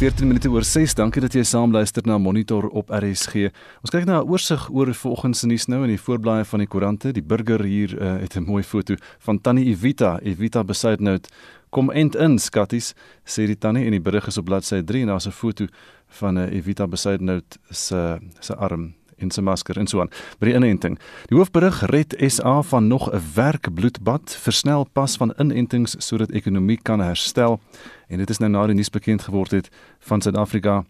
14 0.00 0.24
minute 0.26 0.48
oor 0.48 0.64
6. 0.64 0.94
Dankie 0.96 1.20
dat 1.20 1.34
jy 1.36 1.42
saam 1.44 1.74
luister 1.76 2.06
na 2.08 2.14
Monitor 2.16 2.70
op 2.72 2.88
RSG. 2.88 3.50
Ons 3.84 3.92
kyk 3.92 4.06
na 4.08 4.22
'n 4.22 4.30
oorsig 4.32 4.62
oor 4.72 4.88
vanoggend 4.96 5.36
se 5.36 5.46
nuus 5.46 5.66
nou 5.68 5.82
in 5.84 5.92
die 5.92 6.00
voorblaaie 6.00 6.44
van 6.44 6.58
die 6.58 6.66
koerante. 6.66 7.12
Die 7.12 7.22
burger 7.22 7.60
hier 7.64 7.92
uh, 7.92 8.16
het 8.16 8.36
'n 8.36 8.48
mooi 8.48 8.62
foto 8.62 8.94
van 9.18 9.40
Tannie 9.40 9.66
Evita. 9.66 10.18
Evita 10.22 10.64
beside 10.64 11.02
note 11.02 11.28
kom 11.68 11.90
end 11.90 12.16
in 12.16 12.38
skatties 12.38 12.94
sê 13.26 13.44
die 13.46 13.58
tannie 13.58 13.84
en 13.84 13.90
die 13.90 14.00
berig 14.00 14.26
is 14.26 14.38
op 14.38 14.44
bladsy 14.44 14.82
3 14.82 15.02
en 15.02 15.08
daar's 15.08 15.26
'n 15.26 15.32
foto 15.32 15.66
van 16.08 16.34
'n 16.34 16.48
uh, 16.48 16.56
Evita 16.56 16.86
beside 16.86 17.22
note 17.22 17.58
se 17.70 18.18
se 18.40 18.56
arm 18.56 18.94
en 19.20 19.30
sy 19.30 19.42
masker 19.44 19.78
en 19.78 19.86
so 19.86 20.00
aan. 20.00 20.10
By 20.38 20.50
die 20.50 20.56
inenting. 20.56 20.98
Die 21.30 21.36
hoofberig 21.38 21.82
red 21.90 22.14
SA 22.28 22.62
van 22.62 22.88
nog 22.88 23.10
'n 23.12 23.22
werkbloedbad, 23.34 24.36
versnel 24.42 24.84
pas 24.92 25.16
van 25.16 25.32
inentings 25.38 25.96
sodat 25.98 26.30
ekonomie 26.30 26.78
kan 26.82 27.00
herstel. 27.00 27.60
En 28.08 28.18
dit 28.18 28.30
is 28.30 28.38
nou 28.38 28.50
na 28.50 28.66
die 28.66 28.74
nuus 28.74 28.90
bekend 28.90 29.22
geword 29.22 29.50
het 29.50 29.70
van 30.00 30.20
Suid-Afrika 30.20 30.84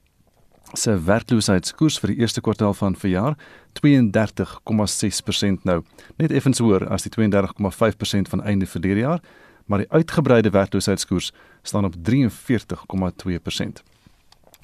se 0.73 0.95
werkloosheidskoers 1.05 1.99
vir 1.99 2.13
die 2.13 2.21
eerste 2.23 2.41
kwartaal 2.41 2.75
van 2.75 2.97
verjaar 2.97 3.37
32,6% 3.81 5.65
nou. 5.65 5.83
Net 6.17 6.31
effens 6.31 6.59
hoër 6.59 6.89
as 6.89 7.07
die 7.07 7.13
32,5% 7.15 8.29
van 8.29 8.43
einde 8.43 8.67
verlede 8.67 9.01
jaar, 9.01 9.21
maar 9.67 9.79
die 9.79 9.91
uitgebreide 9.91 10.51
werkloosheidskoers 10.51 11.33
staan 11.63 11.85
op 11.85 11.95
43,2%. 11.95 13.83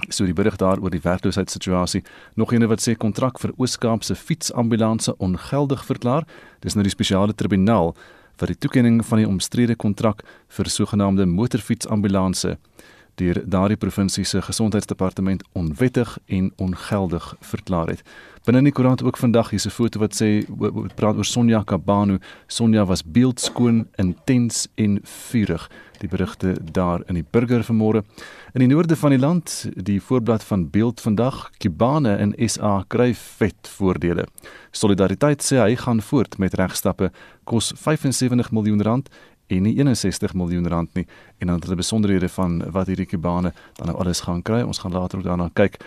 So 0.09 0.25
die 0.25 0.33
berig 0.33 0.55
daar 0.61 0.79
oor 0.79 0.93
die 0.93 1.01
werkloosheidssituasie. 1.01 2.03
Nog 2.35 2.53
eene 2.53 2.67
wat 2.69 2.83
sê 2.83 2.93
kontrak 2.95 3.39
vir 3.41 3.53
Oos-Kaapse 3.57 4.15
fietsambulance 4.15 5.15
ongeldig 5.17 5.85
verklaar. 5.85 6.27
Dis 6.61 6.77
nou 6.77 6.85
die 6.85 6.93
spesiale 6.93 7.33
tribunaal 7.33 7.95
vir 8.37 8.53
die 8.53 8.59
toekenning 8.61 9.01
van 9.05 9.23
die 9.23 9.27
omstrede 9.27 9.75
kontrak 9.75 10.21
vir 10.53 10.69
sogenaamde 10.69 11.25
motorfietsambulance 11.25 12.57
deur 13.17 13.41
daardie 13.45 13.77
provinsie 13.77 14.25
se 14.25 14.41
gesondheidsdepartement 14.41 15.43
onwettig 15.57 16.17
en 16.25 16.51
ongeldig 16.55 17.35
verklaar 17.39 17.87
het. 17.87 18.03
Binne 18.47 18.61
in 18.61 18.69
die 18.69 18.73
koerant 18.73 19.01
ook 19.03 19.17
vandag 19.17 19.49
hier's 19.49 19.65
'n 19.67 19.75
foto 19.75 19.99
wat 19.99 20.13
sê 20.15 20.45
wat 20.47 20.95
praat 20.95 21.15
oor 21.15 21.25
Sonja 21.25 21.63
Kabanu. 21.63 22.19
Sonja 22.47 22.85
was 22.85 23.03
beeldskoon, 23.03 23.87
intens 23.95 24.67
en 24.75 24.99
vurig. 25.03 25.69
Die 25.99 26.09
berigte 26.09 26.55
daar 26.71 27.01
in 27.07 27.13
die 27.13 27.25
burger 27.31 27.63
vanmôre. 27.63 28.03
In 28.53 28.59
die 28.59 28.67
noorde 28.67 28.95
van 28.95 29.09
die 29.09 29.19
land, 29.19 29.69
die 29.75 30.01
voorblad 30.01 30.43
van 30.43 30.69
Beeld 30.69 31.01
vandag, 31.01 31.49
Kibane 31.57 32.17
in 32.17 32.49
SA 32.49 32.83
kry 32.87 33.13
vet 33.13 33.67
voordele. 33.77 34.25
Solidariteit 34.71 35.43
sê 35.43 35.57
hy 35.57 35.75
gaan 35.75 36.01
voort 36.01 36.37
met 36.37 36.53
regstappe 36.53 37.11
kos 37.43 37.73
75 37.75 38.51
miljoen 38.51 38.81
rand 38.81 39.09
en 39.47 39.63
nie 39.63 39.75
61 39.79 40.33
miljoen 40.33 40.67
rand 40.67 40.93
nie 40.93 41.05
en 41.37 41.47
dan 41.47 41.55
het 41.55 41.63
hulle 41.63 41.75
besonderhede 41.75 42.29
van 42.29 42.59
wat 42.71 42.87
hierdie 42.87 43.05
kubane 43.05 43.53
dan 43.73 43.87
nou 43.87 43.97
alles 43.97 44.19
gaan 44.19 44.41
kry. 44.41 44.61
Ons 44.61 44.77
gaan 44.77 44.91
later 44.91 45.17
ook 45.17 45.23
daarna 45.25 45.49
kyk. 45.53 45.79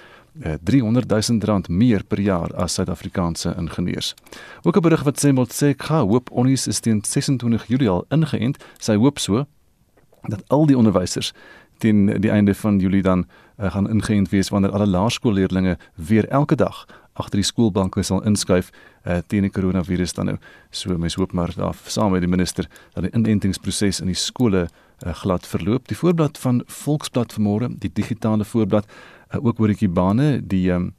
300 0.62 1.12
eh, 1.12 1.18
000 1.28 1.40
rand 1.44 1.68
meer 1.68 2.04
per 2.04 2.20
jaar 2.20 2.54
as 2.54 2.74
Suid-Afrikaanse 2.74 3.54
ingenieurs. 3.58 4.14
Ook 4.62 4.76
'n 4.76 4.80
berig 4.80 5.02
wat 5.02 5.24
sê 5.24 5.32
Motsekga 5.32 6.00
hoop 6.00 6.30
Onnies 6.30 6.66
is 6.66 6.80
teen 6.80 7.04
26 7.04 7.66
Julie 7.66 7.88
al 7.88 8.04
ingeënt. 8.08 8.64
Sy 8.78 8.96
hoop 8.96 9.18
so 9.18 9.46
dat 10.22 10.42
al 10.48 10.66
die 10.66 10.76
onderwysers 10.76 11.32
teen 11.78 12.20
die 12.20 12.30
einde 12.30 12.54
van 12.54 12.78
Julie 12.78 13.02
dan 13.02 13.26
uh, 13.60 13.72
gaan 13.72 13.90
ingeënt 13.90 14.28
wees 14.28 14.48
wanneer 14.48 14.70
alle 14.70 14.86
laerskoolleerdlinge 14.86 15.78
weer 15.94 16.28
elke 16.28 16.54
dag 16.54 16.86
agter 17.14 17.40
die 17.40 17.46
skoolbanke 17.46 18.02
sal 18.02 18.22
inskuif 18.28 18.70
uh, 19.06 19.18
teen 19.26 19.42
die 19.42 19.50
koronavirus 19.50 20.14
dan 20.16 20.26
nou. 20.26 20.36
So 20.70 20.96
mens 20.98 21.16
hoop 21.18 21.32
maar 21.32 21.52
daar 21.56 21.76
saam 21.86 22.12
met 22.12 22.24
die 22.24 22.30
minister 22.30 22.68
dat 22.94 23.04
die 23.04 23.12
inentingsproses 23.12 24.00
in 24.00 24.06
die 24.12 24.18
skole 24.18 24.68
uh, 24.68 25.14
glad 25.22 25.46
verloop. 25.46 25.88
Die 25.88 25.96
voorblad 25.96 26.38
van 26.38 26.62
Volksblad 26.66 27.34
vanmôre, 27.36 27.70
die 27.78 27.92
digitale 27.92 28.44
voorblad 28.44 28.86
uh, 28.86 29.44
ook 29.44 29.60
oor 29.60 29.74
die 29.74 29.88
bane, 29.88 30.40
die 30.46 30.70
um, 30.70 30.92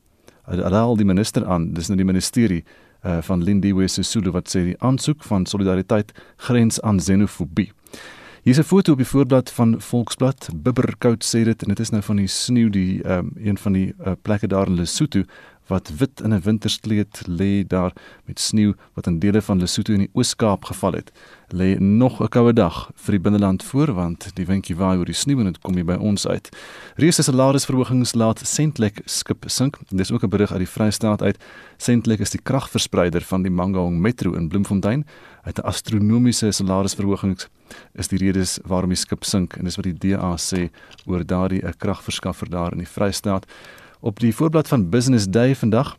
al 0.46 0.98
die 0.98 1.06
minister 1.06 1.46
aan, 1.46 1.72
dis 1.74 1.88
nou 1.88 1.98
die 1.98 2.08
ministerie 2.08 2.64
uh, 3.06 3.20
van 3.22 3.44
Lindiwe 3.44 3.88
Sisulu 3.88 4.34
wat 4.36 4.50
sê 4.52 4.66
die 4.72 4.80
aansoek 4.80 5.24
van 5.24 5.46
solidariteit 5.46 6.12
grens 6.48 6.82
aan 6.82 7.00
xenofobie. 7.00 7.72
Hier 8.44 8.58
is 8.58 8.60
'n 8.60 8.64
foto 8.64 8.92
op 8.92 8.98
die 8.98 9.08
voorblad 9.08 9.52
van 9.52 9.82
Volksblad. 9.82 10.50
Bibberkout 10.56 11.24
sê 11.24 11.44
dit 11.44 11.62
en 11.62 11.68
dit 11.68 11.80
is 11.80 11.90
nou 11.90 12.02
van 12.02 12.16
die 12.16 12.28
sneeu 12.28 12.70
die 12.70 13.04
um, 13.06 13.32
een 13.36 13.58
van 13.58 13.74
die 13.74 13.94
uh, 14.00 14.14
plekke 14.22 14.48
daar 14.48 14.68
in 14.68 14.76
Lesotho 14.76 15.24
wat 15.72 15.92
wit 15.98 16.22
in 16.22 16.34
'n 16.34 16.42
winterskleed 16.42 17.22
lê 17.40 17.68
daar 17.68 17.94
met 18.26 18.40
sneeu 18.40 18.74
wat 18.94 19.08
in 19.08 19.20
dele 19.20 19.42
van 19.42 19.60
Lesotho 19.60 19.94
in 19.94 20.00
die 20.06 20.14
Oos-Kaap 20.14 20.66
geval 20.66 20.92
het. 20.92 21.12
Lê 21.48 21.80
nog 21.80 22.22
'n 22.22 22.28
koue 22.28 22.54
dag 22.54 22.92
vir 22.96 23.12
die 23.12 23.22
binneland 23.22 23.64
voor 23.64 23.94
want 23.94 24.36
die 24.36 24.46
windjie 24.46 24.76
waai 24.76 24.98
oor 24.98 25.06
die 25.06 25.22
sneeu 25.24 25.40
en 25.40 25.46
dit 25.46 25.60
kom 25.60 25.76
hier 25.76 25.86
by 25.86 25.98
ons 26.00 26.28
uit. 26.28 26.50
Reuse 26.96 27.24
salarisverhogings 27.24 28.14
laat 28.14 28.40
Sentlek 28.44 29.02
skip 29.06 29.44
sink. 29.48 29.78
Dis 29.90 30.12
ook 30.12 30.24
'n 30.24 30.30
berig 30.30 30.52
uit 30.52 30.60
die 30.60 30.74
Vrystaat 30.76 31.22
uit. 31.22 31.38
Sentlek 31.78 32.20
is 32.20 32.30
die 32.30 32.42
kragverspreider 32.44 33.22
van 33.22 33.42
die 33.42 33.52
Mangaung 33.52 34.00
Metro 34.00 34.34
in 34.34 34.48
Bloemfontein. 34.48 35.06
Uit 35.44 35.58
'n 35.58 35.66
astronomiese 35.66 36.52
salarisverhogings 36.52 37.48
is 37.94 38.08
die 38.08 38.18
redes 38.18 38.60
waarom 38.66 38.90
die 38.90 38.98
skip 38.98 39.24
sink 39.24 39.56
en 39.56 39.64
dis 39.64 39.76
wat 39.76 39.86
die 39.86 39.98
DA 39.98 40.36
sê 40.38 40.70
oor 41.06 41.26
daardie 41.26 41.64
'n 41.64 41.74
kragverskaffer 41.78 42.50
daar 42.50 42.72
in 42.72 42.78
die 42.78 42.88
Vrystaat. 42.88 43.46
Op 44.04 44.20
die 44.20 44.36
voorblad 44.36 44.68
van 44.68 44.90
Business 44.90 45.26
Day 45.30 45.56
vandag 45.56 45.98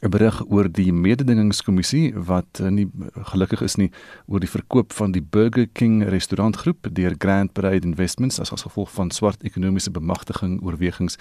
'n 0.00 0.08
berig 0.08 0.44
oor 0.48 0.72
die 0.72 0.92
mededingingskommissie 0.92 2.14
wat 2.14 2.60
eh, 2.60 2.68
nie 2.68 2.90
gelukkig 3.12 3.60
is 3.60 3.74
nie 3.76 3.90
oor 4.26 4.40
die 4.40 4.48
verkoop 4.48 4.92
van 4.92 5.12
die 5.12 5.22
Burger 5.22 5.66
King 5.66 6.08
restaurantgroep 6.08 6.86
deur 6.92 7.14
Grand 7.18 7.52
Parade 7.52 7.86
Investments 7.86 8.40
as 8.40 8.62
gevolg 8.62 8.90
van 8.92 9.10
swart 9.10 9.42
ekonomiese 9.42 9.90
bemagtiging 9.90 10.62
oorwegings. 10.62 11.18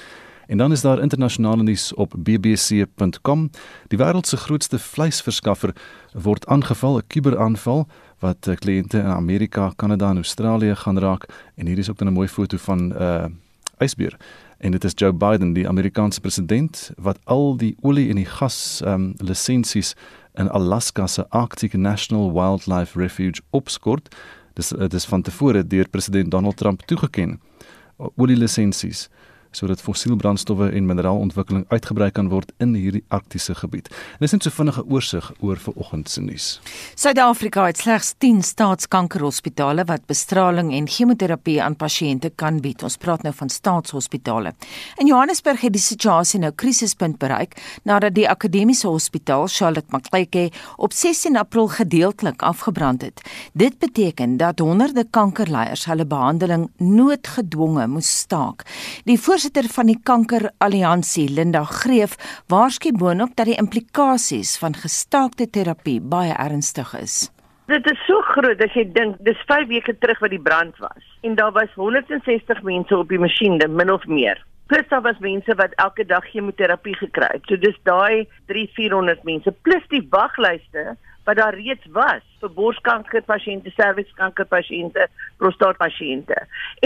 En 0.48 0.58
dan 0.58 0.72
is 0.72 0.82
daar 0.82 1.00
internasionale 1.00 1.64
nuus 1.64 1.94
op 1.94 2.14
bbc.com. 2.18 3.50
Die 3.88 3.98
wêreld 3.98 4.28
se 4.28 4.38
grootste 4.38 4.80
vleisverskaffer 4.80 5.76
word 6.14 6.46
aangeval, 6.48 6.98
'n 6.98 7.08
kuberaanval 7.08 7.88
wat 8.20 8.48
eh, 8.48 8.56
kliënte 8.56 8.98
in 8.98 9.06
Amerika, 9.06 9.74
Kanada 9.76 10.10
en 10.10 10.16
Australië 10.16 10.76
gaan 10.76 11.00
raak 11.00 11.26
en 11.56 11.68
hier 11.68 11.78
is 11.78 11.90
ook 11.90 12.02
'n 12.02 12.14
mooi 12.14 12.28
foto 12.28 12.58
van 12.58 12.80
'n 12.88 13.02
uh, 13.02 13.26
ysbeer 13.78 14.18
en 14.58 14.72
dit 14.72 14.84
is 14.84 14.92
Joe 14.96 15.14
Biden 15.14 15.54
die 15.54 15.68
Amerikaanse 15.68 16.22
president 16.22 16.92
wat 16.98 17.20
al 17.24 17.58
die 17.58 17.76
olie 17.82 18.10
en 18.10 18.16
die 18.16 18.30
gas 18.30 18.82
ehm 18.84 18.94
um, 18.94 19.14
lisensies 19.18 19.94
in 20.34 20.50
Alaska 20.50 21.08
se 21.08 21.30
Arctic 21.30 21.74
National 21.74 22.32
Wildlife 22.34 23.00
Refuge 23.00 23.42
opskort. 23.50 24.16
Dis 24.54 24.70
dit 24.70 24.94
is 24.94 25.06
van 25.06 25.22
tevore 25.22 25.68
deur 25.68 25.90
president 25.90 26.32
Donald 26.32 26.58
Trump 26.58 26.82
toegeken 26.86 27.40
olie 28.16 28.38
lisensies 28.38 29.10
sodat 29.58 29.82
fossielbrandstowwe 29.82 30.70
en 30.78 30.86
mineraalontwikkeling 30.90 31.66
uitgebrei 31.74 32.12
kan 32.14 32.30
word 32.30 32.52
in 32.64 32.76
hierdie 32.78 33.04
arktiese 33.14 33.56
gebied. 33.58 33.90
En 34.18 34.26
dis 34.26 34.36
net 34.36 34.46
so 34.46 34.54
vinnige 34.54 34.84
oorsig 34.86 35.32
oor 35.42 35.58
vanoggend 35.62 36.10
se 36.10 36.22
nuus. 36.22 36.48
Suid-Afrika 36.96 37.66
het 37.70 37.82
slegs 37.82 38.14
10 38.22 38.44
staatskankerhospitale 38.46 39.86
wat 39.90 40.06
bestraling 40.10 40.74
en 40.78 40.90
chemoterapie 40.92 41.58
aan 41.64 41.78
pasiënte 41.80 42.32
kan 42.36 42.62
bied. 42.62 42.84
Ons 42.86 43.00
praat 43.02 43.26
nou 43.26 43.34
van 43.36 43.50
staatshospitale. 43.50 44.54
In 45.02 45.10
Johannesburg 45.10 45.64
het 45.66 45.74
die 45.74 45.82
situasie 45.82 46.40
nou 46.44 46.52
krisispunt 46.56 47.18
bereik 47.22 47.58
nadat 47.88 48.16
die 48.18 48.28
akademiese 48.30 48.88
hospitaal 48.88 49.48
Charlotte 49.52 49.90
Macleke 49.92 50.50
op 50.78 50.94
16 50.94 51.38
April 51.38 51.68
gedeeltelik 51.68 52.42
afgebrand 52.46 53.02
het. 53.02 53.22
Dit 53.54 53.80
beteken 53.80 54.38
dat 54.38 54.60
honderde 54.60 55.06
kankerleiers 55.10 55.86
hulle 55.90 56.06
behandeling 56.06 56.70
noodgedwonge 56.78 57.88
moes 57.88 58.10
staak. 58.20 58.66
Die 59.06 59.20
voorsitter 59.20 59.47
van 59.56 59.88
die 59.88 60.00
Kanker 60.04 60.52
Alliansie, 60.60 61.30
Linda 61.30 61.64
Greef, 61.64 62.18
waarskynlik 62.48 63.00
boonop 63.00 63.36
dat 63.36 63.46
die 63.46 63.58
implikasies 63.58 64.58
van 64.58 64.76
gestaakte 64.76 65.50
terapie 65.50 66.02
baie 66.02 66.34
ernstig 66.34 66.94
is. 66.94 67.32
Dit 67.68 67.86
is 67.92 68.00
so 68.08 68.22
groot 68.22 68.62
as 68.64 68.74
jy 68.74 68.86
dink 68.92 69.18
dis 69.28 69.40
5 69.48 69.68
weke 69.68 69.96
terug 70.00 70.20
wat 70.20 70.32
die 70.32 70.40
brand 70.40 70.78
was 70.80 71.04
en 71.24 71.36
daar 71.36 71.52
was 71.52 71.72
160 71.76 72.62
mense 72.64 72.98
op 72.98 73.10
die 73.10 73.20
masjiene 73.20 73.68
min 73.68 73.92
of 73.92 74.06
meer. 74.06 74.38
Plus 74.68 74.88
daar 74.90 75.02
was 75.02 75.20
mense 75.20 75.56
wat 75.56 75.76
elke 75.76 76.06
dag 76.06 76.24
chemoterapie 76.32 76.96
gekry 76.96 77.28
het. 77.32 77.44
So 77.48 77.56
dis 77.56 77.76
daai 77.84 78.28
3-400 78.52 79.24
mense 79.24 79.52
plus 79.64 79.84
die 79.90 80.04
waglyste 80.12 80.98
wat 81.28 81.36
daar 81.36 81.56
reeds 81.60 81.86
was 81.92 82.24
vir 82.40 82.52
borskankerpasiënte, 82.56 83.72
serviskankerpasiënte, 83.76 85.08
prostaatpasiënte. 85.44 86.38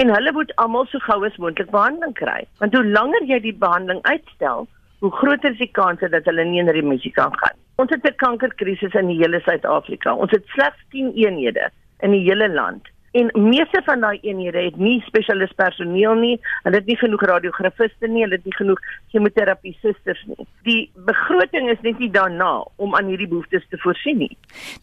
En 0.02 0.14
hulle 0.16 0.32
moet 0.34 0.54
almal 0.64 0.88
so 0.90 1.02
gou 1.06 1.20
as 1.28 1.38
moontlik 1.38 1.70
behandeling 1.74 2.16
kry. 2.18 2.40
Want 2.64 2.74
hoe 2.74 2.86
langer 2.86 3.28
jy 3.30 3.38
die 3.44 3.58
behandeling 3.66 4.02
uitstel, 4.10 4.66
hoe 5.06 5.12
groter 5.20 5.54
is 5.54 5.62
die 5.62 5.70
kans 5.78 6.02
dat 6.02 6.26
hulle 6.30 6.46
nie 6.50 6.62
in 6.64 6.74
remissie 6.74 7.14
kan 7.14 7.38
gaan. 7.44 7.58
Ons 7.82 7.94
het 7.94 8.06
'n 8.06 8.18
kankerkrisis 8.24 8.98
in 8.98 9.14
die 9.14 9.22
hele 9.22 9.42
Suid-Afrika. 9.46 10.16
Ons 10.16 10.32
het 10.32 10.46
slegs 10.56 10.82
10 10.90 11.14
eenhede 11.14 11.70
in 12.00 12.12
die 12.12 12.26
hele 12.26 12.50
land 12.50 12.90
En 13.12 13.28
meeste 13.36 13.82
van 13.84 14.00
daai 14.00 14.20
eenhede 14.24 14.62
het 14.64 14.78
nie 14.80 15.02
spesialis 15.04 15.52
personeel 15.60 16.16
nie, 16.16 16.36
hulle 16.64 16.80
het 16.80 16.88
nie 16.88 16.96
genoeg 16.96 17.24
radiografiste 17.28 18.08
nie, 18.08 18.22
hulle 18.24 18.38
het 18.38 18.46
nie 18.48 18.56
genoeg 18.56 18.80
chemoterapie 19.12 19.74
susters 19.82 20.22
nie. 20.30 20.46
Die 20.64 20.80
begroting 21.10 21.68
is 21.74 21.82
net 21.84 22.00
nie 22.00 22.08
daarna 22.14 22.54
om 22.80 22.96
aan 22.96 23.10
hierdie 23.12 23.28
behoeftes 23.28 23.66
te 23.68 23.80
voorsien 23.84 24.22
nie. 24.24 24.32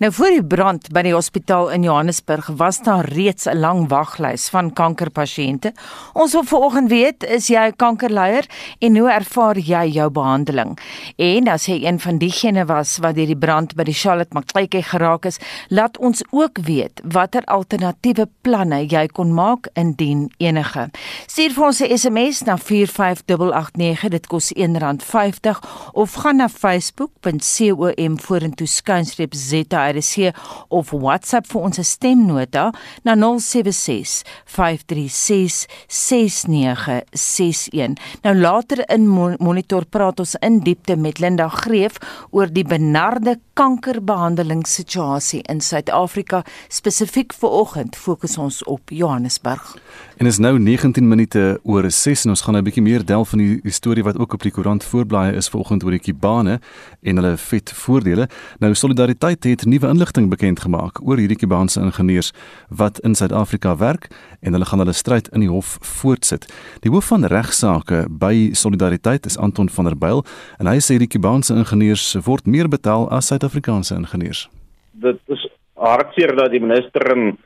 Nou 0.03 0.11
voor 0.13 0.35
die 0.37 0.45
brand 0.45 0.91
by 0.93 1.07
die 1.07 1.15
hospitaal 1.15 1.73
in 1.73 1.87
Johannesburg 1.89 2.51
was 2.61 2.83
daar 2.85 3.09
reeds 3.09 3.49
'n 3.49 3.57
lang 3.57 3.89
waglys 3.89 4.51
van 4.51 4.73
kankerpasiënte. 4.73 5.73
Ons 6.13 6.33
wil 6.33 6.45
vanoggend 6.45 6.91
weet, 6.91 7.25
is 7.25 7.49
jy 7.49 7.65
'n 7.69 7.77
kankerleier 7.77 8.45
en 8.79 8.97
hoe 8.97 9.11
ervaar 9.11 9.57
jy 9.57 9.89
jou 9.89 10.11
behandeling? 10.11 10.79
En 11.17 11.49
as 11.49 11.67
jy 11.67 11.87
een 11.87 11.99
van 11.99 12.19
diegene 12.19 12.67
was 12.67 12.99
wat 12.99 13.15
deur 13.15 13.27
die 13.27 13.37
brand 13.37 13.75
by 13.75 13.85
die 13.85 13.95
Charlotte 13.95 14.35
Maclay 14.35 14.69
geraak 14.69 15.25
is, 15.25 15.41
laat 15.69 15.99
ons 15.99 16.25
ook 16.31 16.59
weet 16.59 17.01
watter 17.05 17.45
alternatiewe 17.45 18.18
planne 18.41 18.87
jy 18.89 19.07
kon 19.07 19.35
maak 19.35 19.69
indien 19.75 20.31
enige. 20.39 20.91
Stuur 21.27 21.53
vir 21.55 21.67
ons 21.67 21.81
'n 21.81 21.99
SMS 21.99 22.45
na 22.45 22.57
45889, 22.57 24.09
dit 24.09 24.27
kos 24.27 24.53
R1.50 24.53 25.61
of 25.93 26.15
gaan 26.15 26.37
na 26.37 26.49
facebook.com 26.49 28.19
vorentoe 28.19 28.67
skynstreep 28.67 29.35
ZRC 29.35 30.35
of 30.69 30.91
WhatsApp 30.91 31.47
vir 31.47 31.61
ons 31.61 31.79
stemnota 31.83 32.73
na 33.03 33.15
076 33.15 34.23
536 34.45 35.67
6961. 35.87 37.97
Nou 38.23 38.35
later 38.35 38.93
in 38.93 39.09
monitor 39.39 39.87
praat 39.87 40.21
ons 40.21 40.35
in 40.45 40.61
diepte 40.65 40.97
met 40.97 41.19
Linda 41.19 41.49
Greef 41.49 41.97
oor 42.31 42.53
die 42.53 42.65
benarde 42.65 43.39
kankerbehandelingssituasie 43.59 45.43
in 45.51 45.61
Suid-Afrika. 45.65 46.45
Spesifiek 46.69 47.35
vir 47.35 47.51
oggend 47.51 47.97
fokus 48.09 48.39
ons 48.41 48.63
op 48.65 48.91
Johannesburg. 48.95 49.75
En 50.17 50.27
is 50.27 50.39
nou 50.41 50.55
19 50.59 51.09
minute 51.09 51.43
oor 51.63 51.91
6 51.93 52.25
en 52.25 52.33
ons 52.33 52.43
gaan 52.43 52.57
'n 52.57 52.65
bietjie 52.65 52.83
meer 52.83 53.05
delf 53.05 53.29
van 53.29 53.39
die, 53.39 53.61
die 53.63 53.73
storie 53.73 54.03
wat 54.03 54.19
ook 54.19 54.33
op 54.33 54.43
die 54.43 54.53
koerant 54.53 54.85
voorblaai 54.85 55.37
is 55.37 55.49
vanoggend 55.49 55.85
oor 55.85 55.91
die 55.91 56.07
kibane 56.07 56.61
en 57.03 57.17
hulle 57.17 57.37
vet 57.37 57.73
voordele. 57.73 58.29
Nou 58.61 58.75
Solidariteit 58.75 59.45
het 59.45 59.65
nuwe 59.65 59.89
inligting 59.89 60.31
bekend 60.31 60.61
gemaak 60.61 61.01
oor 61.03 61.17
hierdie 61.17 61.37
kibaanse 61.37 61.81
ingenieurs 61.81 62.33
wat 62.69 62.99
in 62.99 63.15
Suid-Afrika 63.15 63.77
werk 63.77 64.09
en 64.41 64.53
hulle 64.53 64.65
gaan 64.65 64.79
hulle 64.79 64.93
stryd 64.93 65.29
in 65.29 65.41
die 65.41 65.51
hof 65.51 65.79
voortsit. 65.81 66.53
Die 66.81 66.91
hoof 66.91 67.07
van 67.07 67.25
regsaake 67.25 68.07
by 68.11 68.51
Solidariteit 68.53 69.27
is 69.27 69.39
Anton 69.39 69.69
van 69.69 69.85
der 69.85 69.97
Byl 69.97 70.25
en 70.59 70.67
hy 70.67 70.79
sê 70.79 70.99
die 70.99 71.11
kibaanse 71.11 71.55
ingenieurs 71.55 72.17
word 72.25 72.47
meer 72.47 72.69
betaal 72.69 73.11
as 73.11 73.27
Suid-Afrikaanse 73.27 73.95
ingenieurs. 73.95 74.49
Dit 74.93 75.21
is 75.27 75.49
hartseer 75.75 76.37
dat 76.37 76.51
die 76.51 76.61
minister 76.61 77.17
in 77.17 77.39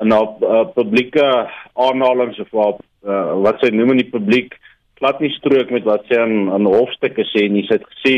in 0.00 0.12
op 0.12 0.42
uh, 0.42 0.64
publieke 0.74 1.26
aanhalinge 1.74 2.40
of 2.40 2.52
op 2.52 2.80
uh, 3.04 3.34
wat 3.44 3.60
sy 3.60 3.70
noem 3.74 3.94
in 3.94 4.02
die 4.02 4.12
publiek 4.12 4.56
plat 5.00 5.20
nie 5.20 5.32
strook 5.36 5.70
met 5.72 5.84
wat 5.88 6.06
sy 6.08 6.20
aan 6.20 6.50
aan 6.52 6.68
hofstukke 6.68 7.24
sê 7.32 7.46
nie. 7.48 7.66
Sy 7.68 7.78
het 7.78 7.86
gesê 7.94 8.16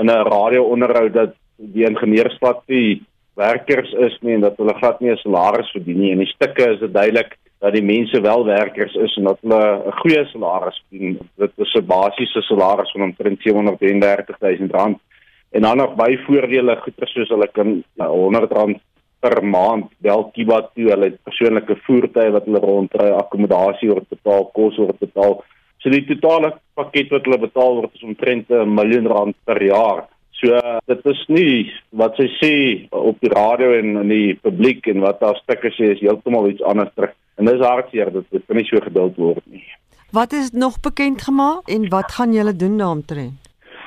in 0.00 0.08
'n 0.08 0.26
radio-onderhoud 0.28 1.12
dat 1.12 1.36
die 1.56 1.84
ingenieursvat 1.84 2.64
die 2.66 3.02
werkers 3.36 3.92
is 3.92 4.16
nie 4.20 4.34
en 4.34 4.44
dat 4.44 4.56
hulle 4.56 4.74
glad 4.80 5.00
nie 5.00 5.12
'n 5.12 5.22
salaris 5.24 5.70
verdien 5.76 6.00
nie. 6.00 6.12
In 6.12 6.24
die 6.24 6.34
stukke 6.34 6.72
is 6.72 6.80
dit 6.80 6.92
duidelik 6.92 7.36
dat 7.60 7.72
die 7.72 7.84
mense 7.84 8.20
wel 8.20 8.44
werkers 8.44 8.94
is 8.94 9.16
en 9.16 9.24
dat 9.24 9.38
hulle 9.42 9.62
'n 9.86 9.98
goeie 10.00 10.24
salaris 10.26 10.82
verdien. 10.88 11.18
Dit 11.36 11.52
is 11.56 11.74
'n 11.74 11.86
basiese 11.86 12.42
salaris 12.42 12.92
van 12.92 13.02
omtrent 13.02 13.40
733 13.42 14.38
000 14.40 14.68
rand 14.70 14.98
en 15.50 15.62
dan 15.62 15.76
nog 15.76 15.94
byvoordele 15.94 16.76
goeder 16.76 17.08
soos 17.08 17.28
hulle 17.28 17.48
kan 17.52 17.84
100 17.96 18.52
rand 18.52 18.78
per 19.20 19.42
maand 19.44 19.90
bel 20.04 20.26
Kiba 20.34 20.60
toe. 20.74 20.90
Hulle 20.92 21.12
persoonlike 21.28 21.76
voertuie 21.86 22.32
wat 22.34 22.46
hulle 22.48 22.62
rondry 22.64 23.10
akkommodasie 23.16 23.90
word 23.92 24.08
betaal 24.12 24.48
kos 24.56 24.78
word 24.80 24.98
betaal. 25.02 25.40
So 25.80 25.92
die 25.92 26.04
totale 26.08 26.54
pakket 26.76 27.12
wat 27.14 27.28
hulle 27.28 27.40
betaal 27.46 27.78
word 27.80 27.94
is 27.94 28.06
omtrent 28.06 28.50
'n 28.50 28.74
miljoen 28.74 29.08
rand 29.08 29.36
per 29.44 29.62
jaar. 29.62 30.08
So 30.40 30.56
dit 30.88 31.06
is 31.12 31.24
nie 31.28 31.72
wat 31.92 32.16
sy 32.16 32.28
sê 32.40 32.54
op 32.90 33.20
die 33.20 33.32
radio 33.32 33.72
en 33.76 33.96
in 34.02 34.08
die 34.08 34.34
publiek 34.34 34.86
en 34.86 35.00
wat 35.04 35.20
daar 35.20 35.36
stukke 35.36 35.68
sê 35.76 35.92
is 35.92 36.00
heeltemal 36.00 36.48
iets 36.48 36.62
anders 36.62 36.94
terug. 36.94 37.12
En 37.36 37.44
dis 37.44 37.60
hartseer 37.60 38.12
dat 38.12 38.24
dit 38.30 38.56
nie 38.56 38.64
so 38.64 38.80
geduld 38.80 39.16
word 39.16 39.44
nie. 39.46 39.64
Wat 40.12 40.32
is 40.32 40.50
nog 40.50 40.80
bekend 40.80 41.22
gemaak 41.22 41.68
en 41.68 41.88
wat 41.88 42.12
gaan 42.12 42.32
julle 42.32 42.56
doen 42.56 42.78
daaromtrent? 42.78 43.36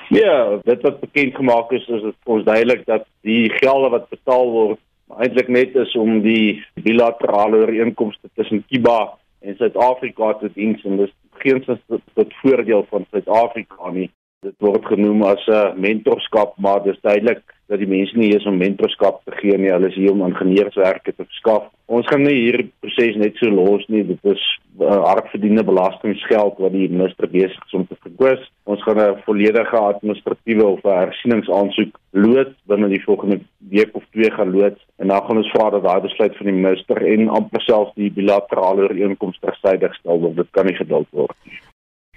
Ja, 0.09 0.59
dit 0.63 0.81
wat 0.81 1.00
bekend 1.00 1.36
gemaak 1.36 1.71
is 1.71 1.88
is 1.88 2.01
dit 2.01 2.15
ons 2.25 2.44
duidelik 2.44 2.86
dat 2.86 3.06
die 3.21 3.50
gelde 3.50 3.89
wat 3.89 4.09
betaal 4.09 4.50
word 4.51 4.79
eintlik 5.21 5.48
net 5.48 5.75
is 5.75 5.95
om 6.00 6.21
die 6.24 6.63
bilaterale 6.86 7.63
ooreenkomste 7.65 8.30
tussen 8.33 8.63
Kiba 8.68 9.13
en 9.44 9.57
Suid-Afrika 9.60 10.33
te 10.39 10.50
dien 10.56 10.75
en 10.83 10.98
dis 11.01 11.13
geensins 11.44 11.81
tot 12.15 12.36
voordeel 12.42 12.86
van 12.89 13.06
Suid-Afrika 13.12 13.92
nie. 13.92 14.10
Dit 14.44 14.56
word 14.60 14.86
genoem 14.86 15.24
as 15.24 15.44
'n 15.48 15.80
mentorskap, 15.80 16.57
maar 16.57 16.84
dis 16.84 17.00
duidelik 17.01 17.44
dat 17.72 17.80
die 17.80 17.88
mense 17.88 18.18
nie 18.18 18.28
hier 18.30 18.42
is 18.42 18.48
om 18.50 18.57
mentorskap 18.60 19.22
te 19.24 19.31
gee 19.40 19.57
nie, 19.57 19.72
hulle 19.72 19.88
is 19.88 19.95
hier 19.95 20.12
om 20.12 20.25
ingenieurswerke 20.25 21.13
te 21.16 21.24
verskaf. 21.24 21.69
Ons 21.86 22.07
gaan 22.07 22.24
nie 22.25 22.36
hierdie 22.36 22.72
proses 22.84 23.16
net 23.19 23.38
so 23.40 23.50
los 23.50 23.86
nie. 23.88 24.04
Dit 24.07 24.19
is 24.24 24.44
uh, 24.81 25.00
hardverdiende 25.07 25.63
belastinggeld 25.63 26.60
wat 26.63 26.75
die 26.75 26.90
minister 26.90 27.30
besig 27.31 27.60
is 27.66 27.78
om 27.78 27.86
te 27.88 27.95
verkwis. 28.04 28.44
Ons 28.66 28.84
gaan 28.84 29.00
'n 29.00 29.22
volledige 29.28 29.78
administratiewe 29.78 30.66
of 30.66 30.84
hersieningsaansoek 30.84 31.96
loods 32.12 32.57
binne 32.68 32.89
die 32.89 33.04
volgende 33.04 33.39
week 33.69 33.96
of 33.96 34.04
twee 34.12 34.31
gaan 34.31 34.51
loods 34.51 34.81
en 35.00 35.07
dan 35.07 35.24
gaan 35.24 35.38
ons 35.38 35.51
vra 35.56 35.69
dat 35.69 35.84
daai 35.84 36.01
besluit 36.01 36.38
van 36.38 36.46
die 36.46 36.60
minister 36.60 36.98
en 37.13 37.30
amper 37.30 37.62
selfs 37.62 37.96
die 37.96 38.12
bilaterale 38.12 38.89
ooreenkomste 38.89 39.48
tersydig 39.48 39.96
gestel 39.96 40.19
word. 40.19 40.36
Dit 40.36 40.51
kan 40.51 40.66
nie 40.66 40.75
geduld 40.75 41.07
word 41.12 41.36
nie. 41.46 41.57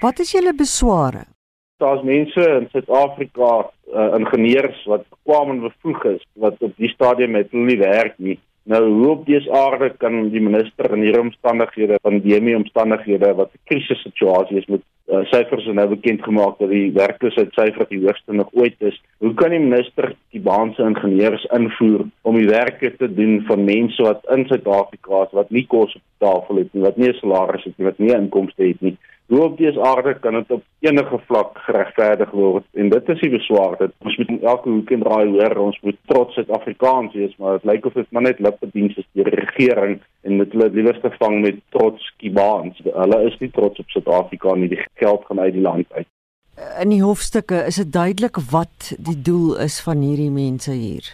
Wat 0.00 0.18
is 0.18 0.32
julle 0.32 0.52
besware? 0.52 1.35
Daar's 1.76 2.02
mense 2.02 2.48
in 2.60 2.68
Suid-Afrika 2.70 3.70
uh, 3.94 4.14
ingenieurs 4.18 4.84
wat 4.84 5.04
kwam 5.22 5.50
en 5.50 5.60
bevoeg 5.60 6.04
is 6.04 6.26
wat 6.32 6.56
op 6.58 6.76
die 6.76 6.88
stadium 6.88 7.36
met 7.36 7.50
hulle 7.50 7.70
nie 7.70 7.80
werk 7.80 8.18
nie. 8.18 8.38
Nou 8.66 8.82
hoe 8.90 9.08
op 9.08 9.26
dese 9.26 9.52
aarde 9.52 9.92
kan 10.02 10.24
die 10.32 10.42
minister 10.42 10.90
in 10.90 11.04
hierdie 11.06 11.22
omstandighede 11.22 12.00
van 12.02 12.16
pandemie 12.18 12.56
omstandighede 12.56 13.34
wat 13.38 13.52
'n 13.54 13.62
krisis 13.70 14.02
situasie 14.02 14.58
is 14.58 14.66
met 14.66 14.82
uh, 15.06 15.22
syfers 15.30 15.66
nou 15.66 15.88
bekend 15.88 16.22
gemaak 16.22 16.58
dat 16.58 16.70
die 16.70 16.90
werkloosheid 16.92 17.52
syfer 17.54 17.86
die 17.88 18.02
hoogste 18.02 18.32
nog 18.32 18.48
ooit 18.52 18.74
is. 18.78 19.02
Hoe 19.18 19.34
kan 19.34 19.50
die 19.50 19.62
minister 19.62 20.16
die 20.34 20.40
baanse 20.40 20.82
ingenieurs 20.82 21.44
invoer 21.44 22.06
om 22.22 22.34
die 22.34 22.48
werke 22.48 22.96
te 22.96 23.14
doen 23.14 23.44
van 23.46 23.64
mense 23.64 24.02
wat 24.02 24.26
in 24.34 24.46
Suid-Afrika 24.46 25.22
is 25.22 25.32
wat 25.32 25.50
nie 25.50 25.66
kos 25.66 25.94
op 25.94 26.02
tafel 26.18 26.56
het 26.56 26.72
nie, 26.72 26.82
wat 26.82 26.96
nie 26.96 27.08
'n 27.08 27.20
salaris 27.20 27.64
het 27.64 27.78
nie, 27.78 27.86
wat 27.86 27.98
nie 27.98 28.14
inkomste 28.14 28.62
het 28.62 28.80
nie? 28.80 28.96
Hoe 29.26 29.42
op 29.42 29.56
dese 29.58 29.82
aarde 29.82 30.18
kan 30.18 30.32
dit 30.32 30.50
op 30.50 30.62
enige 30.78 31.18
vlak 31.26 31.58
geregverdig 31.58 32.30
word 32.30 32.64
en 32.72 32.88
dit 32.88 33.08
is 33.08 33.20
die 33.20 33.30
beswaar 33.30 33.74
dat 33.78 33.94
ons 33.98 34.16
moet 34.16 34.42
elke 34.42 34.68
hoek 34.70 34.90
en 34.94 35.02
draai 35.02 35.26
hoor 35.32 35.56
ons 35.64 35.78
moet 35.82 35.98
trots 36.06 36.34
Suid-Afrikaans 36.38 37.14
wees 37.18 37.34
maar 37.42 37.58
dit 37.58 37.66
lyk 37.70 37.88
of 37.90 37.96
dit 37.98 38.12
maar 38.14 38.22
net 38.22 38.42
lipbediens 38.46 38.94
is 39.02 39.08
deur 39.18 39.30
die 39.30 39.40
regering 39.40 39.96
en 40.22 40.36
met 40.36 40.54
hulle 40.54 40.68
liewerste 40.78 41.10
vang 41.18 41.40
met 41.42 41.58
trots 41.74 42.12
Kibaans 42.22 42.78
hulle 42.84 43.18
is 43.30 43.38
nie 43.42 43.50
trots 43.56 43.82
op 43.82 43.90
Suid-Afrika 43.96 44.54
nie 44.54 44.70
die 44.76 44.84
geld 45.02 45.26
gaan 45.26 45.42
uit 45.42 45.58
die 45.58 45.66
land 45.66 45.90
uit. 45.98 46.06
In 46.80 46.94
die 46.94 47.02
hofstukke 47.02 47.64
is 47.68 47.82
dit 47.82 47.92
duidelik 47.92 48.38
wat 48.54 48.92
die 49.10 49.18
doel 49.22 49.58
is 49.66 49.80
van 49.84 50.06
hierdie 50.06 50.30
mense 50.30 50.72
hier? 50.72 51.10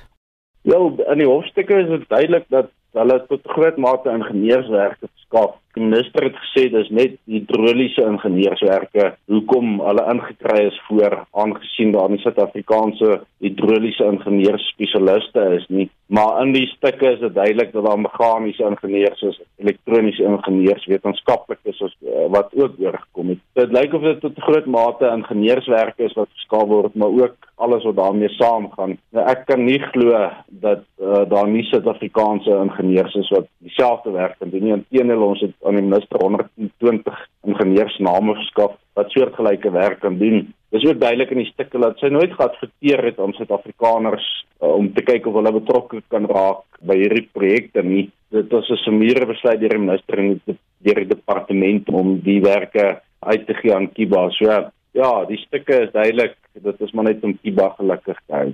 Ja, 0.69 0.79
in 1.13 1.19
die 1.19 1.27
hofstukke 1.27 1.81
is 1.81 1.89
dit 1.91 2.09
duidelik 2.13 2.45
dat 2.53 2.69
hulle 2.93 3.19
tot 3.27 3.49
groot 3.57 3.81
mate 3.81 4.13
ingenieurswerke 4.13 5.09
skaf 5.25 5.57
Die 5.73 5.85
minister 5.85 6.27
het 6.27 6.37
gesê 6.37 6.67
dis 6.69 6.91
net 6.93 7.15
hidroliese 7.31 8.05
ingenieurswerke 8.05 9.15
hoekom 9.33 9.79
hulle 9.81 10.05
ingekry 10.13 10.67
is 10.69 10.81
voor 10.89 11.23
aangesien 11.45 11.95
daar 11.95 12.13
nie 12.13 12.21
Suid-Afrikaanse 12.21 13.23
hidroliese 13.41 14.05
ingenieursspesialiste 14.13 15.47
is 15.57 15.65
nie. 15.73 15.89
Maar 16.13 16.43
in 16.43 16.53
die 16.53 16.67
stukke 16.75 17.15
is 17.15 17.23
dit 17.23 17.35
duidelik 17.35 17.73
dat 17.73 17.87
daar 17.87 18.01
meganiese 18.01 18.67
ingenieurs 18.69 19.23
is 19.31 19.39
elektroniese 19.63 20.27
ingenieurs 20.29 20.85
wetenskaplikes 20.93 21.81
is 21.89 21.97
eh, 22.05 22.27
wat 22.35 22.53
ook 22.53 22.77
oorgekom 22.79 23.33
het. 23.33 23.41
Dit 23.57 23.73
lyk 23.73 23.97
of 23.97 24.05
dit 24.05 24.21
tot 24.21 24.45
groot 24.45 24.69
mate 24.77 25.09
ingenieurswerke 25.09 26.05
is 26.05 26.19
wat 26.21 26.29
geskaaf 26.37 26.69
word 26.69 27.01
maar 27.01 27.17
ook 27.23 27.49
alles 27.63 27.85
wat 27.89 27.97
daarmee 27.97 28.29
saamgaan. 28.37 28.97
Nou, 29.15 29.25
ek 29.31 29.47
kan 29.49 29.65
nie 29.65 29.79
glo 29.93 30.21
dat 30.65 30.85
uh, 30.99 31.23
daar 31.31 31.49
nie 31.49 31.65
Suid-Afrikaanse 31.71 32.59
ingenieurs 32.65 33.15
is 33.15 33.31
wat 33.33 33.49
dieselfde 33.65 34.11
werk 34.11 34.37
kan 34.39 34.51
doen 34.51 34.67
nie. 34.67 34.77
Inteendeel 34.77 35.23
ons 35.23 35.41
het 35.41 35.55
aan 35.67 35.79
die 35.79 35.85
minister 35.85 36.21
120 36.23 37.21
ingenieursname 37.47 38.35
verskaf 38.41 38.75
wat 38.99 39.13
soortgelyke 39.15 39.71
werk 39.73 40.01
kan 40.01 40.19
doen. 40.19 40.47
Dis 40.73 40.85
ook 40.89 41.01
duidelik 41.01 41.31
in 41.35 41.43
die 41.43 41.51
stukke 41.51 41.81
dat 41.81 42.01
sy 42.01 42.09
nooit 42.13 42.33
geadverteer 42.37 43.05
het 43.05 43.21
om 43.21 43.35
Suid-Afrikaners 43.37 44.27
uh, 44.63 44.73
om 44.73 44.91
te 44.95 45.05
kyk 45.05 45.27
of 45.29 45.39
hulle 45.39 45.55
betrokke 45.59 46.03
kan 46.13 46.29
raak 46.31 46.65
by 46.89 46.97
hierdie 46.99 47.29
projekte 47.37 47.85
nie. 47.87 48.11
Dit 48.33 48.53
was 48.53 48.71
'n 48.71 48.81
summiere 48.85 49.27
besluit 49.27 49.61
deur 49.61 49.77
die 49.77 49.87
minister 49.87 50.19
en 50.19 50.41
deur 50.47 51.01
die 51.05 51.13
departement 51.15 51.89
om 51.89 52.19
die 52.21 52.41
werke 52.41 53.01
uit 53.21 53.47
te 53.47 53.55
gee 53.55 53.75
aan 53.75 53.93
Kiba. 53.93 54.29
So 54.31 54.49
ja, 54.93 55.13
die 55.25 55.39
stukke 55.47 55.83
is 55.87 55.93
duidelik, 55.93 56.37
dit 56.53 56.81
is 56.81 56.93
maar 56.93 57.05
net 57.05 57.25
om 57.25 57.39
Kiba 57.43 57.75
gelukkig 57.79 58.19
te 58.27 58.35
hou. 58.35 58.53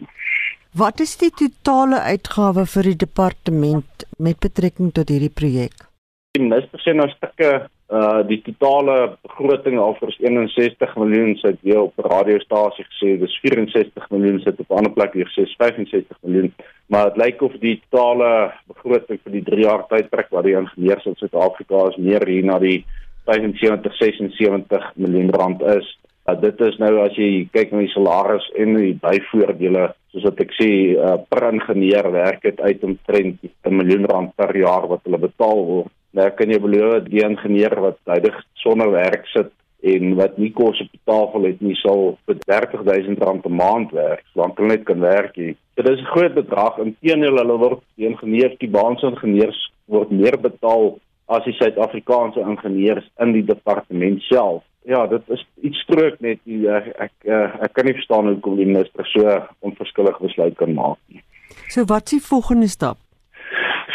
Wat 0.75 1.01
is 1.01 1.17
die 1.17 1.31
totale 1.31 2.01
uitgawe 2.01 2.67
vir 2.67 2.83
die 2.83 2.97
departement 2.97 4.05
met 4.19 4.39
betrekking 4.39 4.93
tot 4.93 5.09
hierdie 5.09 5.33
projek? 5.33 5.88
Die 6.37 6.45
minister 6.45 6.81
sê 6.85 6.93
nou 6.95 7.09
stukke 7.11 7.51
uh 7.89 8.21
die 8.29 8.37
totale 8.45 9.15
begroting 9.25 9.79
al 9.81 9.95
vir 9.97 10.11
61 10.13 10.91
miljoen 11.01 11.33
sit 11.41 11.57
weer 11.65 11.81
op 11.87 12.03
radiostasie 12.05 12.85
gesê 12.85 13.15
dis 13.23 13.37
64 13.45 14.11
miljoen 14.13 14.43
sit 14.45 14.61
op 14.61 14.69
'n 14.69 14.79
ander 14.81 14.93
plek 14.99 15.17
hier 15.17 15.31
sê 15.33 15.47
65 15.63 16.19
miljoen. 16.27 16.53
Maar 16.93 17.09
dit 17.09 17.21
lyk 17.25 17.43
of 17.49 17.57
die 17.65 17.81
totale 17.89 18.53
begroting 18.69 19.21
vir 19.25 19.33
die 19.39 19.45
3 19.49 19.65
jaar 19.65 19.87
tydperk 19.89 20.29
wat 20.31 20.45
die 20.45 20.59
ingenieurs 20.61 21.07
in 21.07 21.17
Suid-Afrika 21.17 21.89
is 21.89 21.97
meer 21.97 22.29
hier 22.29 22.45
na 22.45 22.59
die 22.59 22.85
75 23.25 23.97
76 23.97 24.93
miljoen 24.97 25.31
rand 25.31 25.63
is. 25.63 25.99
Uh, 26.29 26.37
dit 26.41 26.61
is 26.61 26.77
nou 26.79 26.95
as 27.09 27.17
jy 27.17 27.49
kyk 27.53 27.73
na 27.73 27.79
die 27.79 27.95
salaris 27.97 28.53
en 28.55 28.77
die 28.77 28.95
byvoordele 29.01 29.95
soos 30.13 30.29
wat 30.29 30.41
ek 30.45 30.53
sê 30.61 30.73
uh, 30.93 31.17
per 31.31 31.55
ingenieur 31.55 32.13
werk 32.13 32.43
dit 32.43 32.61
uit 32.61 32.85
omtrent 32.85 33.39
'n 33.65 33.77
miljoen 33.81 34.05
rand 34.05 34.37
per 34.37 34.53
jaar 34.57 34.85
wat 34.93 35.01
hulle 35.09 35.25
betaal 35.25 35.65
word 35.73 35.93
Nou 36.17 36.31
kan 36.31 36.51
jy 36.51 36.59
belowe 36.59 37.01
die 37.05 37.25
ingenieur 37.25 37.75
wat 37.81 37.99
tydig 38.09 38.37
sonder 38.63 38.91
werk 38.91 39.27
sit 39.35 39.53
en 39.87 40.15
wat 40.19 40.39
nie 40.39 40.51
kos 40.51 40.81
op 40.83 40.91
die 40.91 41.01
tafel 41.07 41.45
het 41.47 41.61
nie 41.63 41.77
sal 41.79 42.17
vir 42.27 42.39
30000 42.47 43.21
rand 43.23 43.47
'n 43.47 43.55
maand 43.55 43.93
werk, 43.93 44.25
want 44.35 44.57
hulle 44.57 44.69
net 44.69 44.85
kan 44.85 45.01
werk 45.01 45.37
hier. 45.37 45.55
Dit 45.77 45.89
is 45.89 46.01
'n 46.01 46.13
groot 46.15 46.35
bedrag. 46.35 46.79
Inteendeel, 46.79 47.37
hulle 47.37 47.59
word 47.59 47.83
die 47.97 48.07
ingenieurs, 48.07 48.59
die 48.59 48.71
baanse 48.71 49.07
ingenieurs 49.07 49.73
word 49.87 50.11
meer 50.11 50.39
betaal 50.39 50.99
as 51.27 51.45
die 51.45 51.53
Suid-Afrikaanse 51.53 52.41
ingenieurs 52.41 53.09
in 53.21 53.33
die 53.33 53.45
departement 53.45 54.23
self. 54.23 54.63
Ja, 54.85 55.07
dit 55.07 55.23
is 55.29 55.47
iets 55.63 55.81
strook 55.85 56.21
net 56.21 56.39
ek 56.47 56.87
ek, 56.99 57.13
ek 57.25 57.63
ek 57.63 57.73
kan 57.73 57.85
nie 57.85 57.95
verstaan 57.95 58.27
hoekom 58.27 58.57
die 58.57 58.67
minister 58.67 59.07
so 59.07 59.43
onverskillig 59.61 60.19
besluit 60.19 60.57
kan 60.57 60.75
maak 60.75 60.99
nie. 61.13 61.23
So 61.69 61.85
wat 61.85 62.05
is 62.05 62.11
die 62.11 62.29
volgende 62.29 62.69
stap? 62.69 62.97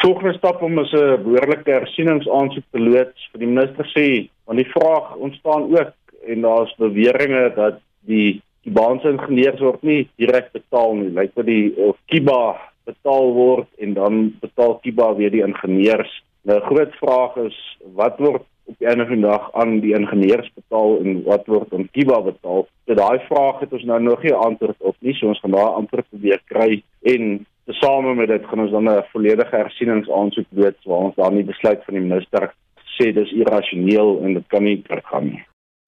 Volgende 0.04 0.38
stap 0.38 0.62
om 0.62 0.80
'n 0.80 1.24
behoorlike 1.24 1.72
hersieningsaansoek 1.72 2.64
te 2.72 2.80
loods 2.80 3.30
vir 3.32 3.40
die 3.40 3.48
minister 3.48 3.86
sê 3.96 4.08
want 4.46 4.60
die 4.60 4.72
vraag 4.76 5.16
ontstaan 5.16 5.64
ook 5.80 5.94
en 6.28 6.42
daar's 6.42 6.76
beweringe 6.76 7.52
dat 7.56 7.80
die 8.02 8.42
Kubaanse 8.64 9.10
ingenieurs 9.10 9.60
word 9.60 9.82
nie 9.84 10.10
direk 10.16 10.52
betaal 10.52 10.94
nie. 10.96 11.10
Lyk 11.10 11.34
vir 11.36 11.44
die 11.44 11.74
of 11.76 11.98
Kiba 12.08 12.56
betaal 12.88 13.34
word 13.36 13.68
en 13.78 13.94
dan 13.94 14.34
betaal 14.40 14.80
Kiba 14.84 15.16
weer 15.16 15.32
die 15.32 15.44
ingenieurs. 15.44 16.24
Nou 16.48 16.60
groot 16.60 16.96
vraag 17.00 17.36
is 17.36 17.58
wat 17.96 18.20
word 18.20 18.44
op 18.66 18.76
die 18.80 18.88
einde 18.88 19.06
van 19.06 19.20
die 19.20 19.28
dag 19.28 19.50
aan 19.54 19.80
die 19.80 19.96
ingenieurs 19.96 20.52
betaal 20.56 21.00
en 21.00 21.24
wat 21.24 21.48
word 21.48 21.74
aan 21.74 21.90
Kiba 21.92 22.22
betaal? 22.22 22.68
So 22.88 22.94
daai 22.94 23.20
vraag 23.28 23.60
het 23.60 23.74
ons 23.74 23.84
nou 23.84 24.00
nog 24.00 24.24
nie 24.24 24.34
antwoord 24.34 24.80
op 24.80 24.96
nie 25.00 25.16
so 25.20 25.28
ons 25.28 25.40
gaan 25.44 25.56
daai 25.56 25.80
antwoord 25.82 26.10
probeer 26.10 26.44
kry 26.48 26.84
en 27.16 27.46
Tesame 27.66 28.14
met 28.16 28.28
dit 28.28 28.46
gaan 28.46 28.60
ons 28.60 28.72
dan 28.72 28.90
'n 28.90 29.06
volledige 29.12 29.56
hersieningsaansoek 29.56 30.46
loods 30.50 30.84
waar 30.84 30.98
ons 31.08 31.16
dan 31.16 31.36
die 31.36 31.44
besluit 31.44 31.84
van 31.86 31.94
die 31.94 32.04
minister 32.04 32.54
sê 32.98 33.14
dis 33.14 33.32
irrasioneel 33.32 34.20
en 34.24 34.34
dit 34.34 34.48
kan 34.48 34.64
nie 34.64 34.82
teruggaan 34.82 35.26
nie. 35.26 35.44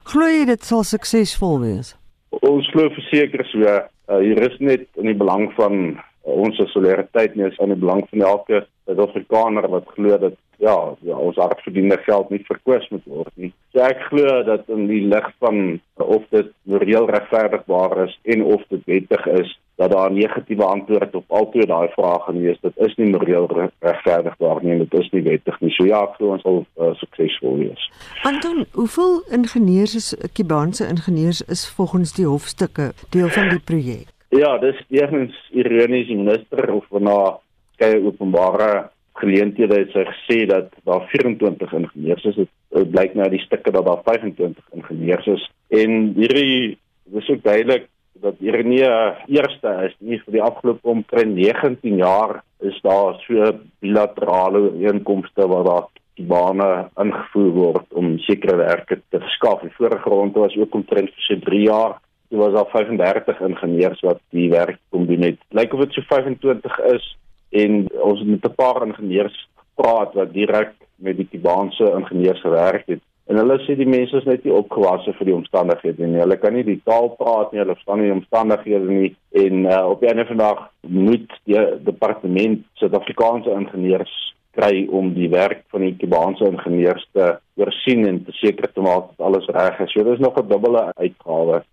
Glo 0.05 0.27
jy 0.29 0.45
dit 0.45 0.63
sal 0.63 0.83
suksesvol 0.83 1.59
wees? 1.59 1.95
Ons 2.29 2.67
glo 2.73 2.89
verseker 2.89 3.45
so. 3.49 3.59
Uh, 4.05 4.19
hier 4.21 4.37
is 4.45 4.57
net 4.59 4.87
in 5.01 5.09
die 5.09 5.17
belang 5.17 5.47
van 5.57 5.97
uh, 5.97 6.33
ons 6.45 6.59
solidariteit 6.71 7.35
nie 7.35 7.47
is 7.47 7.57
in 7.63 7.73
die 7.73 7.79
belang 7.81 8.03
van 8.11 8.21
elke 8.21 8.65
Suid-Afrikaner 8.85 9.65
wat 9.73 9.87
glo 9.95 10.17
dat 10.21 10.35
ja, 10.61 10.75
ja 11.01 11.17
ons 11.17 11.39
hardverdiende 11.41 11.97
geld 12.05 12.29
nie 12.29 12.43
verkwis 12.45 12.85
moet 12.93 13.07
word 13.09 13.33
nie. 13.35 13.51
So 13.73 13.81
ek 13.81 14.05
glo 14.11 14.43
dat 14.45 14.69
in 14.69 14.85
die 14.87 15.01
lig 15.09 15.25
van 15.41 15.57
uh, 15.73 16.05
of 16.05 16.23
dit 16.29 16.53
reël 16.85 17.09
regverdigbaar 17.09 18.05
is 18.05 18.13
en 18.23 18.45
of 18.45 18.61
dit 18.69 18.85
wettig 18.93 19.25
is 19.41 19.57
dat 19.75 19.91
daar 19.91 20.11
'n 20.11 20.13
negatiewe 20.13 20.63
antwoord 20.63 21.15
op 21.15 21.23
albei 21.27 21.65
daai 21.65 21.87
vrae 21.87 22.19
gaan 22.19 22.41
wees. 22.41 22.57
Dit 22.61 22.77
is 22.77 22.95
nie 22.95 23.09
moreel 23.09 23.69
regverdigbaar 23.79 24.63
nie, 24.63 24.77
dit 24.77 24.93
is 24.93 25.09
nie 25.09 25.21
wettig 25.21 25.59
nie. 25.59 25.71
So 25.71 25.85
ja, 25.85 26.03
ek 26.03 26.15
glo 26.15 26.31
ons 26.31 26.41
sal 26.41 26.65
uh, 26.79 26.93
suksesvol 26.93 27.57
wees. 27.57 27.91
Anton, 28.23 28.65
hoeveel 28.71 29.23
ingenieurs 29.29 29.95
is 29.95 30.15
Kubaanse 30.33 30.87
ingenieurs 30.87 31.41
is 31.41 31.69
volgens 31.69 32.13
die 32.13 32.25
hofstukke 32.25 32.93
deel 33.09 33.29
van 33.29 33.49
die 33.49 33.59
projek? 33.59 34.07
Ja, 34.29 34.57
dis 34.57 34.85
eerstens 34.89 35.35
ironies 35.51 36.07
die 36.07 36.17
minister 36.17 36.73
of 36.73 36.85
na 36.99 37.37
skeie 37.73 38.03
openbare 38.03 38.89
geleenthede 39.13 39.75
het 39.79 39.91
sy 39.91 40.03
gesê 40.03 40.45
dat 40.45 40.71
daar 40.83 41.07
24 41.07 41.73
ingenieurs 41.73 42.23
is. 42.23 42.35
Dit 42.35 42.91
blyk 42.91 43.13
nou 43.15 43.29
die 43.29 43.39
stukke 43.39 43.71
dat 43.71 43.85
daar 43.85 44.01
25 44.03 44.63
ingenieurs 44.71 45.27
is 45.27 45.51
en 45.67 46.13
hierdie 46.15 46.77
dis 47.13 47.29
ook 47.29 47.43
duidelik 47.43 47.87
dat 48.21 48.37
hier 48.39 48.63
nie 48.63 48.83
eerste 49.27 49.71
is 49.87 49.95
nie 49.99 50.19
vir 50.23 50.37
die 50.37 50.43
afgelope 50.43 50.87
omtrent 50.87 51.35
19 51.35 51.99
jaar 51.99 52.41
is 52.59 52.77
daar 52.81 53.19
so 53.25 53.51
bilaterale 53.83 54.61
ooreenkomste 54.69 55.47
waar 55.51 55.63
daar 55.63 55.87
die 56.15 56.25
bane 56.25 56.69
ingevoer 57.01 57.51
word 57.55 57.97
om 57.99 58.15
sekere 58.23 58.55
werke 58.55 59.01
te 59.11 59.19
verskaf. 59.19 59.61
Die 59.61 59.75
vorige 59.75 60.09
ronde 60.09 60.39
was 60.39 60.55
ook 60.55 60.75
omtrent 60.79 61.11
vir 61.11 61.27
so 61.27 61.39
3 61.49 61.63
jaar. 61.65 61.97
Dit 62.31 62.39
was 62.39 62.55
al 62.55 62.69
35 62.71 63.41
ingenieurs 63.49 64.01
wat 64.07 64.21
die 64.35 64.47
werk 64.49 64.79
kom 64.95 65.05
doen 65.09 65.27
het. 65.27 65.41
Lyk 65.51 65.73
of 65.75 65.83
dit 65.83 65.97
so 65.97 66.07
25 66.07 66.79
is 66.93 67.09
en 67.51 67.83
ons 67.99 68.19
het 68.19 68.29
met 68.29 68.47
'n 68.47 68.55
paar 68.55 68.87
ingenieurs 68.87 69.37
gepraat 69.59 70.13
wat 70.13 70.33
direk 70.33 70.73
met 70.95 71.17
die 71.17 71.27
Kubaanse 71.27 71.91
ingenieurs 71.99 72.41
gewerk 72.41 72.87
het 72.87 73.03
En 73.25 73.39
hulle 73.41 73.57
sê 73.65 73.73
die 73.73 73.89
mense 73.89 74.19
is 74.19 74.27
net 74.29 74.43
nie 74.45 74.53
opgewasse 74.53 75.13
vir 75.17 75.25
die 75.25 75.33
omstandighede 75.33 76.05
nie. 76.05 76.21
Hulle 76.21 76.37
kan 76.37 76.53
nie 76.53 76.65
die 76.67 76.77
taal 76.85 77.09
praat 77.17 77.51
nie, 77.51 77.63
hulle 77.63 77.73
verstaan 77.73 78.03
nie 78.03 78.11
die 78.11 78.17
omstandighede 78.19 78.99
nie 78.99 79.09
en 79.41 79.65
uh, 79.65 79.81
op 79.89 80.03
die 80.03 80.11
einde 80.11 80.27
van 80.29 80.37
die 80.37 80.45
dag 80.45 80.61
moet 81.05 81.33
die 81.49 81.63
departement 81.87 82.61
Suid-Afrikaanse 82.81 83.55
ingenieurs 83.57 84.13
kry 84.55 84.85
om 84.93 85.13
die 85.15 85.29
werk 85.33 85.65
van 85.73 85.83
die 85.83 85.95
Kubaanse 85.99 86.47
ingenieurs 86.51 87.03
te 87.17 87.33
oorsien 87.59 88.05
en 88.07 88.21
te 88.27 88.35
seker 88.37 88.69
te 88.71 88.83
maak 88.85 89.09
dat 89.11 89.25
alles 89.27 89.49
reg 89.57 89.81
is. 89.83 89.91
So 89.91 90.05
dis 90.05 90.21
nog 90.21 90.37
'n 90.37 90.47
dubbele 90.47 90.91
uitgawe. 90.95 91.63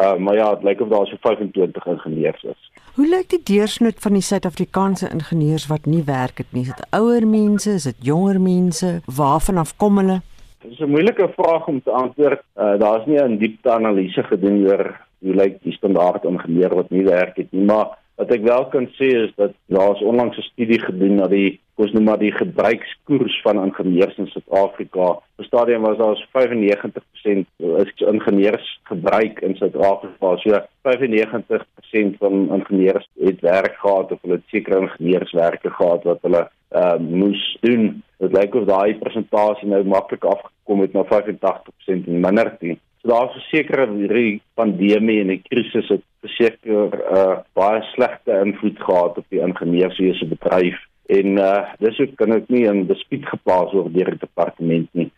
Uh 0.00 0.16
maar 0.16 0.36
ja, 0.36 0.54
dit 0.54 0.64
lyk 0.64 0.80
of 0.80 0.88
daar 0.88 1.06
so 1.06 1.16
25 1.20 1.86
ingenieurs 1.86 2.42
is. 2.42 2.70
Hoe 2.94 3.08
lyk 3.08 3.28
die 3.28 3.42
deursnit 3.42 4.00
van 4.00 4.12
die 4.12 4.22
Suid-Afrikaanse 4.22 5.10
ingenieurs 5.10 5.66
wat 5.66 5.84
nie 5.84 6.04
werk 6.04 6.38
het 6.38 6.52
nie? 6.52 6.62
Is 6.62 6.74
dit 6.74 6.86
ouer 6.90 7.26
mense, 7.26 7.70
is 7.70 7.82
dit 7.82 7.96
jonger 8.00 8.40
mense? 8.40 9.00
Waarvan 9.06 9.56
af 9.56 9.76
kom 9.76 9.96
hulle? 9.98 10.20
Dit 10.62 10.72
is 10.72 10.78
'n 10.78 10.90
moeilike 10.90 11.28
vraag 11.36 11.66
om 11.66 11.82
te 11.82 11.90
antwoord. 11.90 12.42
Uh, 12.56 12.78
Daar's 12.78 13.06
nie 13.06 13.18
'n 13.18 13.36
diepte 13.36 13.70
analise 13.70 14.22
gedoen 14.22 14.66
oor 14.66 15.00
hoe 15.18 15.34
lyk 15.34 15.62
die 15.62 15.72
standaard 15.72 16.24
ingenieur 16.24 16.74
wat 16.74 16.90
nie 16.90 17.04
werk 17.04 17.36
het 17.36 17.52
nie, 17.52 17.64
maar 17.64 17.98
wat 18.14 18.30
ek 18.30 18.42
wel 18.42 18.64
kan 18.68 18.86
sê 18.86 19.08
is 19.24 19.32
dat 19.36 19.52
daar's 19.66 20.02
onlangs 20.02 20.36
'n 20.38 20.50
studie 20.52 20.80
gedoen 20.80 21.14
na 21.14 21.26
die 21.26 21.60
kos 21.74 21.92
nou 21.92 22.02
maar 22.04 22.18
die 22.18 22.32
gebruikskoers 22.32 23.40
van 23.42 23.64
ingenieurs 23.64 24.16
in 24.16 24.26
Suid-Afrika. 24.26 25.06
Op 25.38 25.44
stadium 25.44 25.82
was 25.82 25.98
daar 25.98 26.28
95% 26.30 27.46
is 27.56 27.92
ingenieurs 27.96 28.80
gebruik 28.82 29.40
in 29.40 29.56
Suid-Afrika. 29.56 30.36
So 30.36 30.60
95% 30.82 32.18
van 32.18 32.54
ingenieurs 32.54 33.08
het 33.20 33.40
werk 33.40 33.74
gehad 33.76 34.12
of 34.12 34.22
hulle 34.22 34.34
het 34.34 34.42
sekere 34.46 34.80
ingenieurswerke 34.80 35.70
gehad 35.70 36.02
wat 36.02 36.18
hulle 36.22 36.48
uh, 36.72 36.96
moes 36.98 37.58
doen. 37.60 38.02
Dit 38.22 38.36
lyk 38.36 38.54
of 38.54 38.68
daai 38.68 38.94
persentasie 39.00 39.68
nou 39.68 39.82
maklik 39.90 40.24
afgekom 40.24 40.84
het 40.84 40.92
na 40.94 41.02
85% 41.08 42.06
en 42.06 42.20
minder 42.22 42.52
nie. 42.60 42.78
So 43.02 43.10
daar's 43.10 43.34
verseker 43.34 43.82
hierdie 43.90 44.40
pandemie 44.54 45.18
en 45.24 45.32
die 45.32 45.40
krisis 45.42 45.88
het 45.90 46.04
verseker 46.22 46.94
uh, 47.02 47.40
baie 47.58 47.80
slegte 47.90 48.36
invloed 48.44 48.78
gehad 48.78 49.18
op 49.18 49.26
die 49.34 49.42
ingenieurswese 49.42 50.28
bedryf 50.30 50.78
en 51.10 51.40
uh, 51.42 51.72
dis 51.82 51.98
ook 51.98 52.14
kan 52.20 52.36
ek 52.36 52.46
nie 52.54 52.62
in 52.70 52.84
dispuut 52.86 53.26
geplaas 53.26 53.74
word 53.74 53.90
deur 53.96 54.12
die 54.14 54.22
departement 54.22 54.86
nie. 54.94 55.08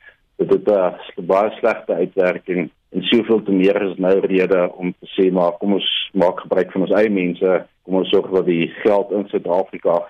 Dit 0.41 0.57
het 0.57 0.71
'n 0.73 1.21
uh, 1.21 1.27
baie 1.29 1.53
slegte 1.59 2.01
uitwerking 2.01 2.71
en 2.95 3.07
soveel 3.13 3.43
te 3.43 3.53
meer 3.53 3.83
is 3.91 4.01
nou 4.01 4.17
rede 4.25 4.65
om 4.73 4.95
te 4.97 5.09
sê 5.13 5.31
maar 5.33 5.59
kom 5.61 5.77
ons 5.77 5.91
maak 6.13 6.41
gebruik 6.41 6.73
van 6.73 6.87
ons 6.89 6.97
eie 6.97 7.11
mense 7.11 7.53
kom 7.85 8.01
ons 8.01 8.09
sorg 8.09 8.31
dat 8.33 8.49
die 8.49 8.67
geld 8.81 9.13
in 9.13 9.29
Suid-Afrika 9.29 10.01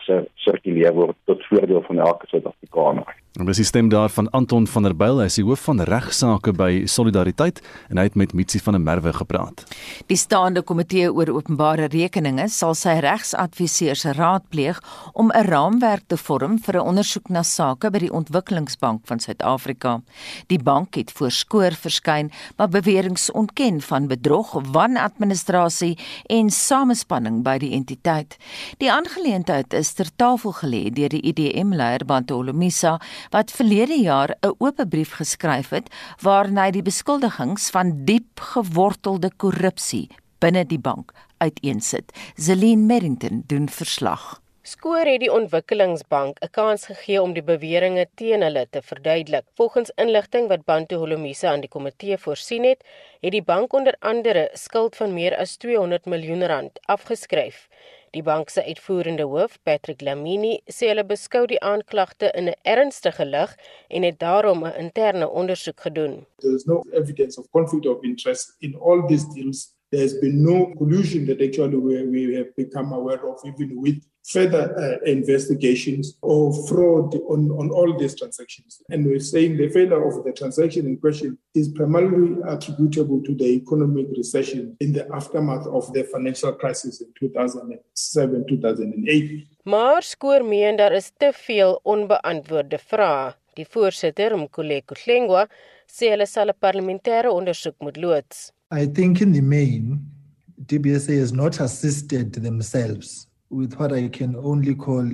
sirkuleer 0.45 0.95
word 0.95 1.19
tot 1.31 1.43
voordeel 1.51 1.83
van 1.89 2.03
elke 2.07 2.31
Suid-Afrikaner. 2.31 3.15
En 3.35 3.49
dis 3.51 3.59
die 3.59 3.67
stem 3.67 3.89
daar 3.91 4.13
van 4.15 4.29
Anton 4.31 4.67
van 4.71 4.85
der 4.87 4.93
Byl, 4.95 5.17
hy 5.19 5.25
is 5.27 5.41
die 5.41 5.43
hoof 5.43 5.65
van 5.67 5.81
regsaake 5.83 6.53
by 6.55 6.85
Solidariteit 6.87 7.57
en 7.91 7.99
hy 7.99 8.05
het 8.07 8.15
met 8.15 8.31
Mitsi 8.31 8.61
van 8.63 8.77
der 8.77 8.83
Merwe 8.85 9.11
gepraat. 9.17 9.65
Die 10.07 10.19
staande 10.19 10.63
komitee 10.63 11.09
oor 11.11 11.33
openbare 11.35 11.89
rekeninge 11.91 12.47
sal 12.55 12.77
sy 12.79 12.95
regsadviseurs 13.03 14.05
raadpleeg 14.21 14.79
om 15.19 15.33
'n 15.35 15.49
raamwerk 15.51 16.07
te 16.07 16.17
vorm 16.17 16.61
vir 16.63 16.79
'n 16.79 16.87
ondersoek 16.95 17.29
na 17.29 17.43
sake 17.43 17.91
by 17.91 17.99
die 17.99 18.13
Ontwikkelingsbank 18.13 19.01
van 19.05 19.19
Suid-Afrika. 19.19 20.01
Die 20.47 20.63
bank 20.63 20.95
het 20.95 21.11
voorskoor 21.11 21.73
verskyn, 21.75 22.31
maar 22.57 22.69
beweringe 22.69 23.33
ontken 23.33 23.81
van 23.81 24.07
bedrog, 24.07 24.63
wanadministrasie 24.71 25.99
en 26.27 26.51
samespanning 26.51 27.43
by 27.43 27.59
die 27.65 27.73
entiteit. 27.77 28.37
Die 28.83 28.93
aangeleentheid 28.93 29.75
is 29.75 29.95
ter 29.97 30.13
tafel 30.21 30.55
gelê 30.61 30.83
deur 30.95 31.13
die 31.15 31.23
IDM-leier 31.33 32.05
Bantolomisa 32.09 32.99
wat 33.35 33.55
verlede 33.55 33.99
jaar 34.03 34.37
'n 34.43 34.55
oop 34.59 34.85
brief 34.89 35.17
geskryf 35.21 35.71
het 35.71 35.89
waarin 36.21 36.59
hy 36.59 36.71
die 36.71 36.83
beskuldigings 36.83 37.71
van 37.71 38.05
diep 38.05 38.41
gewortelde 38.55 39.31
korrupsie 39.37 40.09
binne 40.39 40.65
die 40.65 40.79
bank 40.79 41.13
uiteensit. 41.39 42.13
Zelin 42.37 42.87
Merrington 42.87 43.45
doen 43.47 43.69
verslag. 43.69 44.44
Skoor 44.65 45.05
het 45.05 45.21
die 45.21 45.29
Ontwikkelingsbank 45.29 46.39
'n 46.41 46.49
kans 46.51 46.87
gegee 46.89 47.23
om 47.23 47.33
die 47.37 47.43
beweringe 47.43 48.07
teen 48.21 48.43
hulle 48.43 48.67
te 48.71 48.81
verduidelik. 48.83 49.45
Volgens 49.61 49.91
inligting 50.05 50.49
wat 50.49 50.65
Bantu 50.65 50.97
Holomisa 50.97 51.51
aan 51.51 51.61
die 51.61 51.69
komitee 51.69 52.17
voorsien 52.17 52.65
het, 52.65 52.81
het 53.21 53.33
die 53.33 53.43
bank 53.43 53.73
onder 53.73 53.97
andere 53.99 54.49
skuld 54.53 54.97
van 54.97 55.13
meer 55.13 55.37
as 55.37 55.57
200 55.57 56.07
miljoen 56.07 56.47
rand 56.47 56.81
afgeskryf. 56.87 57.69
Die 58.11 58.23
bank 58.23 58.49
se 58.49 58.65
uitvoerende 58.65 59.23
hoof, 59.23 59.59
Patrick 59.63 60.01
Lamini, 60.01 60.61
sê 60.67 60.89
hulle 60.89 61.05
beskou 61.05 61.47
die 61.47 61.61
aanklagte 61.61 62.31
in 62.33 62.49
'n 62.49 62.57
ernstige 62.63 63.25
lig 63.25 63.57
en 63.89 64.03
het 64.03 64.19
daarom 64.19 64.65
'n 64.65 64.77
interne 64.79 65.29
ondersoek 65.29 65.81
gedoen. 65.81 66.27
There 66.39 66.55
is 66.55 66.65
no 66.65 66.83
evidence 66.93 67.41
of 67.41 67.51
conflict 67.51 67.87
of 67.87 68.03
interest 68.03 68.57
in 68.61 68.75
all 68.81 69.07
these 69.07 69.27
deals. 69.35 69.74
There 69.95 70.03
has 70.03 70.15
been 70.15 70.43
no 70.43 70.75
collusion 70.77 71.25
that 71.27 71.41
actually 71.41 71.77
we, 71.77 72.03
we 72.03 72.35
have 72.35 72.51
become 72.57 72.93
aware 72.93 73.23
of, 73.31 73.39
even 73.47 73.81
with 73.81 74.03
further 74.25 74.65
uh, 74.77 75.09
investigations 75.09 76.17
or 76.21 76.53
fraud 76.67 77.15
on, 77.15 77.49
on 77.53 77.71
all 77.71 77.97
these 77.97 78.17
transactions. 78.17 78.83
And 78.91 79.07
we're 79.07 79.21
saying 79.21 79.57
the 79.57 79.69
failure 79.69 80.05
of 80.05 80.25
the 80.25 80.33
transaction 80.33 80.87
in 80.87 80.97
question 80.97 81.39
is 81.55 81.69
primarily 81.69 82.35
attributable 82.49 83.23
to 83.23 83.37
the 83.37 83.45
economic 83.45 84.07
recession 84.17 84.77
in 84.81 84.93
the 84.93 85.07
aftermath 85.15 85.69
of 85.69 85.93
the 85.93 86.03
financial 86.03 86.53
crisis 86.55 87.01
in 87.01 87.13
2007 87.21 88.47
2008. 88.49 89.47
Maar 89.63 90.03
skoor 90.03 90.45
meen 90.45 90.77
daar 90.77 90.93
is 90.93 91.13
te 91.17 91.31
veel 91.33 91.81
onbeantwoorde 91.83 92.79
vrae. 92.79 93.35
Die 93.55 93.67
voorsitter, 93.71 94.35
sê 95.87 96.11
hulle 96.11 96.27
sal 96.27 96.49
'n 96.51 96.61
parlementêre 96.67 97.31
ondersoek 97.31 97.77
moet 97.79 97.97
loods. 97.97 98.54
I 98.75 98.87
think 98.87 99.23
in 99.23 99.31
the 99.31 99.41
main 99.41 100.05
DBSA 100.67 101.17
has 101.21 101.33
not 101.33 101.61
assisted 101.61 102.33
themselves 102.33 103.29
with 103.49 103.75
what 103.75 103.93
I 103.93 104.09
can 104.09 104.35
only 104.35 104.75
call 104.75 105.09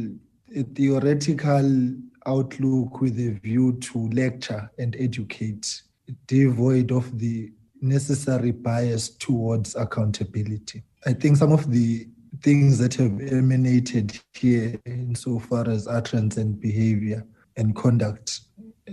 a 0.56 0.62
theoretical 0.62 1.94
outlook 2.24 3.02
with 3.02 3.18
a 3.20 3.38
view 3.42 3.74
to 3.80 4.08
lecture 4.12 4.70
and 4.78 4.96
educate, 4.98 5.82
devoid 6.26 6.90
of 6.90 7.18
the 7.18 7.52
necessary 7.82 8.50
bias 8.50 9.10
towards 9.10 9.76
accountability. 9.76 10.82
I 11.04 11.12
think 11.12 11.36
some 11.36 11.52
of 11.52 11.70
the 11.70 12.08
things 12.40 12.78
that 12.78 12.94
have 12.94 13.20
emanated 13.20 14.18
here, 14.32 14.80
insofar 14.86 15.68
as 15.68 15.86
utterance 15.86 16.38
and 16.38 16.58
behavior 16.58 17.26
and 17.58 17.76
conduct, 17.76 18.40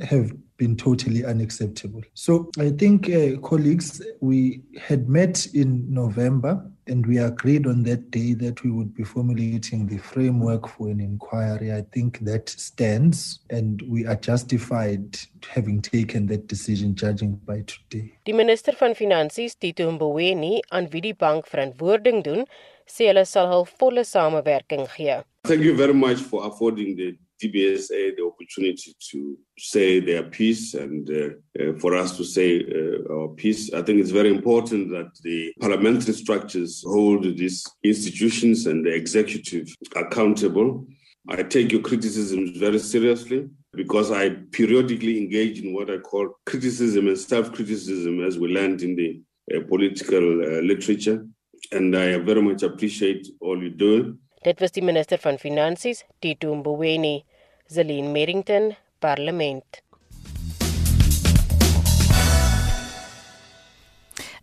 have 0.01 0.29
been 0.57 0.75
totally 0.75 1.23
unacceptable. 1.23 2.01
So 2.13 2.51
I 2.59 2.69
think, 2.71 3.09
uh, 3.09 3.39
colleagues, 3.41 4.01
we 4.19 4.61
had 4.79 5.07
met 5.07 5.45
in 5.53 5.85
November 5.93 6.69
and 6.87 7.05
we 7.05 7.17
agreed 7.17 7.67
on 7.67 7.83
that 7.83 8.11
day 8.11 8.33
that 8.33 8.63
we 8.63 8.71
would 8.71 8.93
be 8.93 9.03
formulating 9.03 9.87
the 9.87 9.97
framework 9.97 10.67
for 10.67 10.89
an 10.89 10.99
inquiry. 10.99 11.71
I 11.73 11.81
think 11.93 12.19
that 12.19 12.49
stands 12.49 13.39
and 13.49 13.81
we 13.87 14.05
are 14.05 14.15
justified 14.15 15.17
having 15.47 15.81
taken 15.81 16.27
that 16.27 16.47
decision 16.47 16.95
judging 16.95 17.35
by 17.45 17.63
today. 17.67 18.13
Die 18.25 18.33
minister 18.33 18.73
van 18.73 18.95
Finansies, 18.95 19.55
Tito 19.55 19.91
Mboweni, 19.91 20.61
aan 20.71 20.89
wie 20.91 21.01
die 21.01 21.15
bank 21.15 21.47
verantwoording 21.47 22.23
doen, 22.23 22.45
sê 22.87 23.11
hulle 23.11 23.25
sal 23.27 23.51
hul 23.51 23.67
volle 23.79 24.03
samewerking 24.07 24.87
gee. 24.95 25.21
Thank 25.43 25.63
you 25.63 25.75
very 25.75 25.93
much 25.93 26.19
for 26.19 26.45
affording 26.47 26.95
the 26.95 27.17
DBSA 27.41 28.15
the 28.15 28.25
opportunity 28.25 28.95
to 29.11 29.37
say 29.57 29.99
their 29.99 30.23
piece 30.23 30.73
and 30.73 31.09
uh, 31.09 31.61
uh, 31.61 31.73
for 31.79 31.95
us 31.95 32.17
to 32.17 32.23
say 32.23 32.63
uh, 32.63 33.13
our 33.13 33.29
piece. 33.29 33.73
I 33.73 33.81
think 33.81 33.99
it's 33.99 34.11
very 34.11 34.29
important 34.29 34.89
that 34.91 35.11
the 35.23 35.53
parliamentary 35.59 36.13
structures 36.13 36.83
hold 36.85 37.23
these 37.23 37.65
institutions 37.83 38.65
and 38.65 38.85
the 38.85 38.93
executive 38.93 39.67
accountable. 39.95 40.87
I 41.29 41.43
take 41.43 41.71
your 41.71 41.81
criticisms 41.81 42.57
very 42.57 42.79
seriously 42.79 43.49
because 43.73 44.11
I 44.11 44.29
periodically 44.51 45.17
engage 45.17 45.59
in 45.61 45.73
what 45.73 45.89
I 45.89 45.97
call 45.97 46.29
criticism 46.45 47.07
and 47.07 47.17
self 47.17 47.53
criticism 47.53 48.23
as 48.23 48.37
we 48.39 48.47
learned 48.49 48.81
in 48.81 48.95
the 48.95 49.21
uh, 49.55 49.61
political 49.67 50.41
uh, 50.41 50.61
literature. 50.61 51.25
And 51.71 51.95
I 51.95 52.17
very 52.17 52.41
much 52.41 52.63
appreciate 52.63 53.27
all 53.41 53.61
you 53.61 53.69
do. 53.69 54.17
Dit 54.45 54.59
was 54.59 54.71
die 54.71 54.83
minister 54.83 55.17
van 55.17 55.39
Finansies, 55.41 56.03
Tito 56.19 56.53
Mboweni, 56.55 57.23
Zelin 57.67 58.11
Merrington, 58.11 58.75
Parlement. 58.99 59.81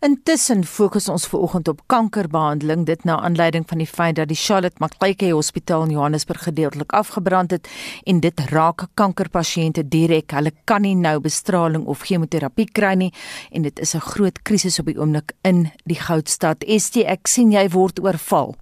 Intussen 0.03 0.65
fokus 0.67 1.07
ons 1.09 1.23
veraloggend 1.25 1.69
op 1.71 1.79
kankerbehandeling 1.89 2.83
dit 2.85 3.05
na 3.07 3.15
aanleiding 3.23 3.63
van 3.65 3.79
die 3.81 3.87
feit 3.87 4.17
dat 4.19 4.27
die 4.29 4.37
Charlotte 4.37 4.77
Macleay 4.83 5.31
Hospitaal 5.31 5.87
in 5.87 5.95
Johannesburg 5.95 6.43
gedeeltelik 6.43 6.91
afgebrand 6.93 7.55
het 7.55 7.69
en 8.03 8.19
dit 8.19 8.43
raak 8.51 8.85
kankerpasiënte 8.93 9.87
direk. 9.87 10.35
Hulle 10.35 10.51
kan 10.65 10.83
nie 10.83 10.93
nou 10.99 11.17
bestraling 11.23 11.87
of 11.87 12.03
chemoterapie 12.05 12.67
kry 12.67 12.93
nie 12.99 13.13
en 13.49 13.63
dit 13.63 13.79
is 13.79 13.95
'n 13.95 14.05
groot 14.11 14.41
krisis 14.43 14.79
op 14.79 14.85
die 14.85 14.99
oomblik 14.99 15.31
in 15.41 15.71
die 15.85 15.99
Goudstad. 15.99 16.63
ST 16.67 16.97
ek 16.97 17.27
sien 17.27 17.51
jy 17.51 17.69
word 17.69 17.99
oorval. 17.99 18.55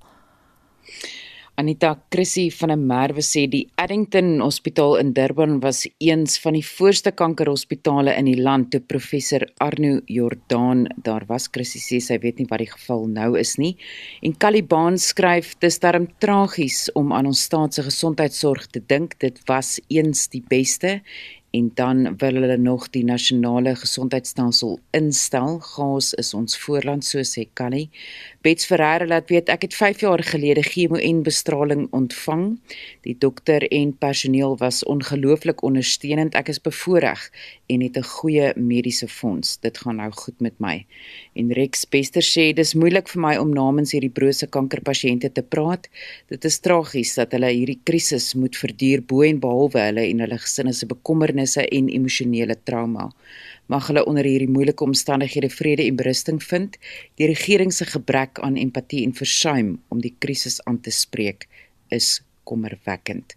Anita 1.55 2.01
Chrissy 2.09 2.47
van 2.49 2.71
der 2.71 2.79
Merwe 2.81 3.21
sê 3.21 3.43
die 3.45 3.67
Addington 3.77 4.39
Hospitaal 4.41 4.95
in 4.97 5.11
Durban 5.13 5.59
was 5.61 5.83
eens 6.01 6.39
van 6.41 6.55
die 6.57 6.63
voorste 6.65 7.11
kankerhospitale 7.13 8.15
in 8.17 8.25
die 8.25 8.39
land 8.41 8.71
toe 8.73 8.81
professor 8.81 9.45
Arno 9.61 9.99
Jordaan 10.09 10.87
daar 11.05 11.27
was. 11.29 11.45
Chrissy 11.53 11.83
sê 11.83 11.99
sy 12.01 12.17
weet 12.23 12.41
nie 12.41 12.47
wat 12.49 12.63
die 12.63 12.71
geval 12.71 13.05
nou 13.19 13.35
is 13.37 13.53
nie. 13.61 13.75
En 14.25 14.33
Caliban 14.33 14.97
skryf 14.97 15.53
dis 15.61 15.77
darm 15.83 16.09
tragies 16.25 16.87
om 16.97 17.13
aan 17.13 17.29
ons 17.29 17.45
staat 17.45 17.77
se 17.77 17.85
gesondheidsorg 17.85 18.65
te 18.73 18.81
dink. 18.81 19.19
Dit 19.21 19.43
was 19.45 19.77
eens 19.93 20.25
die 20.33 20.41
beste 20.49 21.03
en 21.53 21.69
dan 21.77 22.17
wil 22.17 22.39
hulle 22.41 22.57
nog 22.57 22.87
die 22.89 23.03
nasionale 23.05 23.75
gesondheidstelsel 23.77 24.79
instel. 24.97 25.59
Gas 25.61 26.13
is 26.17 26.33
ons 26.33 26.57
voorland 26.57 27.05
so 27.05 27.21
sê 27.21 27.45
Callie. 27.53 27.91
Bets 28.43 28.65
Ferreira 28.67 29.05
laat 29.07 29.29
weet 29.31 29.47
ek 29.47 29.61
het 29.63 29.75
5 29.75 30.01
jaar 30.03 30.19
gelede 30.27 30.65
chemo 30.67 30.97
en 30.99 31.21
bestraling 31.23 31.85
ontvang. 31.95 32.41
Die 33.07 33.15
dokter 33.15 33.63
en 33.71 33.93
personeel 33.97 34.57
was 34.59 34.81
ongelooflik 34.83 35.63
ondersteunend. 35.63 36.35
Ek 36.35 36.51
is 36.51 36.59
bevoorreg 36.59 37.21
en 37.71 37.81
het 37.81 37.95
'n 37.97 38.03
goeie 38.03 38.51
mediese 38.59 39.07
fonds. 39.07 39.59
Dit 39.63 39.77
gaan 39.77 39.95
nou 39.95 40.11
goed 40.11 40.41
met 40.41 40.59
my. 40.59 40.85
En 41.33 41.53
Rex 41.53 41.87
Bester 41.89 42.21
sê 42.21 42.53
dis 42.53 42.73
moeilik 42.73 43.07
vir 43.07 43.21
my 43.21 43.35
om 43.37 43.53
namens 43.53 43.91
hierdie 43.91 44.11
brose 44.11 44.47
kankerpasiënte 44.47 45.31
te 45.31 45.43
praat. 45.43 45.87
Dit 46.27 46.45
is 46.45 46.59
tragies 46.59 47.15
dat 47.15 47.31
hulle 47.31 47.47
hierdie 47.47 47.79
krisis 47.83 48.33
moet 48.33 48.57
verduur 48.57 49.01
bo 49.01 49.21
en 49.21 49.39
behalwe 49.39 49.79
hulle 49.79 50.01
en 50.01 50.19
hulle 50.19 50.37
gesinne 50.37 50.73
se 50.73 50.85
bekommernisse 50.85 51.67
en 51.67 51.87
emosionele 51.89 52.57
trauma 52.63 53.11
mag 53.71 53.87
hulle 53.87 54.05
onder 54.05 54.27
hierdie 54.27 54.49
moeilike 54.49 54.83
omstandighede 54.83 55.49
vrede 55.49 55.85
en 55.85 55.95
berusting 55.95 56.43
vind. 56.43 56.77
Die 57.15 57.27
regering 57.27 57.73
se 57.73 57.85
gebrek 57.85 58.39
aan 58.39 58.59
empatie 58.59 59.03
en 59.05 59.13
versuim 59.13 59.77
om 59.87 60.01
die 60.01 60.15
krisis 60.19 60.61
aan 60.63 60.81
te 60.81 60.91
spreek 60.91 61.47
is 61.93 62.21
kommerwekkend. 62.49 63.35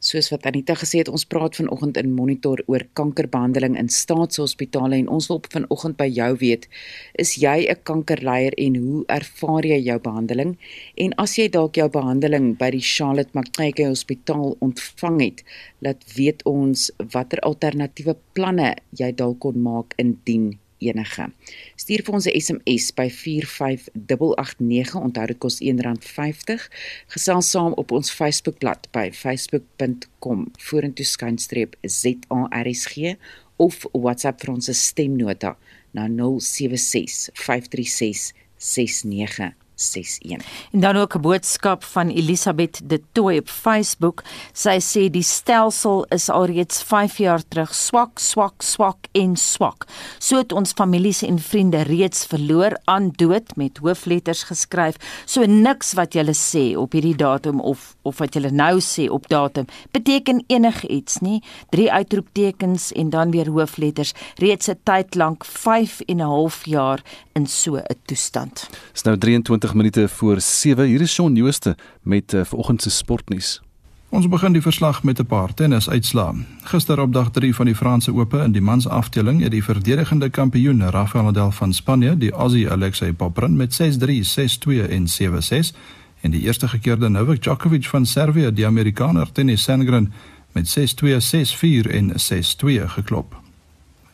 Soos 0.00 0.30
wat 0.32 0.46
Anita 0.46 0.74
gesê 0.78 1.02
het, 1.02 1.10
ons 1.12 1.24
praat 1.28 1.56
vanoggend 1.58 1.96
in 2.00 2.12
monitor 2.14 2.62
oor 2.66 2.84
kankerbehandeling 2.98 3.76
in 3.78 3.88
staatshospitale 3.92 4.96
en 4.96 5.08
ons 5.08 5.28
wil 5.32 5.40
vanoggend 5.52 5.96
by 6.00 6.08
jou 6.08 6.30
weet, 6.42 6.68
is 7.14 7.36
jy 7.42 7.68
'n 7.68 7.82
kankerleier 7.82 8.52
en 8.58 8.76
hoe 8.76 9.04
ervaar 9.08 9.64
jy 9.64 9.80
jou 9.84 9.98
behandeling? 9.98 10.56
En 10.96 11.14
as 11.18 11.36
jy 11.38 11.48
dalk 11.48 11.74
jou 11.76 11.88
behandeling 11.88 12.56
by 12.58 12.70
die 12.70 12.84
Charlotte 12.94 13.34
Macleay 13.34 13.88
Hospitaal 13.88 14.56
ontvang 14.60 15.20
het, 15.20 15.44
laat 15.80 16.04
weet 16.16 16.42
ons 16.44 16.90
watter 17.12 17.40
alternatiewe 17.40 18.16
planne 18.32 18.76
jy 18.90 19.12
dalk 19.12 19.38
kon 19.38 19.62
maak 19.62 19.94
indien 19.96 20.58
enige. 20.78 21.30
Stuur 21.76 22.02
vir 22.04 22.14
ons 22.14 22.26
'n 22.26 22.40
SMS 22.40 22.92
by 22.94 23.08
45889. 23.10 24.94
Onthou 24.94 25.26
dit 25.26 25.38
kos 25.38 25.60
R1.50. 25.60 26.68
Gesels 27.08 27.50
saam 27.50 27.72
op 27.72 27.92
ons 27.92 28.10
Facebookblad 28.10 28.88
by 28.92 29.10
facebook.com 29.12 30.50
vorentoe 30.58 31.04
skynstreep 31.04 31.76
ZARSG 31.82 33.16
of 33.56 33.86
WhatsApp 33.92 34.40
vir 34.40 34.54
ons 34.54 34.70
stemnota 34.72 35.56
na 35.92 36.08
076 36.08 37.30
536 37.32 38.32
69 38.56 39.65
61. 39.76 40.44
En 40.72 40.80
dan 40.80 40.96
ook 40.96 41.14
'n 41.14 41.20
boodskap 41.20 41.84
van 41.84 42.08
Elisabeth 42.08 42.80
de 42.84 43.02
Tooi 43.12 43.38
op 43.38 43.48
Facebook. 43.48 44.22
Sy 44.52 44.78
sê 44.80 45.10
die 45.10 45.22
stelsel 45.22 46.04
is 46.04 46.28
alreeds 46.28 46.82
5 46.82 47.18
jaar 47.18 47.42
terug 47.48 47.74
swak, 47.74 48.18
swak, 48.18 48.62
swak 48.62 49.06
en 49.12 49.36
swak. 49.36 49.86
So 50.18 50.36
het 50.36 50.52
ons 50.52 50.72
families 50.72 51.22
en 51.22 51.38
vriende 51.38 51.82
reeds 51.82 52.26
verloor 52.26 52.80
aan 52.84 53.10
dood 53.16 53.56
met 53.56 53.78
hoofletters 53.78 54.42
geskryf. 54.42 54.94
So 55.24 55.44
niks 55.44 55.92
wat 55.92 56.14
jy 56.14 56.24
sê 56.32 56.76
op 56.76 56.92
hierdie 56.92 57.16
datum 57.16 57.60
of 57.60 57.96
of 58.02 58.18
wat 58.18 58.34
jy 58.34 58.50
nou 58.50 58.80
sê 58.80 59.08
op 59.10 59.28
datum 59.28 59.66
beteken 59.90 60.44
enigiets 60.46 61.18
nie. 61.18 61.42
Drie 61.70 61.92
uitroeptekens 61.92 62.92
en 62.92 63.10
dan 63.10 63.30
weer 63.30 63.50
hoofletters 63.50 64.12
reeds 64.34 64.68
'n 64.68 64.78
tyd 64.82 65.14
lank 65.14 65.44
5 65.44 66.00
en 66.06 66.16
'n 66.16 66.20
half 66.20 66.64
jaar 66.64 67.02
in 67.34 67.46
so 67.46 67.76
'n 67.76 67.84
toestand. 68.06 68.68
Dis 68.92 69.02
nou 69.02 69.18
23 69.18 69.65
20 69.66 69.74
minute 69.74 70.08
voor 70.08 70.40
7. 70.40 70.84
Hier 70.84 71.00
is 71.00 71.12
Shaun 71.12 71.34
Jooste 71.34 71.76
met 72.02 72.32
uh, 72.32 72.44
vanoggend 72.44 72.82
se 72.82 72.90
sportnuus. 72.90 73.62
Ons 74.08 74.28
begin 74.28 74.52
die 74.52 74.62
verslag 74.62 75.02
met 75.02 75.18
'n 75.18 75.26
paar 75.26 75.54
tennisuitslae. 75.54 76.34
Gister 76.62 77.00
op 77.00 77.12
dag 77.12 77.30
3 77.30 77.54
van 77.54 77.66
die 77.66 77.74
Franse 77.74 78.14
Ope 78.14 78.38
in 78.38 78.52
die 78.52 78.60
mans 78.60 78.88
afdeling 78.88 79.42
het 79.42 79.50
die 79.50 79.64
verdedigende 79.64 80.28
kampioen 80.30 80.90
Rafael 80.90 81.24
Nadal 81.24 81.50
van 81.50 81.72
Spanje 81.72 82.16
die 82.16 82.32
Aussie 82.32 82.70
Alexei 82.70 83.12
Poprin 83.12 83.56
met 83.56 83.72
6-3, 83.82 84.22
6-2 84.22 84.88
en 84.88 85.06
7-6 85.06 85.76
en 86.20 86.30
die 86.30 86.40
eerste 86.40 86.68
gekeerde 86.68 87.08
Novak 87.08 87.42
Djokovic 87.42 87.86
van 87.86 88.06
Servië 88.06 88.52
die 88.52 88.66
Amerikaner 88.66 89.32
Tennis 89.32 89.62
Sandgren 89.62 90.12
met 90.52 90.78
6-2, 90.78 91.06
6-4 91.06 91.90
en 91.90 92.12
6-2 92.12 92.86
geklop. 92.86 93.45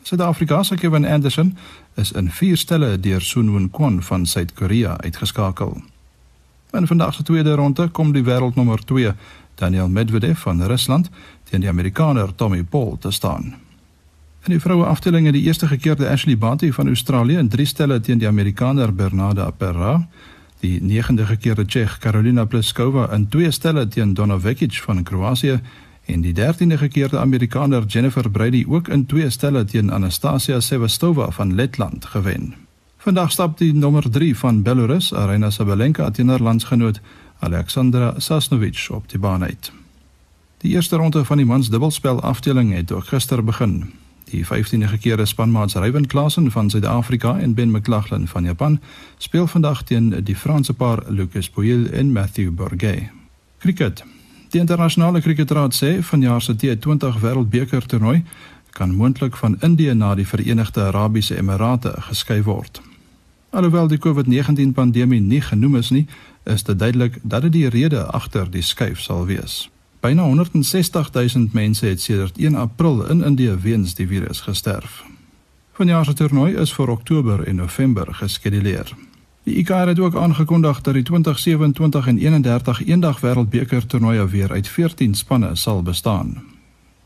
Suid-Afrika 0.02 0.62
se 0.62 0.74
Kevin 0.74 1.06
Anderson 1.06 1.56
is 1.94 2.12
in 2.12 2.30
vier 2.30 2.56
stelle 2.56 3.00
deur 3.00 3.20
Sun 3.20 3.50
Won 3.50 3.70
Kwon 3.70 4.02
van 4.02 4.26
Suid-Korea 4.26 4.96
uitgeskakel. 4.96 5.82
In 6.70 6.86
vandag 6.86 7.14
se 7.14 7.22
tweede 7.22 7.54
ronde 7.54 7.88
kom 7.88 8.12
die 8.12 8.24
wêreldnommer 8.24 8.84
2 8.84 9.12
Daniel 9.54 9.88
Medvedev 9.88 10.38
van 10.38 10.62
Rusland 10.62 11.10
teen 11.44 11.60
die 11.60 11.68
Amerikaner 11.68 12.34
Tommy 12.34 12.62
Paul 12.62 12.96
te 12.98 13.10
staan. 13.10 13.54
In 14.42 14.50
die 14.50 14.60
vroue 14.60 14.84
afdeling 14.84 15.26
het 15.26 15.34
die 15.34 15.42
eerste 15.42 15.66
gekeerde 15.66 16.08
Ashley 16.08 16.38
Barty 16.38 16.72
van 16.72 16.86
Australië 16.86 17.38
in 17.38 17.48
drie 17.48 17.66
stelle 17.66 18.00
teen 18.00 18.18
die 18.18 18.28
Amerikaner 18.28 18.94
Bernarda 18.94 19.50
Perra, 19.50 20.08
die 20.60 20.82
negende 20.82 21.26
gekeerde 21.26 21.66
Tsjech 21.66 21.98
Karolina 21.98 22.44
Pliskova 22.44 23.12
in 23.14 23.28
twee 23.28 23.50
stelle 23.50 23.88
teen 23.88 24.14
Donna 24.14 24.40
Vekic 24.40 24.82
van 24.82 25.02
Kroasie 25.02 25.60
en 26.04 26.20
die 26.20 26.34
13de 26.34 26.78
gekeerde 26.78 27.18
Amerikaner 27.18 27.84
Jennifer 27.86 28.30
Brady 28.30 28.64
ook 28.68 28.88
in 28.88 29.06
twee 29.06 29.30
stelle 29.30 29.64
teen 29.64 29.92
Anastasia 29.92 30.60
Sevastova 30.60 31.30
van 31.30 31.54
Letland 31.54 32.04
gewen. 32.04 32.54
Vandag 32.96 33.30
stap 33.30 33.58
die 33.58 33.74
nommer 33.74 34.10
3 34.10 34.36
van 34.36 34.62
Belarus, 34.62 35.14
Arina 35.14 35.50
Sabalenka, 35.50 36.10
teen 36.10 36.28
haar 36.28 36.42
landsgenoot 36.42 37.00
Alexandra 37.38 38.14
Sasnovic 38.16 38.86
op 38.90 39.08
die 39.10 39.18
baan 39.18 39.42
uit. 39.42 39.72
Die 40.58 40.74
eerste 40.74 40.96
ronde 40.96 41.24
van 41.24 41.36
die 41.36 41.46
mans 41.46 41.70
dubbelspel 41.70 42.20
afdeling 42.20 42.72
het 42.74 42.92
ook 42.92 43.06
gister 43.06 43.44
begin. 43.44 43.92
Die 44.24 44.44
15de 44.46 44.88
gekeerde 44.88 45.26
spanmaats 45.26 45.74
Ryan 45.74 46.06
Klassen 46.06 46.50
van 46.50 46.70
Suid-Afrika 46.70 47.38
en 47.38 47.54
Ben 47.54 47.70
McLaughlin 47.70 48.28
van 48.28 48.44
Japan 48.44 48.80
speel 49.18 49.46
vandag 49.46 49.82
teen 49.82 50.24
die 50.24 50.36
Franse 50.36 50.72
paar 50.72 51.02
Lucas 51.08 51.50
Pouille 51.50 51.88
en 51.88 52.12
Matthew 52.12 52.50
Bourget. 52.50 53.02
Cricket. 53.58 54.04
Die 54.52 54.60
internasionale 54.60 55.20
kriketraad 55.24 55.72
sê 55.72 56.02
vanjaar 56.04 56.42
se 56.44 56.52
T20 56.52 57.20
wêreldbeker 57.20 57.86
toernooi 57.88 58.22
kan 58.76 58.94
moontlik 58.94 59.36
van 59.36 59.56
Indië 59.60 59.94
na 59.94 60.14
die 60.14 60.26
Verenigde 60.26 60.82
Arabiese 60.82 61.36
Emirate 61.36 61.92
geskuif 62.08 62.44
word. 62.44 62.80
Alhoewel 63.50 63.88
die 63.88 63.98
COVID-19 63.98 64.74
pandemie 64.76 65.20
nie 65.20 65.40
genoem 65.40 65.76
is 65.76 65.90
nie, 65.90 66.06
is 66.44 66.62
dit 66.62 66.78
duidelik 66.78 67.16
dat 67.22 67.42
dit 67.42 67.52
die 67.52 67.68
rede 67.68 68.04
agter 68.04 68.50
die 68.50 68.62
skuif 68.62 69.00
sal 69.00 69.24
wees. 69.26 69.70
Byna 70.00 70.22
160 70.22 71.12
000 71.12 71.48
mense 71.52 71.86
het 71.86 72.00
sedert 72.00 72.36
1 72.36 72.54
April 72.54 73.06
in 73.08 73.24
Indië 73.24 73.56
weens 73.62 73.94
die 73.94 74.06
virus 74.06 74.40
gesterf. 74.40 75.02
Vanjaar 75.72 76.04
se 76.04 76.12
toernooi 76.12 76.52
is 76.60 76.72
vir 76.72 76.90
Oktober 76.90 77.46
en 77.46 77.56
November 77.56 78.14
geskeduleer. 78.14 78.92
Die 79.42 79.56
ICC 79.56 79.68
het 79.68 79.98
ook 79.98 80.16
aangekondig 80.16 80.80
dat 80.80 80.94
die 80.94 81.02
2027 81.02 82.06
en 82.06 82.18
31 82.18 82.84
eendag 82.86 83.20
wêreldbeker 83.20 83.86
toernooie 83.86 84.28
weer 84.28 84.50
uit 84.50 84.68
14 84.68 85.14
spanne 85.14 85.56
sal 85.56 85.82
bestaan. 85.82 86.42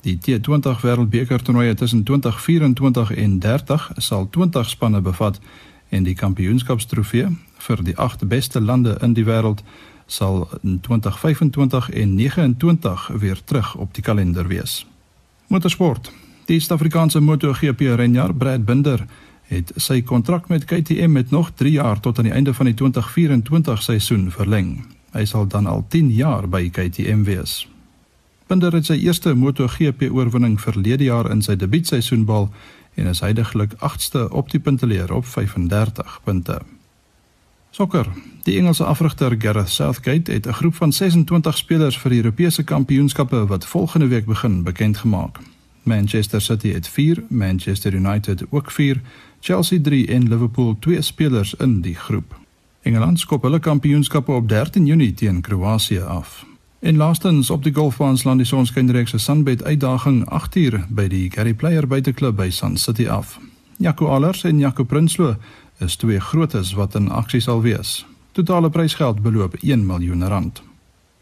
Die 0.00 0.18
T20 0.18 0.80
wêreldbeker 0.80 1.42
toernooie 1.42 1.74
tussen 1.74 2.02
2024 2.02 3.14
en 3.14 3.38
30 3.38 3.90
sal 3.96 4.28
20 4.30 4.68
spanne 4.68 5.00
bevat 5.00 5.40
en 5.88 6.02
die 6.02 6.14
kampioenskapstrofee 6.14 7.26
vir 7.56 7.82
die 7.84 7.96
agt 7.96 8.28
beste 8.28 8.60
lande 8.60 8.98
in 9.00 9.12
die 9.12 9.24
wêreld 9.24 9.62
sal 10.06 10.48
in 10.62 10.80
2025 10.80 11.90
en 11.90 12.14
29 12.14 13.10
weer 13.18 13.40
terug 13.44 13.74
op 13.74 13.94
die 13.94 14.02
kalender 14.02 14.48
wees. 14.48 14.86
Motorsport. 15.46 16.12
Die 16.46 16.60
Suid-Afrikaanse 16.60 17.20
MotoGP 17.20 17.80
renjaer 17.80 18.34
Brad 18.34 18.64
Binder 18.64 19.06
het 19.46 19.72
sy 19.76 20.02
kontrak 20.02 20.48
met 20.48 20.64
KTM 20.64 21.12
met 21.12 21.30
nog 21.30 21.50
3 21.54 21.72
jaar 21.72 22.00
tot 22.00 22.18
aan 22.18 22.24
die 22.24 22.32
einde 22.32 22.54
van 22.54 22.66
die 22.66 22.74
2024 22.74 23.82
seisoen 23.82 24.30
verleng. 24.30 24.86
Hy 25.12 25.24
sal 25.24 25.46
dan 25.46 25.66
al 25.66 25.84
10 25.88 26.10
jaar 26.10 26.48
by 26.48 26.70
KTM 26.70 27.22
wees. 27.22 27.68
Binder 28.46 28.72
het 28.72 28.86
sy 28.86 28.98
eerste 29.02 29.34
MotoGP 29.34 30.10
oorwinning 30.10 30.60
verlede 30.60 31.04
jaar 31.04 31.30
in 31.30 31.42
sy 31.42 31.56
debuutseisoen 31.56 32.24
behaal 32.26 32.50
en 32.94 33.06
is 33.10 33.20
heidaglik 33.20 33.74
8ste 33.82 34.28
op 34.30 34.50
die 34.50 34.60
punteleer 34.60 35.12
op 35.12 35.26
35 35.26 36.20
punte. 36.24 36.60
Sokker. 37.70 38.06
Die 38.46 38.56
Engelse 38.58 38.84
afrigter 38.84 39.34
Gareth 39.38 39.68
Southgate 39.68 40.32
het 40.32 40.46
'n 40.46 40.52
groep 40.52 40.74
van 40.74 40.92
26 40.92 41.56
spelers 41.56 41.98
vir 41.98 42.10
die 42.10 42.22
Europese 42.22 42.62
Kampioenskappe 42.62 43.46
wat 43.46 43.66
volgende 43.66 44.06
week 44.06 44.26
begin 44.26 44.62
bekend 44.62 44.96
gemaak. 44.96 45.38
Manchester 45.86 46.40
City 46.40 46.72
het 46.72 46.88
4, 46.88 47.24
Manchester 47.28 47.94
United 47.94 48.44
ook 48.50 48.70
4, 48.70 49.00
Chelsea 49.40 49.80
3 49.80 50.06
en 50.06 50.28
Liverpool 50.28 50.76
2 50.78 51.02
spelers 51.02 51.54
in 51.54 51.80
die 51.80 51.94
groep. 51.94 52.38
Engeland 52.82 53.18
skop 53.18 53.42
hulle 53.42 53.58
kampioenskappe 53.58 54.32
op 54.32 54.48
13 54.48 54.86
Junie 54.86 55.14
teen 55.14 55.40
Kroasie 55.40 56.02
af. 56.02 56.46
En 56.78 56.96
laastens 56.96 57.50
op 57.50 57.62
die 57.62 57.74
golfbaan 57.74 58.18
slaan 58.18 58.36
die 58.36 58.46
Sonskynreeks 58.46 59.10
se 59.10 59.18
Sunbet 59.18 59.64
uitdaging 59.64 60.28
8 60.28 60.56
uur 60.56 60.84
by 60.88 61.08
die 61.08 61.30
Gary 61.30 61.54
Player 61.54 61.86
buiteklub 61.86 62.36
by 62.36 62.50
Sun 62.50 62.76
City 62.76 63.08
af. 63.08 63.38
Jaco 63.78 64.06
Allers 64.06 64.44
en 64.44 64.58
Jaco 64.58 64.84
Prinsloo 64.84 65.34
is 65.78 65.96
twee 65.96 66.20
grootes 66.20 66.72
wat 66.72 66.94
in 66.94 67.10
aksie 67.10 67.40
sal 67.40 67.62
wees. 67.62 68.06
Totale 68.32 68.70
prysgeld 68.70 69.22
beloop 69.22 69.54
1 69.54 69.86
miljoen 69.86 70.28
rand. 70.28 70.62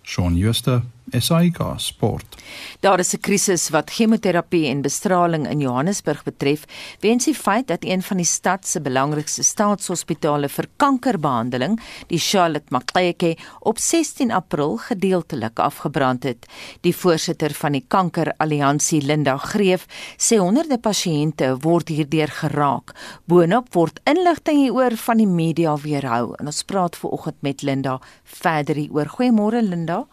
Shaun 0.02 0.36
Schuster 0.36 0.82
SAK 1.20 1.74
Sport. 1.76 2.36
Daar 2.80 2.98
is 2.98 3.14
'n 3.14 3.20
krisis 3.20 3.68
wat 3.68 3.90
chemoterapie 3.90 4.66
en 4.66 4.82
bestraling 4.82 5.48
in 5.48 5.60
Johannesburg 5.60 6.22
betref, 6.22 6.64
weens 7.00 7.24
die 7.24 7.34
feit 7.34 7.66
dat 7.66 7.84
een 7.84 8.02
van 8.02 8.16
die 8.16 8.26
stad 8.26 8.66
se 8.66 8.80
belangrikste 8.80 9.42
staatshospitale 9.42 10.48
vir 10.48 10.66
kankerbehandeling, 10.76 11.80
die 12.06 12.18
Charlotte 12.18 12.68
Maxeke, 12.68 13.36
op 13.60 13.78
16 13.78 14.30
April 14.30 14.76
gedeeltelik 14.76 15.58
afgebrand 15.58 16.22
het. 16.22 16.46
Die 16.80 16.96
voorsitter 16.96 17.54
van 17.54 17.72
die 17.72 17.84
Kankeralliansie, 17.88 19.02
Linda 19.02 19.36
Greef, 19.36 19.86
sê 20.16 20.36
honderde 20.36 20.78
pasiënte 20.78 21.56
word 21.60 21.88
hierdeur 21.88 22.28
geraak. 22.28 22.94
Boonop 23.24 23.74
word 23.74 24.00
inligting 24.04 24.56
hieroor 24.56 24.96
van 24.96 25.16
die 25.16 25.26
media 25.26 25.76
weerhou. 25.76 26.34
En 26.38 26.46
ons 26.46 26.62
praat 26.62 26.96
ver 26.96 27.10
oggend 27.10 27.40
met 27.40 27.62
Linda 27.62 28.00
verder 28.24 28.76
hieroor. 28.76 29.06
Goeiemôre 29.06 29.62
Linda. 29.62 30.06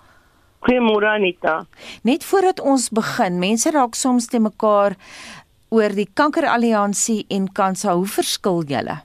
Goeiemôre 0.62 1.10
Anita. 1.10 1.66
Net 2.06 2.24
voordat 2.24 2.60
ons 2.62 2.90
begin, 2.94 3.40
mense 3.42 3.72
raak 3.74 3.96
soms 3.98 4.28
te 4.30 4.38
mekaar 4.40 4.94
oor 5.74 5.96
die 5.98 6.06
Kankeralliansie 6.06 7.24
en 7.34 7.48
Kansa. 7.50 7.96
Hoe 7.98 8.06
verskil 8.06 8.62
julle? 8.70 9.00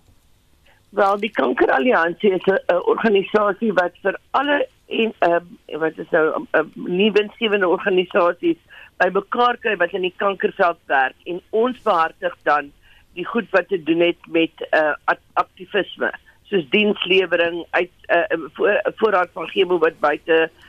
Wel, 0.96 1.16
die 1.22 1.32
Kankeralliansie 1.32 2.34
is 2.36 2.46
'n 2.46 2.60
organisasie 2.92 3.72
wat 3.72 3.96
vir 4.02 4.18
alle 4.30 4.66
en 4.86 5.12
uh, 5.28 5.40
wat 5.80 5.98
is 5.98 6.10
nou 6.10 6.26
'n 6.36 6.46
uh, 6.52 6.64
nie 6.74 7.10
winsgewende 7.12 7.68
organisasies 7.68 8.60
bymekaar 8.96 9.56
kry 9.56 9.76
wat 9.76 9.92
in 9.92 10.02
die 10.02 10.14
kankerveld 10.16 10.78
werk 10.86 11.16
en 11.24 11.40
ons 11.50 11.82
behartig 11.82 12.36
dan 12.42 12.72
die 13.14 13.24
goed 13.24 13.48
wat 13.50 13.68
te 13.68 13.82
doen 13.82 14.00
het 14.00 14.20
met 14.28 14.52
uh, 14.70 14.94
aktivisme 15.32 16.12
soos 16.44 16.68
dienslewering 16.70 17.64
uit 17.70 17.90
uh, 18.08 18.46
voor, 18.54 18.80
voorraad 18.96 19.30
van 19.32 19.48
chemo 19.48 19.78
wat 19.78 20.00
buite 20.00 20.32
uh, 20.32 20.65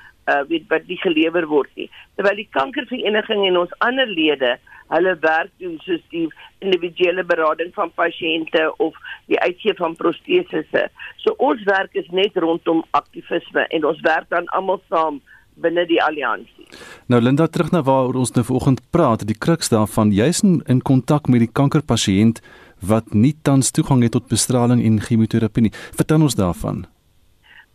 weet 0.50 0.66
wat 0.72 0.88
nie 0.88 1.00
gelewer 1.02 1.48
word 1.48 1.70
nie. 1.80 1.90
Terwyl 2.16 2.42
die 2.42 2.50
kankervereniging 2.52 3.46
en 3.48 3.62
ons 3.64 3.78
ander 3.86 4.10
lede 4.10 4.58
hulle 4.94 5.16
werk 5.24 5.52
doen 5.62 5.78
soos 5.84 6.04
die 6.14 6.28
individuele 6.64 7.24
berading 7.28 7.74
van 7.76 7.92
pasiënte 7.96 8.64
of 8.84 8.96
die 9.32 9.40
uitgee 9.40 9.76
van 9.80 9.96
protesisse. 10.00 10.88
So 11.24 11.36
ons 11.44 11.64
werk 11.68 11.96
is 12.00 12.08
net 12.16 12.38
rondom 12.40 12.84
aktivisme 12.98 13.68
en 13.68 13.88
ons 13.88 14.00
werk 14.08 14.30
dan 14.34 14.48
almal 14.56 14.82
saam 14.88 15.20
binne 15.62 15.88
die 15.90 16.00
alliansie. 16.04 16.68
Nou 17.10 17.20
Linda 17.22 17.48
terug 17.48 17.72
na 17.74 17.82
waar 17.84 18.16
ons 18.16 18.36
nou 18.36 18.46
vanoggend 18.46 18.84
praat, 18.94 19.26
die 19.28 19.38
kruks 19.38 19.72
daarvan 19.74 20.14
jy's 20.16 20.44
in, 20.46 20.62
in 20.70 20.84
kontak 20.86 21.32
met 21.32 21.44
die 21.44 21.52
kankerpasiënt 21.52 22.44
wat 22.86 23.16
nie 23.16 23.34
tans 23.42 23.74
toegang 23.74 24.04
het 24.06 24.14
tot 24.14 24.30
bestraling 24.30 24.84
en 24.86 25.02
chemoterapie 25.02 25.68
nie. 25.68 25.74
Vertel 25.98 26.28
ons 26.28 26.38
daarvan. 26.38 26.86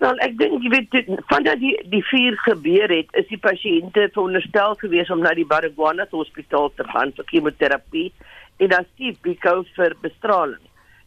Wel, 0.02 0.18
ek 0.26 0.32
dink 0.34 0.64
jy 0.64 0.70
weet 0.72 0.96
vandat 1.30 1.60
die 1.62 1.76
die 1.92 2.02
vuur 2.08 2.34
gebeur 2.42 2.90
het, 2.90 3.10
is 3.20 3.28
die 3.30 3.38
pasiënte 3.38 4.08
veronderstel 4.16 4.74
gewees 4.80 5.12
om 5.14 5.20
na 5.22 5.30
die 5.38 5.46
Baragwanath 5.46 6.10
Hospitaal 6.16 6.72
te 6.74 6.86
gaan 6.88 7.12
vir 7.14 7.28
chemoterapie 7.28 8.08
en 8.58 8.72
dan 8.72 8.88
stief 8.88 9.20
biko 9.22 9.60
vir 9.76 9.94
bestraling. 10.02 10.64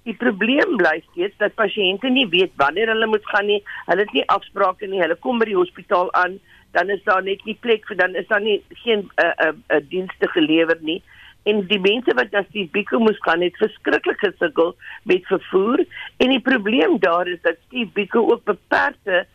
Die 0.07 0.15
probleem 0.21 0.77
bly 0.79 0.93
steeds 1.09 1.35
dat 1.43 1.57
pasiënte 1.59 2.07
nie 2.13 2.23
weet 2.31 2.55
wanneer 2.61 2.93
hulle 2.93 3.09
moet 3.11 3.27
gaan 3.33 3.49
nie. 3.51 3.59
Hulle 3.89 4.05
het 4.05 4.15
nie 4.15 4.23
afsprake 4.37 4.87
nie. 4.87 5.03
Hulle 5.03 5.19
kom 5.19 5.43
by 5.43 5.49
die 5.49 5.59
hospitaal 5.59 6.13
aan, 6.21 6.39
dan 6.77 6.93
is 6.93 7.03
daar 7.03 7.25
net 7.25 7.43
nie 7.43 7.57
plek 7.67 7.83
vir 7.89 7.99
dan 7.99 8.15
is 8.15 8.31
daar 8.31 8.43
nie 8.47 8.61
geen 8.85 9.03
'n 9.03 9.09
uh, 9.25 9.27
'n 9.27 9.59
uh, 9.59 9.75
uh, 9.75 9.83
dienste 9.91 10.31
gelewer 10.37 10.79
nie. 10.79 11.01
En 11.45 11.61
die 11.69 11.79
mense 11.79 12.13
wat 12.17 12.31
na 12.33 12.43
Steve 12.49 12.71
Biko 12.73 12.99
moes 12.99 13.21
gaan 13.25 13.43
het 13.45 13.57
verskriklik 13.61 14.19
gesukkel 14.23 14.73
met 15.03 15.25
vervoer 15.29 15.85
en 16.17 16.33
die 16.33 16.41
probleem 16.41 16.97
daar 16.99 17.29
is 17.29 17.41
dat 17.45 17.61
Steve 17.67 17.91
Biko 17.93 18.25
ook 18.33 18.43
beperkte 18.43 19.25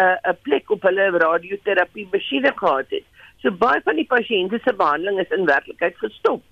'n 0.00 0.30
uh, 0.30 0.36
plek 0.42 0.70
op 0.70 0.82
hulle 0.82 1.10
radioterapie 1.18 2.08
masjiene 2.12 2.52
gehad 2.56 2.88
het. 2.88 3.04
So 3.42 3.50
baie 3.50 3.80
van 3.84 3.96
die 3.96 4.06
pasiënte 4.06 4.58
se 4.64 4.72
behandeling 4.72 5.20
is 5.20 5.36
in 5.36 5.44
werklikheid 5.46 5.96
gestop. 5.98 6.42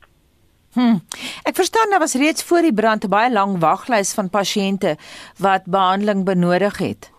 Hm. 0.73 1.01
Ek 1.49 1.57
verstaan 1.57 1.91
daar 1.91 2.03
was 2.05 2.15
reeds 2.15 2.45
voor 2.45 2.61
die 2.61 2.75
brand 2.75 3.05
'n 3.05 3.09
baie 3.09 3.33
lang 3.33 3.59
waglys 3.59 4.15
van 4.15 4.31
pasiënte 4.31 4.97
wat 5.39 5.65
behandeling 5.65 6.25
benodig 6.25 6.79
het. 6.79 7.11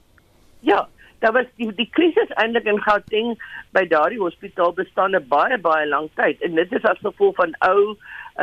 Ja, 0.60 0.88
daar 1.20 1.34
was 1.36 1.50
die 1.56 1.68
die 1.76 1.90
krisis 1.92 2.32
eintlik 2.42 2.68
in 2.72 2.82
Gauteng 2.84 3.36
by 3.76 3.84
daardie 3.92 4.22
hospitaal 4.22 4.74
bestaan 4.74 5.16
'n 5.16 5.28
baie 5.28 5.58
baie 5.58 5.88
lang 5.88 6.10
tyd 6.16 6.42
en 6.42 6.56
dit 6.56 6.74
is 6.74 6.86
as 6.92 7.04
gevolg 7.04 7.36
van 7.36 7.56
ou 7.70 7.98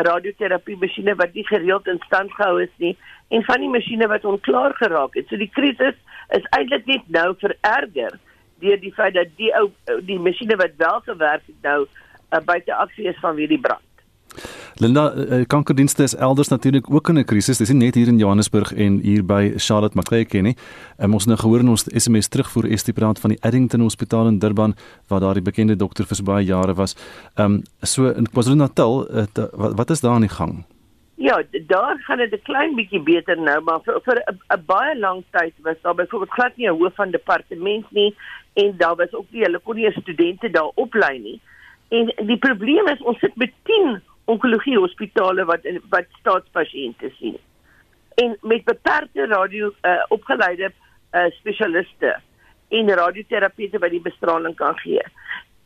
radioterapie 0.09 0.77
masjiene 0.77 1.15
wat 1.15 1.33
nie 1.35 1.47
gereeld 1.47 1.87
in 1.87 2.01
stand 2.07 2.33
gehou 2.33 2.63
is 2.63 2.75
nie 2.77 2.97
en 3.29 3.45
van 3.45 3.61
die 3.61 3.73
masjiene 3.73 4.07
wat 4.07 4.25
onklaar 4.25 4.75
geraak 4.75 5.15
het. 5.15 5.29
So 5.29 5.37
die 5.37 5.51
krisis 5.51 5.97
is 6.37 6.49
eintlik 6.59 6.87
net 6.87 7.09
nou 7.09 7.35
vererger 7.41 8.19
deur 8.61 8.81
die 8.81 8.93
feit 8.93 9.15
dat 9.15 9.33
die 9.37 9.53
ou 9.57 9.71
die 10.03 10.19
masjiene 10.19 10.57
wat 10.57 10.77
wel 10.77 11.01
gewerk 11.01 11.43
het 11.47 11.63
nou 11.63 11.81
uh, 11.87 12.41
buite 12.45 12.75
aksie 12.75 13.09
is 13.09 13.21
vanweë 13.25 13.49
die 13.55 13.61
brand. 13.61 13.86
Linda, 14.79 15.15
uh, 15.15 15.45
kankerdienste 15.47 16.03
is 16.03 16.15
elders 16.15 16.49
natuurlik 16.49 16.91
ook 16.91 17.09
in 17.09 17.19
'n 17.19 17.25
krisis. 17.25 17.59
Dis 17.59 17.69
nie 17.69 17.85
net 17.85 17.95
hier 17.95 18.07
in 18.07 18.19
Johannesburg 18.19 18.75
en 18.75 18.99
hier 19.01 19.25
by 19.25 19.53
Charlotte 19.57 19.97
Macleay 19.97 20.41
nie. 20.41 20.57
Um, 20.99 21.13
ons 21.13 21.27
nou 21.27 21.39
gehoor 21.39 21.61
in 21.61 21.69
ons 21.69 21.85
SMS 21.85 22.29
terugvoer 22.29 22.67
is 22.67 22.85
die 22.85 22.93
praat 22.93 23.19
van 23.19 23.31
die 23.31 23.39
Addington 23.43 23.81
Hospitaal 23.81 24.27
in 24.27 24.39
Durban 24.39 24.75
waar 25.09 25.21
daardie 25.21 25.43
bekende 25.43 25.77
dokter 25.77 26.05
vir 26.05 26.25
baie 26.25 26.45
jare 26.45 26.75
was. 26.75 26.95
Ehm 27.37 27.53
um, 27.53 27.63
so 27.83 28.11
in 28.11 28.27
KwaZulu-Natal, 28.27 29.09
uh, 29.11 29.25
wat, 29.53 29.75
wat 29.77 29.91
is 29.91 30.01
daar 30.01 30.13
aan 30.13 30.21
die 30.21 30.37
gang? 30.37 30.65
Ja, 31.15 31.43
daar 31.67 31.97
gaan 31.99 32.19
dit 32.19 32.33
'n 32.33 32.43
klein 32.43 32.75
bietjie 32.75 33.03
beter 33.03 33.41
nou, 33.41 33.63
maar 33.63 33.81
vir 33.85 34.01
vir 34.05 34.23
'n 34.27 34.63
baie 34.67 34.99
lang 34.99 35.25
tyd 35.31 35.55
was 35.63 35.77
daar 35.83 35.95
byvoorbeeld 35.95 36.33
glad 36.33 36.57
nie 36.57 36.69
'n 36.69 36.79
hoof 36.79 36.95
van 36.95 37.11
departement 37.11 37.91
nie 37.91 38.15
en 38.55 38.75
daar 38.77 38.97
was 38.97 39.13
ook 39.15 39.27
nie 39.31 39.43
hulle 39.43 39.59
kon 39.59 39.77
nie 39.77 39.91
studente 39.93 40.51
daar 40.51 40.71
oplei 40.75 41.19
nie. 41.19 41.41
En 41.89 42.27
die 42.27 42.39
probleem 42.39 42.87
is 42.89 43.03
ons 43.03 43.19
sit 43.19 43.37
met 43.37 43.53
10 43.63 44.03
onkologie 44.27 44.79
hospitale 44.79 45.45
wat 45.49 45.67
wat 45.93 46.09
staatspasiënte 46.21 47.11
sien. 47.19 47.37
En 48.23 48.37
met 48.43 48.65
beperkte 48.65 49.27
radio 49.27 49.71
uh, 49.83 50.03
opgeleide 50.09 50.71
uh, 50.71 51.27
spesialiste 51.39 52.17
en 52.69 52.91
radioterapeute 52.91 53.79
wat 53.79 53.95
die 53.95 54.03
bestraling 54.03 54.57
kan 54.57 54.79
gee. 54.83 55.03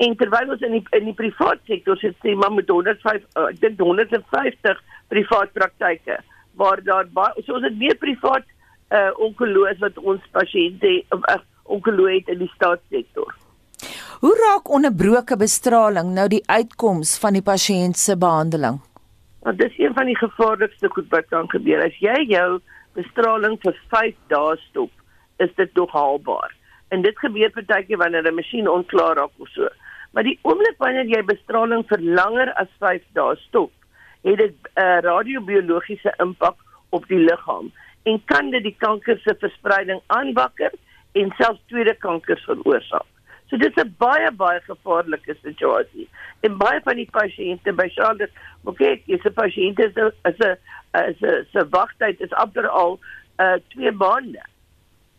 En 0.00 0.16
terwyl 0.16 0.54
ons 0.56 0.64
in 0.64 0.78
die 0.78 0.84
in 0.96 1.08
die 1.10 1.16
privaat 1.16 1.60
sektor 1.68 1.98
sit, 2.00 2.16
sê 2.24 2.34
maar 2.36 2.52
met 2.52 2.68
105 2.68 3.24
uh, 3.36 3.48
ek 3.48 3.60
dink 3.64 3.80
150 3.80 4.82
privaat 5.12 5.52
praktyke 5.56 6.20
waar 6.60 6.82
daar 6.84 7.08
baie 7.16 7.44
so 7.44 7.56
ons 7.56 7.66
het 7.68 7.78
meer 7.78 7.96
privaat 8.00 8.46
uh, 8.92 9.10
onkoloog 9.26 9.78
wat 9.84 9.98
ons 9.98 10.24
pasiënte 10.36 10.96
uh, 11.16 11.38
onkoloog 11.64 12.18
het 12.18 12.34
in 12.34 12.44
die 12.44 12.52
staatssektor. 12.56 13.32
Hoe 14.20 14.34
raak 14.36 14.66
onderbroke 14.68 15.36
bestraling 15.40 16.10
nou 16.12 16.26
die 16.28 16.42
uitkoms 16.44 17.14
van 17.22 17.38
die 17.38 17.44
pasiënt 17.44 17.96
se 17.96 18.12
behandeling? 18.20 18.74
Want 19.46 19.58
dis 19.62 19.78
een 19.80 19.94
van 19.96 20.10
die 20.10 20.16
gevaarlikste 20.20 20.88
goed 20.92 21.06
wat 21.14 21.28
kan 21.30 21.46
gebeur. 21.48 21.80
As 21.80 21.94
jy 22.04 22.26
jou 22.28 22.58
bestraling 22.98 23.54
vir 23.62 23.78
5 23.94 24.18
dae 24.28 24.58
stop, 24.66 24.90
is 25.40 25.54
dit 25.56 25.72
nog 25.80 25.94
haalbaar. 25.96 26.52
En 26.92 27.00
dit 27.06 27.16
gebeur 27.24 27.48
partykeer 27.54 27.96
wanneer 28.02 28.28
'n 28.28 28.36
masjien 28.36 28.68
onklaar 28.68 29.16
raak 29.16 29.32
of 29.38 29.48
so. 29.48 29.68
Maar 30.12 30.28
die 30.28 30.38
oomblik 30.42 30.76
wanneer 30.84 31.08
jy 31.08 31.22
bestraling 31.24 31.86
vir 31.88 32.00
langer 32.20 32.52
as 32.60 32.68
5 32.78 33.02
dae 33.12 33.36
stop, 33.36 33.72
het 34.22 34.36
dit 34.36 34.52
'n 34.52 34.80
uh, 34.80 34.98
radiobiologiese 35.00 36.12
impak 36.18 36.56
op 36.90 37.08
die 37.08 37.24
liggaam 37.24 37.72
en 38.02 38.22
kan 38.24 38.50
dit 38.50 38.62
die 38.62 38.76
kanker 38.78 39.18
se 39.18 39.34
verspreiding 39.40 40.00
aanwakker 40.06 40.72
en 41.12 41.32
selfs 41.38 41.64
tweede 41.66 41.94
kankers 41.94 42.44
veroorsaak. 42.44 43.08
So 43.50 43.56
dit 43.56 43.76
is 43.76 43.82
'n 43.82 43.94
baie 43.98 44.30
baie 44.30 44.60
gevaarlike 44.60 45.36
situasie. 45.42 46.08
En 46.40 46.56
baie 46.56 46.80
van 46.84 46.96
die 46.96 47.08
pasiënte 47.10 47.72
by 47.72 47.88
Charlotte, 47.88 48.30
okay, 48.64 49.02
is 49.06 49.24
'n 49.24 49.34
pasiënt 49.34 49.78
is 49.86 49.94
'n 49.94 50.12
is 50.30 50.38
'n 50.38 50.56
is 51.10 51.20
'n 51.20 51.46
se 51.52 51.68
wagtyd 51.68 52.20
is 52.20 52.32
amper 52.32 52.68
al 52.68 52.98
uh 53.38 53.58
2 53.74 53.92
maande. 53.92 54.42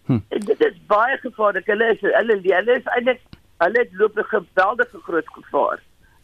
Hm. 0.06 0.20
Dit 0.30 0.66
is 0.66 0.80
baie 0.88 1.18
gevaarlik. 1.18 1.66
Hulle 1.66 1.92
is 1.94 2.02
hulle 2.02 2.40
hulle 2.42 2.76
is 2.80 2.88
eintlik 2.96 3.22
hulle 3.58 3.88
loop 3.92 4.18
'n 4.18 4.32
geweldige 4.36 5.00
groot 5.08 5.28
gevaar 5.28 5.80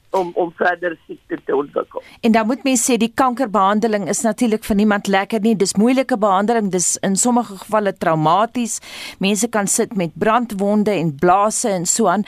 om 0.09 0.31
om 0.35 0.51
verder 0.55 0.97
siekte 1.07 1.37
te 1.45 1.55
ontwikkel. 1.55 2.03
En 2.21 2.31
dan 2.31 2.47
moet 2.47 2.63
mens 2.63 2.83
sê 2.89 2.97
die 2.97 3.11
kankerbehandeling 3.13 4.07
is 4.09 4.21
natuurlik 4.21 4.63
vir 4.63 4.75
niemand 4.79 5.07
lekker 5.07 5.43
nie. 5.43 5.55
Dis 5.55 5.75
moeilike 5.75 6.17
behandeling, 6.17 6.71
dis 6.71 6.95
in 7.05 7.15
sommige 7.15 7.57
gevalle 7.63 7.93
traumaties. 7.97 8.79
Mense 9.19 9.49
kan 9.49 9.67
sit 9.67 9.95
met 9.95 10.15
brandwonde 10.15 10.91
en 10.91 11.15
blaase 11.15 11.69
en 11.69 11.85
so 11.85 12.07
aan. 12.07 12.23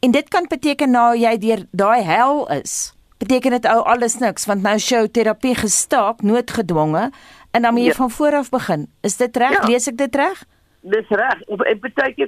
En 0.00 0.10
dit 0.10 0.28
kan 0.28 0.46
beteken 0.48 0.90
nou 0.90 1.16
jy 1.18 1.34
deur 1.38 1.66
daai 1.70 2.02
hel 2.02 2.46
is. 2.60 2.94
Beteken 3.18 3.56
dit 3.58 3.66
ou 3.66 3.80
alles 3.82 4.18
niks 4.22 4.46
want 4.46 4.62
nou 4.62 4.78
show 4.78 5.06
terapie 5.10 5.56
gestaak, 5.58 6.22
noodgedwonge 6.22 7.10
en 7.50 7.62
dan 7.62 7.72
moet 7.74 7.88
jy 7.88 7.94
ja. 7.94 7.98
van 7.98 8.10
voor 8.10 8.38
af 8.42 8.50
begin. 8.50 8.86
Is 9.02 9.16
dit 9.16 9.36
reg? 9.36 9.58
Ja. 9.58 9.66
Lees 9.68 9.88
ek 9.90 9.98
dit 9.98 10.14
reg? 10.14 10.44
Dis 10.80 11.08
reg. 11.08 11.40
Op 11.46 11.60
'n 11.60 11.80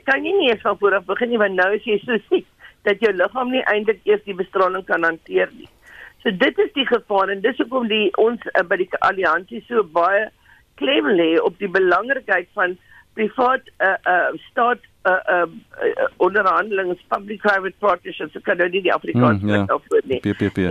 kan 0.04 0.24
jy 0.24 0.32
nie 0.32 0.50
eens 0.50 0.60
van 0.60 0.78
voor 0.78 0.94
af 0.94 1.04
begin 1.04 1.28
nie 1.28 1.38
want 1.38 1.54
nou 1.54 1.74
is 1.74 1.84
jy 1.84 1.98
so 2.04 2.18
siek 2.28 2.46
dat 2.88 3.00
jou 3.04 3.12
liggaam 3.12 3.50
nie 3.52 3.64
eintlik 3.68 4.00
eers 4.08 4.22
die 4.24 4.36
bestraling 4.36 4.84
kan 4.88 5.04
hanteer 5.04 5.50
nie. 5.56 5.68
So 6.22 6.32
dit 6.36 6.58
is 6.58 6.72
die 6.76 6.86
gevaar 6.88 7.32
en 7.32 7.40
dis 7.44 7.58
hoekom 7.62 7.88
die 7.88 8.08
ons 8.20 8.44
uh, 8.52 8.64
by 8.68 8.80
die 8.82 8.90
alliansie 9.06 9.62
so 9.68 9.84
baie 9.96 10.28
klem 10.80 11.08
lê 11.16 11.32
op 11.40 11.58
die 11.60 11.68
belangrikheid 11.68 12.48
van 12.56 12.76
privaat 13.18 13.66
uh 13.84 13.96
uh 14.08 14.28
staat 14.50 14.84
uh 15.08 15.16
uh, 15.34 15.46
uh 15.46 16.08
onderhandelings 16.16 17.00
public 17.08 17.40
private 17.40 17.76
partnerships 17.78 18.36
kan 18.44 18.60
nou 18.60 18.68
nie 18.68 18.84
die 18.84 18.94
Afrikaans 18.94 19.42
mm, 19.42 19.48
yeah. 19.48 19.66
afvoer 19.68 20.04
nie. 20.12 20.20
PPP. 20.24 20.68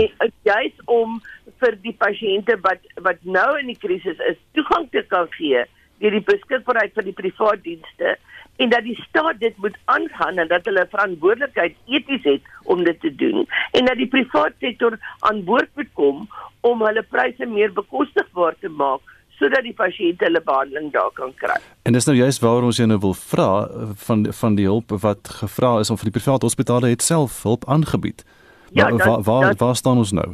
Jy's 0.48 0.86
om 0.86 1.19
vir 1.60 1.78
die 1.84 1.95
pasiënte 1.98 2.58
wat 2.65 2.86
wat 3.06 3.22
nou 3.26 3.50
in 3.60 3.74
die 3.74 3.80
krisis 3.82 4.22
is 4.32 4.39
toegang 4.58 4.88
te 4.93 5.04
kan 5.13 5.28
gee 5.36 5.65
deur 6.00 6.15
die 6.15 6.26
beskikbaarheid 6.30 6.95
van 6.95 7.10
die 7.10 7.17
privaat 7.17 7.63
dienste 7.65 8.15
en 8.60 8.69
dat 8.69 8.84
die 8.84 8.98
staat 9.08 9.39
dit 9.39 9.58
moet 9.58 9.78
aangaan 9.86 10.38
en 10.43 10.48
dat 10.48 10.65
hulle 10.67 10.86
verantwoordelikheid 10.91 11.76
eties 11.86 12.26
het 12.28 12.50
om 12.63 12.84
dit 12.84 13.00
te 13.00 13.12
doen 13.15 13.45
en 13.72 13.86
dat 13.86 13.95
die 14.02 14.08
private 14.08 14.56
sektor 14.60 14.98
aan 15.19 15.43
boord 15.48 15.69
moet 15.80 15.93
kom 15.93 16.28
om 16.67 16.84
hulle 16.84 17.04
pryse 17.04 17.45
meer 17.45 17.72
bekostigbaar 17.74 18.58
te 18.60 18.72
maak 18.82 19.15
sodat 19.39 19.63
die 19.63 19.76
pasiënte 19.76 20.28
hulle 20.28 20.41
behandeling 20.43 20.89
daar 20.91 21.12
kan 21.15 21.32
kry. 21.39 21.56
En 21.88 21.95
dis 21.95 22.08
nou 22.10 22.17
juist 22.17 22.43
waarom 22.43 22.67
ons 22.72 22.82
jou 22.82 22.88
nou 22.91 23.00
wil 23.06 23.15
vra 23.22 23.50
van 24.08 24.26
van 24.41 24.60
die 24.60 24.67
hulp 24.67 24.91
wat 25.06 25.32
gevra 25.39 25.78
is 25.84 25.93
om 25.93 26.00
vir 26.02 26.12
die 26.12 26.17
private 26.19 26.45
hospitale 26.50 26.91
het 26.91 27.06
self 27.06 27.39
hulp 27.48 27.63
aangebied. 27.67 28.26
Ja, 28.76 28.89
waar 28.89 28.98
waar, 29.06 29.24
waar, 29.30 29.56
waar 29.63 29.76
staan 29.76 30.04
ons 30.04 30.12
nou? 30.12 30.28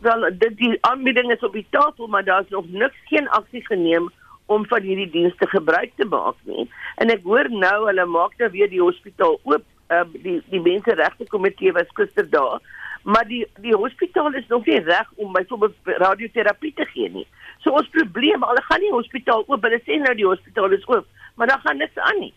Wel, 0.00 0.24
dit 0.38 0.56
die 0.56 0.78
aanbieding 0.88 1.28
is 1.32 1.44
op 1.44 1.52
die 1.52 1.66
tafel, 1.70 2.06
maar 2.08 2.24
daar's 2.24 2.48
nog 2.48 2.64
niks 2.72 2.96
geen 3.12 3.28
aksie 3.28 3.66
geneem 3.66 4.08
om 4.50 4.66
van 4.66 4.82
hierdie 4.82 5.10
dienste 5.10 5.46
gebruik 5.50 5.92
te 5.96 6.06
maak 6.10 6.38
nie. 6.50 6.66
En 7.02 7.12
ek 7.14 7.22
hoor 7.26 7.48
nou 7.54 7.76
hulle 7.86 8.06
maak 8.10 8.34
nou 8.42 8.50
weer 8.54 8.70
die 8.72 8.82
hospitaal 8.82 9.38
oop. 9.46 9.66
Uh, 9.90 10.04
die 10.22 10.36
die 10.52 10.60
menseregte 10.62 11.26
komitee 11.26 11.72
was 11.74 11.88
gister 11.98 12.26
daar, 12.30 12.60
maar 13.02 13.26
die 13.26 13.40
die 13.58 13.74
hospitaal 13.74 14.36
is 14.38 14.46
nog 14.46 14.66
nie 14.70 14.78
reg 14.86 15.08
om 15.16 15.32
byvoorbeeld 15.34 15.90
radioterapie 16.02 16.70
te 16.78 16.86
gee 16.92 17.08
nie. 17.10 17.26
So 17.64 17.74
ons 17.74 17.90
probleem, 17.96 18.44
hulle 18.46 18.62
gaan 18.68 18.84
nie 18.84 18.92
hospitaal 18.94 19.42
oop, 19.48 19.66
hulle 19.66 19.80
sê 19.82 19.98
nou 19.98 20.14
die 20.14 20.28
hospitaal 20.28 20.76
is 20.78 20.86
oop, 20.86 21.08
maar 21.34 21.50
dan 21.50 21.64
gaan 21.64 21.82
niks 21.82 21.98
aan 22.06 22.22
nie. 22.22 22.30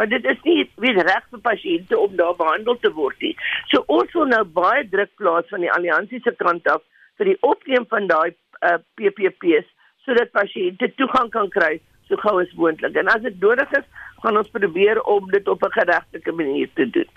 Want 0.00 0.16
dit 0.16 0.24
is 0.32 0.40
nie 0.48 0.64
weer 0.80 0.96
reg 0.96 1.28
vir 1.34 1.44
pasiënte 1.44 2.00
om 2.00 2.16
daar 2.16 2.32
behandel 2.40 2.80
te 2.80 2.92
word 2.96 3.20
nie. 3.20 3.34
So 3.68 3.84
ons 3.98 4.16
wil 4.16 4.32
nou 4.32 4.42
baie 4.56 4.88
druk 4.96 5.12
plaas 5.20 5.52
van 5.52 5.60
die 5.66 5.72
alliansie 5.76 6.24
se 6.24 6.32
kant 6.40 6.72
af 6.72 6.80
vir 7.20 7.34
die 7.34 7.38
opneem 7.44 7.84
van 7.92 8.08
daai 8.08 8.32
uh, 8.32 8.78
PPP's 8.96 9.68
sodat 10.04 10.32
pasiënte 10.32 10.92
toegang 10.96 11.30
kan 11.30 11.48
kry 11.48 11.80
so 12.08 12.16
gou 12.20 12.38
as 12.40 12.52
moontlik. 12.58 12.96
En 13.00 13.08
as 13.08 13.22
dit 13.24 13.36
nodig 13.40 13.70
is, 13.78 13.84
gaan 14.22 14.38
ons 14.40 14.50
probeer 14.52 15.00
om 15.02 15.28
dit 15.30 15.48
op 15.48 15.62
'n 15.64 15.76
geregtelike 15.78 16.32
manier 16.32 16.68
te 16.74 16.90
doen. 16.90 17.10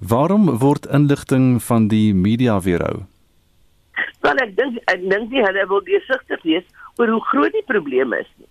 Waarom 0.00 0.58
word 0.58 0.86
inligting 0.86 1.62
van 1.62 1.88
die 1.88 2.14
media 2.14 2.60
weerhou? 2.60 3.04
Wel 4.20 4.36
ek 4.36 4.56
dink 4.56 4.78
ek 4.84 5.10
dink 5.10 5.30
nie 5.30 5.42
hulle 5.42 5.66
wil 5.66 5.82
deursigtig 5.84 6.42
wees 6.42 6.66
oor 6.96 7.08
hoe 7.08 7.24
groot 7.30 7.52
die 7.52 7.66
probleem 7.66 8.12
is 8.12 8.30
nie. 8.36 8.48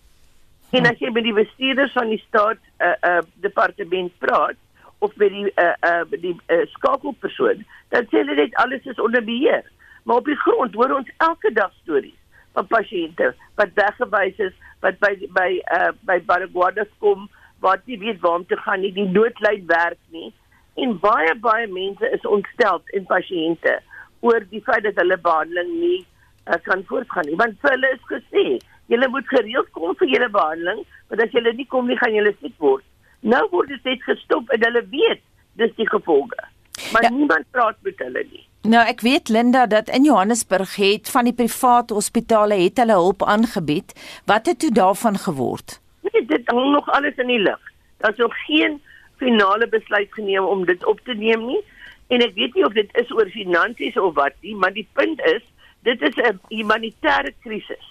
En 0.71 0.85
as 0.85 0.99
jy 0.99 1.11
met 1.11 1.23
die 1.23 1.33
bestuurders 1.33 1.91
van 1.91 2.09
die 2.09 2.23
staat 2.27 2.57
'n 2.57 2.83
uh, 2.83 2.95
uh, 3.09 3.21
departement 3.41 4.11
praat 4.17 4.57
of 4.99 5.15
met 5.15 5.29
die 5.29 5.51
uh, 5.55 5.73
uh, 5.89 6.03
die 6.09 6.35
uh, 6.47 6.65
skakelpersoon, 6.73 7.65
dan 7.89 8.03
sê 8.09 8.17
hulle 8.17 8.35
net 8.35 8.55
alles 8.55 8.85
is 8.85 8.99
onder 8.99 9.23
beheer. 9.23 9.63
Maar 10.03 10.15
op 10.15 10.25
die 10.25 10.41
grond 10.45 10.73
hoor 10.73 10.95
ons 10.95 11.11
elke 11.17 11.51
dag 11.53 11.71
stories 11.81 12.19
pasiënte 12.63 13.33
wat 13.59 13.75
weggewys 13.75 14.39
is 14.39 14.55
wat 14.81 14.99
by 14.99 15.13
by 15.35 15.49
uh, 15.77 15.91
by 16.07 16.19
Baragwanath 16.29 16.93
kom 16.99 17.29
wat 17.59 17.85
nie 17.85 17.99
weet 17.99 18.19
waar 18.21 18.39
om 18.39 18.45
te 18.45 18.57
gaan 18.57 18.81
nie 18.81 18.93
die 18.95 19.09
noodlyn 19.09 19.67
werk 19.67 19.99
nie 20.15 20.31
en 20.75 20.99
baie 20.99 21.35
baie 21.35 21.67
mense 21.67 22.11
is 22.17 22.25
ontstel 22.37 22.81
en 22.93 23.05
pasiënte 23.11 23.79
oor 24.25 24.45
die 24.49 24.63
feit 24.65 24.83
dat 24.83 24.99
hulle 25.01 25.17
behandeling 25.17 25.71
nie 25.79 25.99
uh, 26.45 26.59
kan 26.63 26.83
voortgaan 26.89 27.29
nie. 27.29 27.37
Want 27.41 27.59
vir 27.61 27.75
hulle 27.75 27.91
is 27.93 28.09
gesê, 28.09 28.45
julle 28.91 29.09
moet 29.13 29.29
gereeld 29.33 29.71
kom 29.77 29.95
vir 30.01 30.11
julle 30.13 30.29
behandeling, 30.33 30.83
want 31.11 31.23
as 31.25 31.37
julle 31.37 31.53
nie 31.57 31.67
kom 31.73 31.87
nie, 31.89 31.99
gaan 32.01 32.15
julle 32.15 32.33
siek 32.39 32.55
word. 32.63 32.85
Nou 33.25 33.43
word 33.53 33.71
dit 33.73 33.89
net 33.91 34.03
gestop 34.05 34.51
en 34.53 34.67
hulle 34.67 34.83
weet 34.93 35.23
dis 35.61 35.73
die 35.79 35.89
gevolge. 35.89 36.49
Maar 36.93 37.07
ja. 37.07 37.13
niemand 37.15 37.47
praat 37.55 37.77
met 37.87 38.01
hulle 38.03 38.25
nie. 38.31 38.43
Nou 38.65 38.81
ek 38.81 39.03
weet 39.05 39.29
Linda 39.29 39.67
dat 39.69 39.91
in 39.93 40.07
Johannesburg 40.07 40.71
het 40.81 41.09
van 41.13 41.27
die 41.27 41.33
private 41.37 41.93
hospitale 41.93 42.55
het 42.57 42.79
hulle 42.81 42.95
hulp 42.97 43.23
aangebied. 43.23 43.93
Wat 44.25 44.45
het 44.49 44.59
toe 44.59 44.71
daarvan 44.73 45.17
geword? 45.21 45.79
Nee, 46.01 46.25
dit 46.25 46.47
hang 46.49 46.71
nog 46.73 46.89
alles 46.89 47.13
in 47.21 47.27
die 47.29 47.39
lug. 47.39 47.59
Daar's 48.01 48.17
nog 48.17 48.33
geen 48.47 48.81
finale 49.21 49.67
besluit 49.69 50.07
geneem 50.13 50.43
om 50.43 50.65
dit 50.65 50.85
op 50.85 50.99
te 51.03 51.13
neem 51.13 51.45
nie. 51.45 51.61
En 52.07 52.23
ek 52.25 52.33
weet 52.33 52.57
nie 52.57 52.65
of 52.65 52.73
dit 52.73 52.89
is 52.97 53.11
oor 53.13 53.29
finansies 53.29 53.99
of 54.01 54.15
wat 54.17 54.33
nie, 54.41 54.55
maar 54.55 54.73
die 54.73 54.87
punt 54.97 55.21
is, 55.29 55.43
dit 55.85 56.01
is 56.01 56.15
'n 56.15 56.39
humanitêre 56.49 57.33
krisis. 57.45 57.85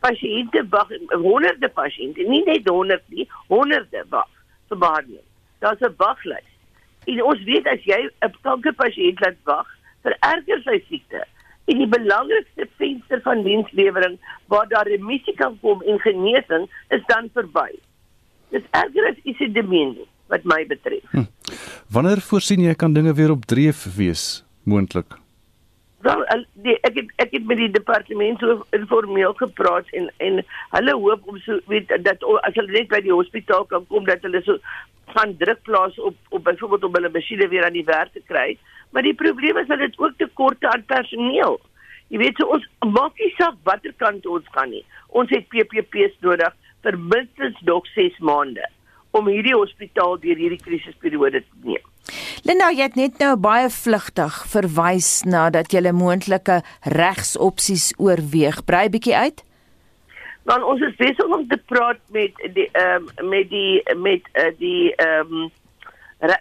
Pasiënte 0.00 0.66
wag, 0.70 0.88
honderde 1.10 1.68
pasiënte, 1.68 2.22
nie 2.22 2.42
net 2.44 2.66
honderde 2.68 3.06
nie, 3.06 3.28
honderde 3.46 4.04
wag 4.08 4.30
vir 4.68 4.78
behandeling. 4.78 5.28
Daar's 5.58 5.80
'n 5.80 5.94
waglys. 5.96 6.50
En 7.04 7.22
ons 7.22 7.42
weet 7.42 7.66
as 7.66 7.84
jy 7.84 8.10
'n 8.20 8.34
kankerpasiënt 8.42 9.20
laat 9.20 9.38
wag, 9.44 9.68
vererger 10.06 10.62
sy 10.66 10.78
siekte. 10.88 11.24
En 11.70 11.78
die 11.78 11.88
belangrikste 11.88 12.66
venster 12.80 13.22
van 13.24 13.44
dienslewering 13.46 14.18
waar 14.52 14.68
daar 14.68 14.88
remissie 14.90 15.34
kan 15.38 15.58
kom 15.62 15.82
en 15.82 16.00
genesing 16.02 16.68
is 16.90 17.04
dan 17.06 17.30
verby. 17.34 17.70
Dis 18.50 18.66
erger 18.70 19.08
as 19.12 19.22
isidemie 19.22 20.06
wat 20.32 20.44
my 20.48 20.62
betref. 20.66 21.04
Hm. 21.12 21.28
Wanneer 21.92 22.22
voorsien 22.24 22.64
jy 22.64 22.74
kan 22.74 22.94
dinge 22.96 23.14
weer 23.14 23.30
op 23.34 23.46
dreef 23.46 23.84
wees 23.96 24.44
moontlik? 24.64 25.18
Wel, 26.02 26.24
die, 26.64 26.74
ek 26.82 26.96
het 26.98 27.10
ek 27.22 27.34
het 27.36 27.44
met 27.46 27.60
die 27.60 27.70
departement 27.70 28.40
so 28.42 28.64
informeel 28.74 29.36
gepraat 29.38 29.90
en 29.98 30.08
en 30.26 30.40
hulle 30.74 30.94
hoop 30.98 31.28
om 31.30 31.36
so 31.44 31.60
weet 31.70 31.92
dat 32.08 32.24
as 32.48 32.56
hulle 32.58 32.74
net 32.74 32.88
by 32.90 32.98
die 33.04 33.14
hospitaal 33.14 33.68
kan 33.70 33.86
kom 33.86 34.08
dat 34.08 34.24
hulle 34.26 34.40
so 34.42 34.58
gaan 35.14 35.36
druk 35.38 35.62
plaas 35.68 35.98
op 36.00 36.16
op 36.34 36.42
byvoorbeeld 36.48 36.88
om 36.88 36.98
hulle 36.98 37.12
masjiene 37.14 37.48
weer 37.52 37.68
aan 37.68 37.78
die 37.78 37.86
werk 37.86 38.10
te 38.16 38.24
kry. 38.26 38.56
Maar 38.92 39.06
die 39.06 39.16
probleem 39.16 39.58
is 39.58 39.68
dat 39.68 39.80
dit 39.80 39.98
ook 39.98 40.16
tekorte 40.20 40.68
aan 40.70 40.84
personeel. 40.86 41.60
Jy 42.12 42.20
weet 42.20 42.40
so 42.40 42.52
ons 42.52 42.66
maak 42.92 43.16
nie 43.20 43.32
saak 43.38 43.56
watter 43.64 43.94
kant 44.02 44.26
ons 44.28 44.48
gaan 44.52 44.70
nie. 44.72 44.84
Ons 45.16 45.32
het 45.32 45.48
PPP's 45.48 46.18
nodig 46.24 46.52
vir 46.84 46.98
minstens 46.98 47.60
nog 47.68 47.86
6 47.94 48.18
maande 48.20 48.66
om 49.16 49.28
hierdie 49.28 49.56
hospitaal 49.56 50.18
deur 50.20 50.40
hierdie 50.40 50.60
krisisperiode 50.60 51.40
te 51.44 51.68
neem. 51.68 51.88
Linda, 52.48 52.72
jy 52.74 52.88
het 52.88 52.98
net 52.98 53.20
nou 53.22 53.36
baie 53.40 53.68
vlugtig 53.70 54.40
verwys 54.50 55.22
na 55.28 55.46
dat 55.54 55.72
jy 55.72 55.92
moontlike 55.94 56.60
regsopsies 56.96 57.92
oorweeg. 58.02 58.64
Brei 58.66 58.88
bietjie 58.92 59.14
uit. 59.16 59.44
Want 60.48 60.66
ons 60.66 60.82
is 60.82 60.96
besig 60.98 61.28
om 61.30 61.44
te 61.48 61.58
praat 61.70 62.00
met 62.10 62.34
die 62.56 62.66
ehm 62.74 63.06
um, 63.06 63.28
met 63.30 63.50
die 63.52 63.82
met 63.94 64.26
uh, 64.34 64.50
die 64.58 64.90
ehm 64.96 65.36
um, 65.44 65.50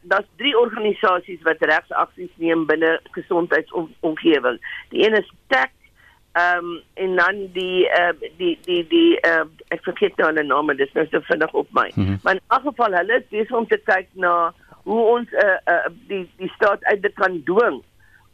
daar's 0.04 0.28
drie 0.38 0.58
organisasies 0.58 1.42
wat 1.42 1.62
regsaksies 1.66 2.34
neem 2.36 2.66
binne 2.66 3.00
gesondheidsomgewing. 3.12 4.60
Die 4.90 5.06
een 5.06 5.18
is 5.18 5.32
TAC 5.48 5.72
ehm 6.32 6.66
um, 6.66 6.82
en 6.94 7.16
dan 7.16 7.40
die 7.54 7.90
uh, 7.90 8.14
die 8.38 8.60
die 8.64 8.88
die 8.88 9.20
uh, 9.28 9.44
ek 9.68 9.84
vergeet 9.84 10.16
nou 10.16 10.32
'n 10.32 10.48
naam, 10.48 10.68
dit 10.68 10.88
is 10.88 10.94
nou 10.94 11.08
so 11.12 11.20
vinnig 11.20 11.54
op 11.54 11.68
my. 11.72 11.92
Mm 11.96 12.06
-hmm. 12.06 12.20
Maar 12.24 12.34
in 12.34 12.42
elk 12.48 12.62
geval 12.62 12.94
hulle 12.94 13.18
is 13.18 13.28
besig 13.30 13.52
om 13.52 13.68
te 13.68 13.78
kyk 13.78 14.08
na 14.14 14.54
hoe 14.84 15.02
ons 15.06 15.32
uh, 15.32 15.58
uh, 15.66 15.90
die 16.08 16.30
die 16.38 16.52
staat 16.56 16.84
uit 16.84 17.02
dit 17.02 17.14
kan 17.14 17.42
dwing 17.44 17.84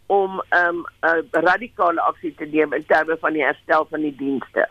om 0.05 0.43
ehm 0.49 0.75
um, 0.75 0.83
'n 1.01 1.37
uh, 1.37 1.41
radikale 1.43 2.01
aksie 2.01 2.35
te 2.35 2.45
neem 2.45 2.73
in 2.73 2.85
terme 2.85 3.17
van 3.19 3.33
die 3.33 3.43
herstel 3.43 3.87
van 3.89 4.01
die 4.01 4.15
dienste. 4.15 4.67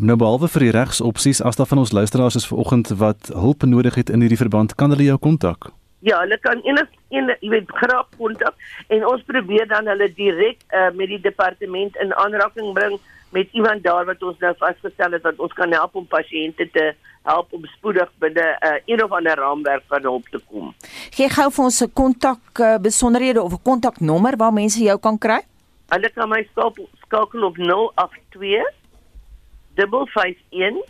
Nou 0.00 0.14
behalwe 0.16 0.48
vir 0.48 0.62
die 0.64 0.72
regsopsies, 0.72 1.42
as 1.44 1.58
daar 1.58 1.66
van 1.68 1.82
ons 1.82 1.90
luisteraars 1.92 2.38
is 2.38 2.46
vanoggend 2.48 2.88
wat 2.96 3.26
hulp 3.36 3.66
nodig 3.68 3.98
het 4.00 4.08
in 4.08 4.22
hierdie 4.24 4.38
verband, 4.40 4.72
kan 4.80 4.94
hulle 4.94 5.04
jou 5.04 5.18
kontak. 5.20 5.66
Ja, 6.00 6.22
hulle 6.22 6.38
kan 6.40 6.62
enig 6.64 6.88
een 7.12 7.28
jy 7.42 7.50
weet 7.52 7.74
graag 7.82 8.08
kontak 8.16 8.56
en 8.88 9.04
ons 9.10 9.26
probeer 9.28 9.68
dan 9.68 9.90
hulle 9.92 10.08
direk 10.16 10.64
uh, 10.72 10.86
met 10.96 11.12
die 11.12 11.20
departement 11.20 12.00
in 12.00 12.16
aanraking 12.16 12.72
bring 12.72 12.96
met 13.36 13.52
iemand 13.52 13.84
daar 13.84 14.08
wat 14.08 14.24
ons 14.24 14.40
nou 14.40 14.54
vasgestel 14.62 15.18
het 15.18 15.28
dat 15.28 15.36
ons 15.36 15.52
kan 15.60 15.76
help 15.76 16.00
om 16.00 16.08
pasiënte 16.08 16.70
te 16.72 16.88
help 17.28 17.52
om 17.52 17.68
spoedig 17.76 18.08
binne 18.24 18.48
uh, 18.56 18.72
een 18.88 19.04
of 19.04 19.12
ander 19.12 19.36
raamwerk 19.36 19.84
van 19.92 20.08
hulp 20.08 20.32
te 20.32 20.40
kom. 20.48 20.72
Gee 21.12 21.28
gou 21.28 21.50
vir 21.52 21.64
ons 21.68 21.84
'n 21.84 21.92
kontak 21.92 22.40
uh, 22.56 22.78
besonderhede 22.80 23.42
of 23.42 23.52
'n 23.52 23.62
kontaknommer 23.62 24.40
waar 24.40 24.52
mense 24.52 24.80
jou 24.80 24.98
kan 24.98 25.18
kry? 25.18 25.40
Hulle 25.92 26.08
kan 26.08 26.28
my 26.28 26.46
skakel 27.04 27.44
op 27.44 27.56
082 27.58 28.79
051 29.86 30.82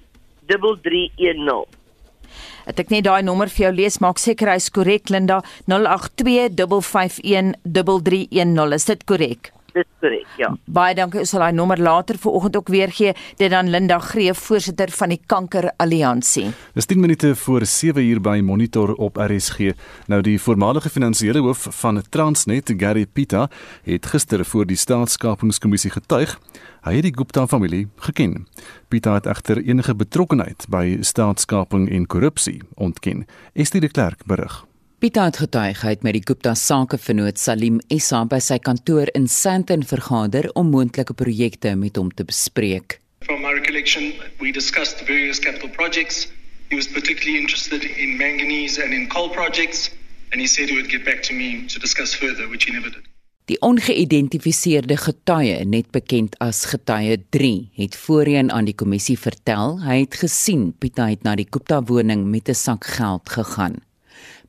Het 2.64 2.82
ek 2.82 2.90
net 2.92 3.06
daai 3.06 3.22
nommer 3.26 3.50
vir 3.50 3.64
jou 3.66 3.72
lees, 3.74 3.98
maak 4.02 4.18
seker 4.22 4.52
hy's 4.52 4.70
korrek 4.74 5.10
Linda 5.10 5.40
082 5.70 6.82
551 6.86 8.74
Is 8.76 8.86
dit 8.90 9.06
korrek? 9.08 9.52
Dis 9.72 9.86
korrek, 10.00 10.26
ja. 10.38 10.50
Baie 10.66 10.94
dankie. 10.98 11.20
Ons 11.22 11.32
sal 11.34 11.44
daai 11.44 11.54
nommer 11.54 11.78
later 11.80 12.18
vanoggend 12.18 12.56
ook 12.56 12.68
weer 12.72 12.90
gee. 12.94 13.12
Dit 13.38 13.52
dan 13.52 13.70
Linda 13.70 13.98
Greef, 14.02 14.38
voorsitter 14.48 14.90
van 14.90 15.14
die 15.14 15.20
Kanker 15.26 15.70
Alliansie. 15.76 16.50
Dis 16.74 16.86
10 16.90 17.00
minute 17.00 17.34
voor 17.36 17.66
7 17.66 18.02
uur 18.02 18.20
by 18.20 18.40
Monitor 18.44 18.94
op 18.94 19.16
RSG. 19.16 19.74
Nou 20.06 20.20
die 20.22 20.38
voormalige 20.40 20.90
finansiële 20.90 21.42
hoof 21.44 21.66
van 21.82 22.02
Transnet, 22.10 22.74
Gary 22.76 23.06
Pita, 23.06 23.48
het 23.82 24.06
gister 24.06 24.44
voor 24.44 24.66
die 24.66 24.76
staatskapingskommissie 24.76 25.90
getuig. 25.90 26.38
Hy 26.80 26.94
het 26.96 27.04
die 27.04 27.14
Gupta 27.16 27.46
familie 27.46 27.88
geken. 28.00 28.46
Pita 28.88 29.14
het 29.18 29.26
egter 29.26 29.60
enige 29.62 29.94
betrokkeheid 29.94 30.66
by 30.72 30.98
staatskaping 31.00 31.90
en 31.90 32.06
korrupsie 32.06 32.62
ontken. 32.74 33.26
Estie 33.52 33.80
de 33.80 33.88
Klerk 33.88 34.24
berig. 34.26 34.69
Pieter 35.00 35.30
het 35.30 35.38
getuig 35.40 35.78
hy 35.80 35.90
het 35.94 36.02
met 36.04 36.12
die 36.12 36.20
Gupta 36.28 36.50
sakevernoot 36.60 37.38
Salim 37.40 37.78
Essa 37.88 38.18
by 38.28 38.36
sy 38.44 38.58
kantoor 38.60 39.08
in 39.16 39.30
Sandton 39.32 39.80
vergader 39.88 40.50
om 40.60 40.68
moontlike 40.74 41.16
projekte 41.16 41.72
met 41.72 41.96
hom 41.96 42.10
te 42.12 42.26
bespreek. 42.28 42.98
From 43.24 43.40
my 43.40 43.54
recollection, 43.56 44.12
we 44.44 44.52
discussed 44.52 45.00
various 45.08 45.40
capital 45.40 45.72
projects. 45.72 46.28
He 46.68 46.76
was 46.76 46.84
particularly 46.84 47.40
interested 47.40 47.88
in 47.88 48.20
manganese 48.20 48.76
and 48.76 48.92
in 48.92 49.08
coal 49.08 49.32
projects 49.32 49.88
and 50.34 50.44
he 50.44 50.46
said 50.46 50.68
he 50.68 50.76
would 50.76 50.92
get 50.92 51.08
back 51.08 51.24
to 51.30 51.32
me 51.32 51.64
to 51.72 51.80
discuss 51.80 52.12
further, 52.12 52.44
which 52.52 52.68
he 52.68 52.76
never 52.76 52.92
did. 52.92 53.08
Die 53.48 53.56
ongeïdentifiseerde 53.64 55.00
getuie, 55.00 55.64
net 55.64 55.88
bekend 55.96 56.36
as 56.44 56.66
getuie 56.68 57.16
3, 57.32 57.70
het 57.80 57.96
voorheen 57.96 58.52
aan 58.52 58.68
die 58.68 58.76
kommissie 58.76 59.16
vertel 59.16 59.78
hy 59.80 60.02
het 60.04 60.20
gesien 60.20 60.74
Pieter 60.76 61.08
het 61.16 61.24
na 61.24 61.40
die 61.40 61.48
Gupta 61.48 61.80
woning 61.80 62.28
met 62.28 62.52
'n 62.52 62.64
sak 62.68 62.84
geld 63.00 63.38
gegaan. 63.40 63.80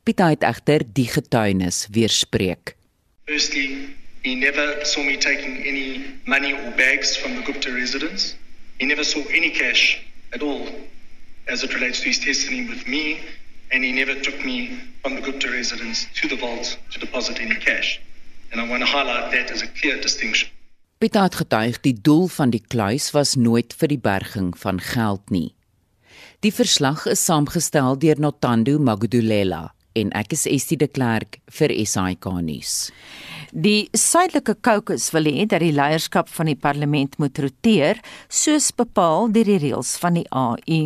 Pieter 0.02 0.32
het 0.34 0.42
egter 0.42 0.82
die 0.98 1.06
getuienis 1.06 1.84
weerspreek. 1.94 2.74
Firstly, 3.30 3.94
he 4.24 4.34
never 4.34 4.80
saw 4.82 5.04
me 5.06 5.18
taking 5.18 5.62
any 5.62 6.02
money 6.26 6.54
or 6.54 6.72
bags 6.76 7.18
from 7.18 7.36
the 7.36 7.44
Gupta 7.46 7.70
residence. 7.70 8.34
He 8.80 8.86
never 8.86 9.04
saw 9.04 9.22
any 9.30 9.52
cash 9.52 10.02
at 10.34 10.42
all 10.42 10.66
as 11.46 11.62
it 11.64 11.74
relates 11.74 12.00
to 12.00 12.08
his 12.08 12.18
testimony 12.18 12.68
with 12.68 12.88
me 12.88 13.20
and 13.72 13.84
he 13.84 13.92
never 13.92 14.16
took 14.20 14.44
me 14.44 14.74
from 15.04 15.16
the 15.16 15.22
Gupta 15.22 15.52
residence 15.52 16.08
to 16.20 16.28
the 16.28 16.36
vault 16.36 16.80
to 16.92 17.00
deposit 17.00 17.38
any 17.40 17.56
cash. 17.56 18.02
And 18.52 18.60
I 18.60 18.68
want 18.68 18.82
to 18.82 18.90
highlight 18.90 19.30
that 19.32 19.52
as 19.52 19.62
a 19.62 19.68
clear 19.68 20.02
distinction. 20.02 20.50
Pieter 20.98 21.22
het 21.22 21.36
getuig 21.36 21.78
die 21.86 21.94
doel 22.02 22.26
van 22.28 22.50
die 22.50 22.64
kluis 22.68 23.12
was 23.14 23.36
nooit 23.36 23.74
vir 23.78 23.94
die 23.94 24.02
berging 24.02 24.50
van 24.58 24.82
geld 24.82 25.30
nie. 25.30 25.54
Die 26.42 26.54
verslag 26.54 27.06
is 27.06 27.22
saamgestel 27.22 28.02
deur 28.02 28.18
Notando 28.18 28.80
Magudulela 28.80 29.70
en 29.96 30.12
ek 30.18 30.36
is 30.38 30.48
Estie 30.50 30.78
de 30.80 30.88
Klerk 30.88 31.40
vir 31.60 31.74
SAK 31.86 32.30
nuus. 32.42 32.76
Die 33.52 33.90
suidelike 33.92 34.54
Kaukus 34.64 35.10
wil 35.12 35.26
hê 35.28 35.44
dat 35.44 35.60
die 35.60 35.74
leierskap 35.76 36.30
van 36.32 36.48
die 36.48 36.56
parlement 36.56 37.18
moet 37.20 37.36
roteer, 37.44 37.98
soos 38.32 38.70
bepaal 38.72 39.28
deur 39.36 39.50
die 39.50 39.58
reëls 39.60 39.98
van 40.00 40.16
die 40.16 40.24
AU. 40.32 40.78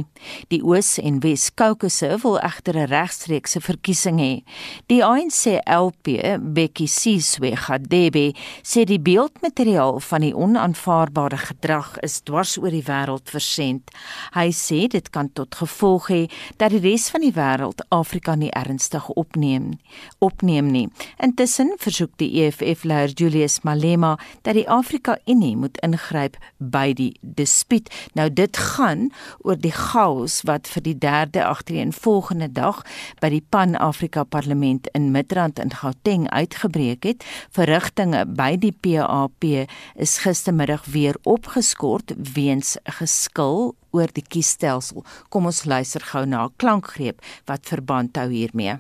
Die 0.50 0.62
Oos- 0.66 0.98
en 0.98 1.20
Wes-Kaukusse 1.22 2.18
wil 2.24 2.40
egter 2.40 2.76
'n 2.76 2.90
regstreekse 2.90 3.62
verkiesing 3.62 4.18
hê. 4.18 4.44
Die 4.88 5.04
ANC 5.06 5.62
LP, 5.68 6.40
Bekkie 6.42 6.88
Cizwe-Gadebe, 6.88 8.34
sê 8.64 8.84
die 8.84 9.00
beeldmateriaal 9.00 10.00
van 10.00 10.22
die 10.22 10.34
onaanvaarbare 10.34 11.38
gedrag 11.38 12.00
is 12.02 12.22
dwars 12.22 12.58
oor 12.58 12.72
die 12.72 12.84
wêreld 12.84 13.30
versend. 13.30 13.92
Hy 14.34 14.50
sê 14.50 14.88
dit 14.88 15.10
kan 15.12 15.30
tot 15.34 15.56
gevolg 15.56 16.10
hê 16.10 16.32
dat 16.58 16.72
die 16.72 16.80
res 16.80 17.10
van 17.10 17.22
die 17.22 17.34
wêreld 17.34 17.82
Afrika 17.90 18.36
nie 18.36 18.52
ernstig 18.52 19.08
opneem 19.10 19.78
opneem 20.20 20.72
nie. 20.72 20.90
Intussen 21.18 21.76
versoek 21.78 22.18
die 22.18 22.32
EFF-leier 22.62 23.14
Julius 23.16 23.62
Malema 23.62 24.16
dat 24.42 24.54
die 24.54 24.68
Afrika 24.70 25.18
Unie 25.26 25.56
moet 25.58 25.78
ingryp 25.84 26.38
by 26.58 26.94
die 26.94 27.12
dispuut. 27.22 27.90
Nou 28.14 28.30
dit 28.34 28.58
gaan 28.58 29.10
oor 29.44 29.58
die 29.60 29.74
chaos 29.74 30.42
wat 30.48 30.68
vir 30.72 30.86
die 30.86 30.98
derde 30.98 31.46
agtereenvolgende 31.46 32.52
dag 32.52 32.84
by 33.22 33.30
die 33.34 33.44
Pan-Afrika 33.44 34.24
Parlement 34.24 34.88
in 34.94 35.12
Midrand 35.12 35.60
in 35.60 35.74
Gauteng 35.74 36.30
uitgebreek 36.30 37.04
het. 37.04 37.26
Verrigtinge 37.56 38.26
by 38.26 38.56
die 38.60 38.74
PAP 38.74 39.50
is 39.96 40.18
gistermiddag 40.24 40.86
weer 40.92 41.18
opgeskort 41.24 42.14
weens 42.36 42.76
geskil 43.00 43.76
oor 43.96 44.12
die 44.12 44.26
kiesstelsel. 44.28 45.06
Kom 45.30 45.48
ons 45.50 45.64
luister 45.66 46.04
gou 46.12 46.26
na 46.26 46.46
'n 46.46 46.54
klankgreep 46.58 47.22
wat 47.46 47.66
verband 47.66 48.18
hou 48.18 48.30
hiermee. 48.30 48.80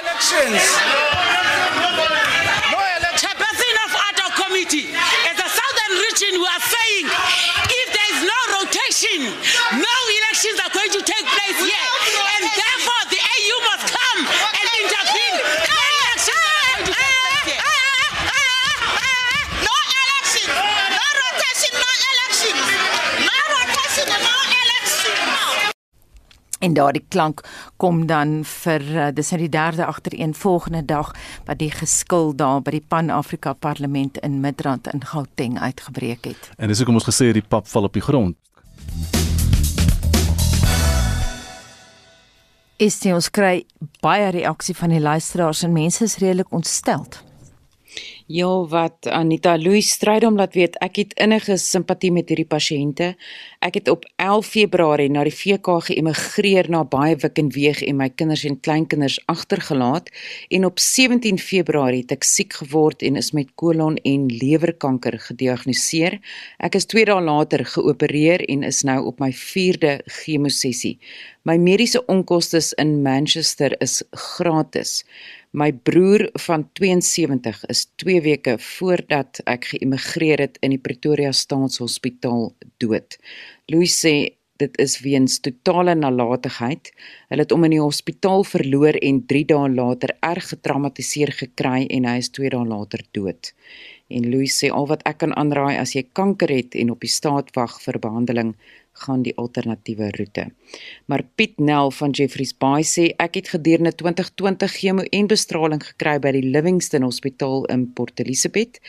Elections. 0.00 1.05
En 26.66 26.74
daardie 26.74 27.04
klank 27.08 27.44
kom 27.76 28.06
dan 28.06 28.40
vir 28.42 28.82
uh, 28.82 29.08
dis 29.14 29.28
nou 29.30 29.38
die 29.44 29.52
derde 29.54 29.84
agtereenvolgende 29.86 30.82
dag 30.84 31.12
wat 31.46 31.60
die 31.60 31.70
geskil 31.70 32.32
daar 32.34 32.58
by 32.66 32.72
die 32.74 32.82
Pan-Afrika 32.82 33.52
Parlement 33.52 34.18
in 34.26 34.40
Midrand 34.42 34.90
in 34.90 35.04
Gauteng 35.06 35.60
uitgebreek 35.62 36.26
het. 36.26 36.50
En 36.58 36.66
dis 36.66 36.82
hoekom 36.82 36.98
ons 36.98 37.06
gesê 37.06 37.30
het 37.30 37.38
die 37.38 37.46
pap 37.54 37.70
val 37.70 37.86
op 37.86 37.94
die 37.94 38.02
grond. 38.02 38.34
Is 42.82 42.98
dit 42.98 43.14
ons 43.14 43.30
kry 43.30 43.62
baie 44.02 44.34
reaksie 44.34 44.74
van 44.74 44.90
die 44.90 45.00
luisteraars 45.00 45.62
en 45.62 45.72
mense 45.72 46.02
is 46.04 46.18
redelik 46.18 46.50
ontsteld. 46.50 47.22
Ja, 48.26 48.66
wat 48.66 49.06
Anita 49.06 49.52
Louis 49.56 49.86
stryd 49.90 50.24
om 50.26 50.34
laat 50.34 50.56
weet, 50.58 50.74
ek 50.82 50.96
het 50.98 51.12
innige 51.22 51.54
simpatie 51.62 52.08
met 52.10 52.26
hierdie 52.26 52.48
pasiënte. 52.50 53.12
Ek 53.62 53.76
het 53.78 53.86
op 53.86 54.02
11 54.18 54.48
Februarie 54.50 55.06
na 55.14 55.22
die 55.22 55.30
VK 55.30 55.76
geëmigreer 55.86 56.66
na 56.74 56.80
Baaiwik 56.82 57.38
en 57.38 57.52
Weeg 57.54 57.84
en 57.86 58.00
my 58.00 58.08
kinders 58.10 58.42
en 58.50 58.58
kleinkinders 58.58 59.20
agtergelaat 59.30 60.10
en 60.50 60.66
op 60.66 60.82
17 60.82 61.38
Februarie 61.38 62.02
het 62.02 62.16
ek 62.16 62.26
siek 62.26 62.58
geword 62.58 63.06
en 63.06 63.14
is 63.22 63.30
met 63.30 63.54
kolon 63.54 63.94
en 64.02 64.26
lewerkanker 64.26 65.20
gediagnoseer. 65.28 66.18
Ek 66.58 66.74
is 66.82 66.90
2 66.90 67.06
dae 67.06 67.22
later 67.22 67.62
geopereer 67.76 68.42
en 68.50 68.66
is 68.66 68.82
nou 68.82 69.04
op 69.06 69.22
my 69.22 69.30
4de 69.30 70.00
chemosessie. 70.18 70.96
My 71.46 71.60
mediese 71.62 72.02
onkoste 72.10 72.58
in 72.82 73.04
Manchester 73.06 73.78
is 73.78 74.00
gratis. 74.10 75.04
My 75.50 75.72
broer 75.72 76.28
van 76.46 76.66
72 76.72 77.64
is 77.70 77.86
2 78.02 78.20
weke 78.20 78.56
voordat 78.58 79.40
ek 79.46 79.70
geëmigreer 79.72 80.42
het 80.42 80.58
in 80.60 80.74
die 80.74 80.82
Pretoria 80.82 81.32
Staatshospitaal 81.32 82.50
dood. 82.82 83.18
Louis 83.70 83.92
sê 83.92 84.36
dit 84.60 84.78
is 84.80 84.98
weens 85.04 85.38
totale 85.44 85.94
nalatigheid. 85.94 86.90
Hulle 87.30 87.44
het 87.44 87.52
hom 87.52 87.66
in 87.68 87.76
die 87.76 87.82
hospitaal 87.82 88.44
verloor 88.48 88.96
en 89.00 89.20
3 89.28 89.44
dae 89.52 89.68
later 89.72 90.16
erg 90.24 90.48
getraumatiseer 90.54 91.34
gekry 91.40 91.86
en 91.92 92.08
hy 92.08 92.16
is 92.22 92.32
2 92.32 92.52
dae 92.56 92.64
later 92.66 93.04
dood. 93.16 93.52
En 94.08 94.26
Louis 94.30 94.52
sê 94.52 94.70
al 94.70 94.88
wat 94.90 95.04
ek 95.08 95.20
kan 95.24 95.34
aanraai 95.36 95.76
as 95.80 95.96
jy 95.96 96.06
kanker 96.16 96.52
het 96.52 96.76
en 96.78 96.92
op 96.94 97.04
die 97.04 97.10
staat 97.10 97.52
wag 97.56 97.80
vir 97.82 97.98
behandeling, 98.02 98.54
gaan 99.04 99.22
die 99.26 99.34
alternatiewe 99.36 100.08
roete. 100.16 100.46
Maar 101.06 101.24
Piet 101.34 101.58
Nel 101.58 101.90
van 101.90 102.14
Jeffreys 102.16 102.54
Bay 102.56 102.84
sê 102.86 103.08
ek 103.22 103.38
het 103.40 103.52
gedurende 103.54 103.92
2020 103.94 104.72
chemo 104.80 105.04
en 105.18 105.28
bestraling 105.30 105.82
gekry 105.84 106.16
by 106.22 106.32
die 106.38 106.44
Livingston 106.46 107.04
Hospitaal 107.06 107.66
in 107.72 107.86
Port 107.92 108.20
Elizabeth. 108.24 108.80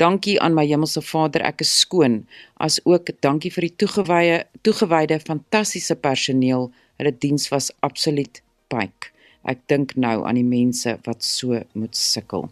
Dankie 0.00 0.38
aan 0.40 0.56
my 0.56 0.66
hemelse 0.70 1.02
Vader, 1.04 1.44
ek 1.46 1.64
is 1.66 1.72
skoon. 1.84 2.22
As 2.56 2.80
ook 2.84 3.12
dankie 3.20 3.52
vir 3.52 3.68
die 3.68 3.76
toegewyde 3.84 4.44
toegewyde 4.66 5.20
fantastiese 5.24 5.96
personeel. 5.96 6.70
Hulle 7.00 7.14
diens 7.16 7.48
was 7.52 7.70
absoluut 7.80 8.42
pyk. 8.72 9.12
Ek 9.48 9.62
dink 9.72 9.94
nou 9.96 10.20
aan 10.28 10.36
die 10.36 10.44
mense 10.44 10.98
wat 11.06 11.24
so 11.24 11.56
moet 11.72 11.96
sukkel. 11.96 12.50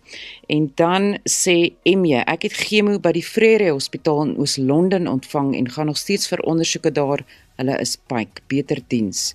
En 0.48 0.70
dan 0.80 1.18
sê 1.28 1.74
Emje, 1.88 2.22
ek 2.24 2.48
het 2.48 2.56
chemo 2.56 2.96
by 3.02 3.12
die 3.12 3.24
Frere 3.24 3.70
Hospitaal 3.74 4.22
in 4.24 4.36
Oos-London 4.40 5.08
ontvang 5.10 5.54
en 5.58 5.68
gaan 5.74 5.92
nog 5.92 6.00
steeds 6.00 6.30
vir 6.32 6.44
ondersoeke 6.48 6.92
daar. 6.92 7.24
Hulle 7.60 7.76
is 7.82 7.96
pyk, 8.08 8.40
beter 8.48 8.80
diens. 8.88 9.34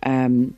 Ehm 0.00 0.24
um, 0.24 0.56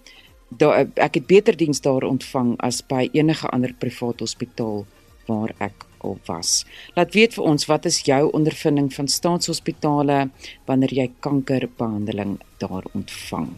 daar 0.49 0.87
ek 0.95 1.19
het 1.19 1.27
beter 1.27 1.57
diens 1.59 1.81
daar 1.83 2.05
ontvang 2.07 2.55
as 2.63 2.79
by 2.87 3.09
enige 3.13 3.49
ander 3.51 3.75
privaat 3.75 4.21
hospitaal 4.23 4.85
waar 5.27 5.51
ek 5.59 5.87
al 5.99 6.19
was. 6.27 6.65
Laat 6.95 7.15
weet 7.19 7.35
vir 7.35 7.45
ons 7.51 7.67
wat 7.67 7.89
is 7.91 8.05
jou 8.07 8.23
ondervinding 8.31 8.93
van 8.95 9.09
staatshospitale 9.11 10.29
wanneer 10.71 10.95
jy 10.95 11.11
kankerbehandeling 11.21 12.39
daar 12.63 12.87
ontvang. 12.95 13.51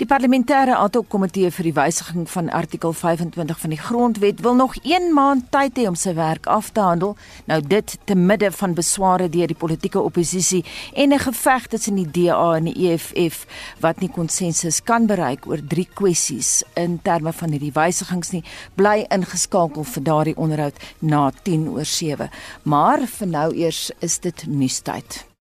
Die 0.00 0.08
parlementêre 0.08 0.78
adhokkomitee 0.80 1.50
vir 1.52 1.66
die 1.68 1.74
wysiging 1.76 2.22
van 2.32 2.46
artikel 2.56 2.94
25 2.96 3.58
van 3.60 3.74
die 3.74 3.78
grondwet 3.78 4.38
wil 4.40 4.54
nog 4.56 4.78
1 4.80 5.10
maand 5.12 5.50
tyd 5.52 5.76
hê 5.76 5.84
om 5.90 5.98
sy 6.00 6.14
werk 6.16 6.48
af 6.48 6.70
te 6.72 6.80
handel. 6.80 7.12
Nou 7.44 7.58
dit 7.60 7.98
te 8.08 8.16
midde 8.16 8.48
van 8.62 8.72
besware 8.78 9.28
deur 9.28 9.52
die 9.52 9.58
politieke 9.60 10.00
oppositie 10.00 10.64
en 10.94 11.12
'n 11.12 11.20
geveg 11.20 11.66
tussen 11.66 12.00
die 12.00 12.08
DA 12.16 12.56
en 12.56 12.72
die 12.72 12.88
EFF 12.88 13.44
wat 13.80 14.00
nie 14.00 14.08
konsensus 14.08 14.82
kan 14.82 15.06
bereik 15.06 15.46
oor 15.46 15.60
drie 15.68 15.88
kwessies 15.94 16.64
in 16.74 17.00
terme 17.02 17.32
van 17.32 17.50
hierdie 17.50 17.72
wysigings 17.72 18.30
nie. 18.32 18.44
Bly 18.74 19.04
ingeskakel 19.10 19.84
vir 19.84 20.02
daardie 20.02 20.36
onderhoud 20.36 20.76
na 20.98 21.30
10 21.42 21.68
oor 21.68 21.84
7. 21.84 22.30
Maar 22.62 23.06
vir 23.06 23.28
nou 23.28 23.54
eers 23.54 23.90
is 24.00 24.18
dit 24.18 24.46
nuustyd. 24.46 25.29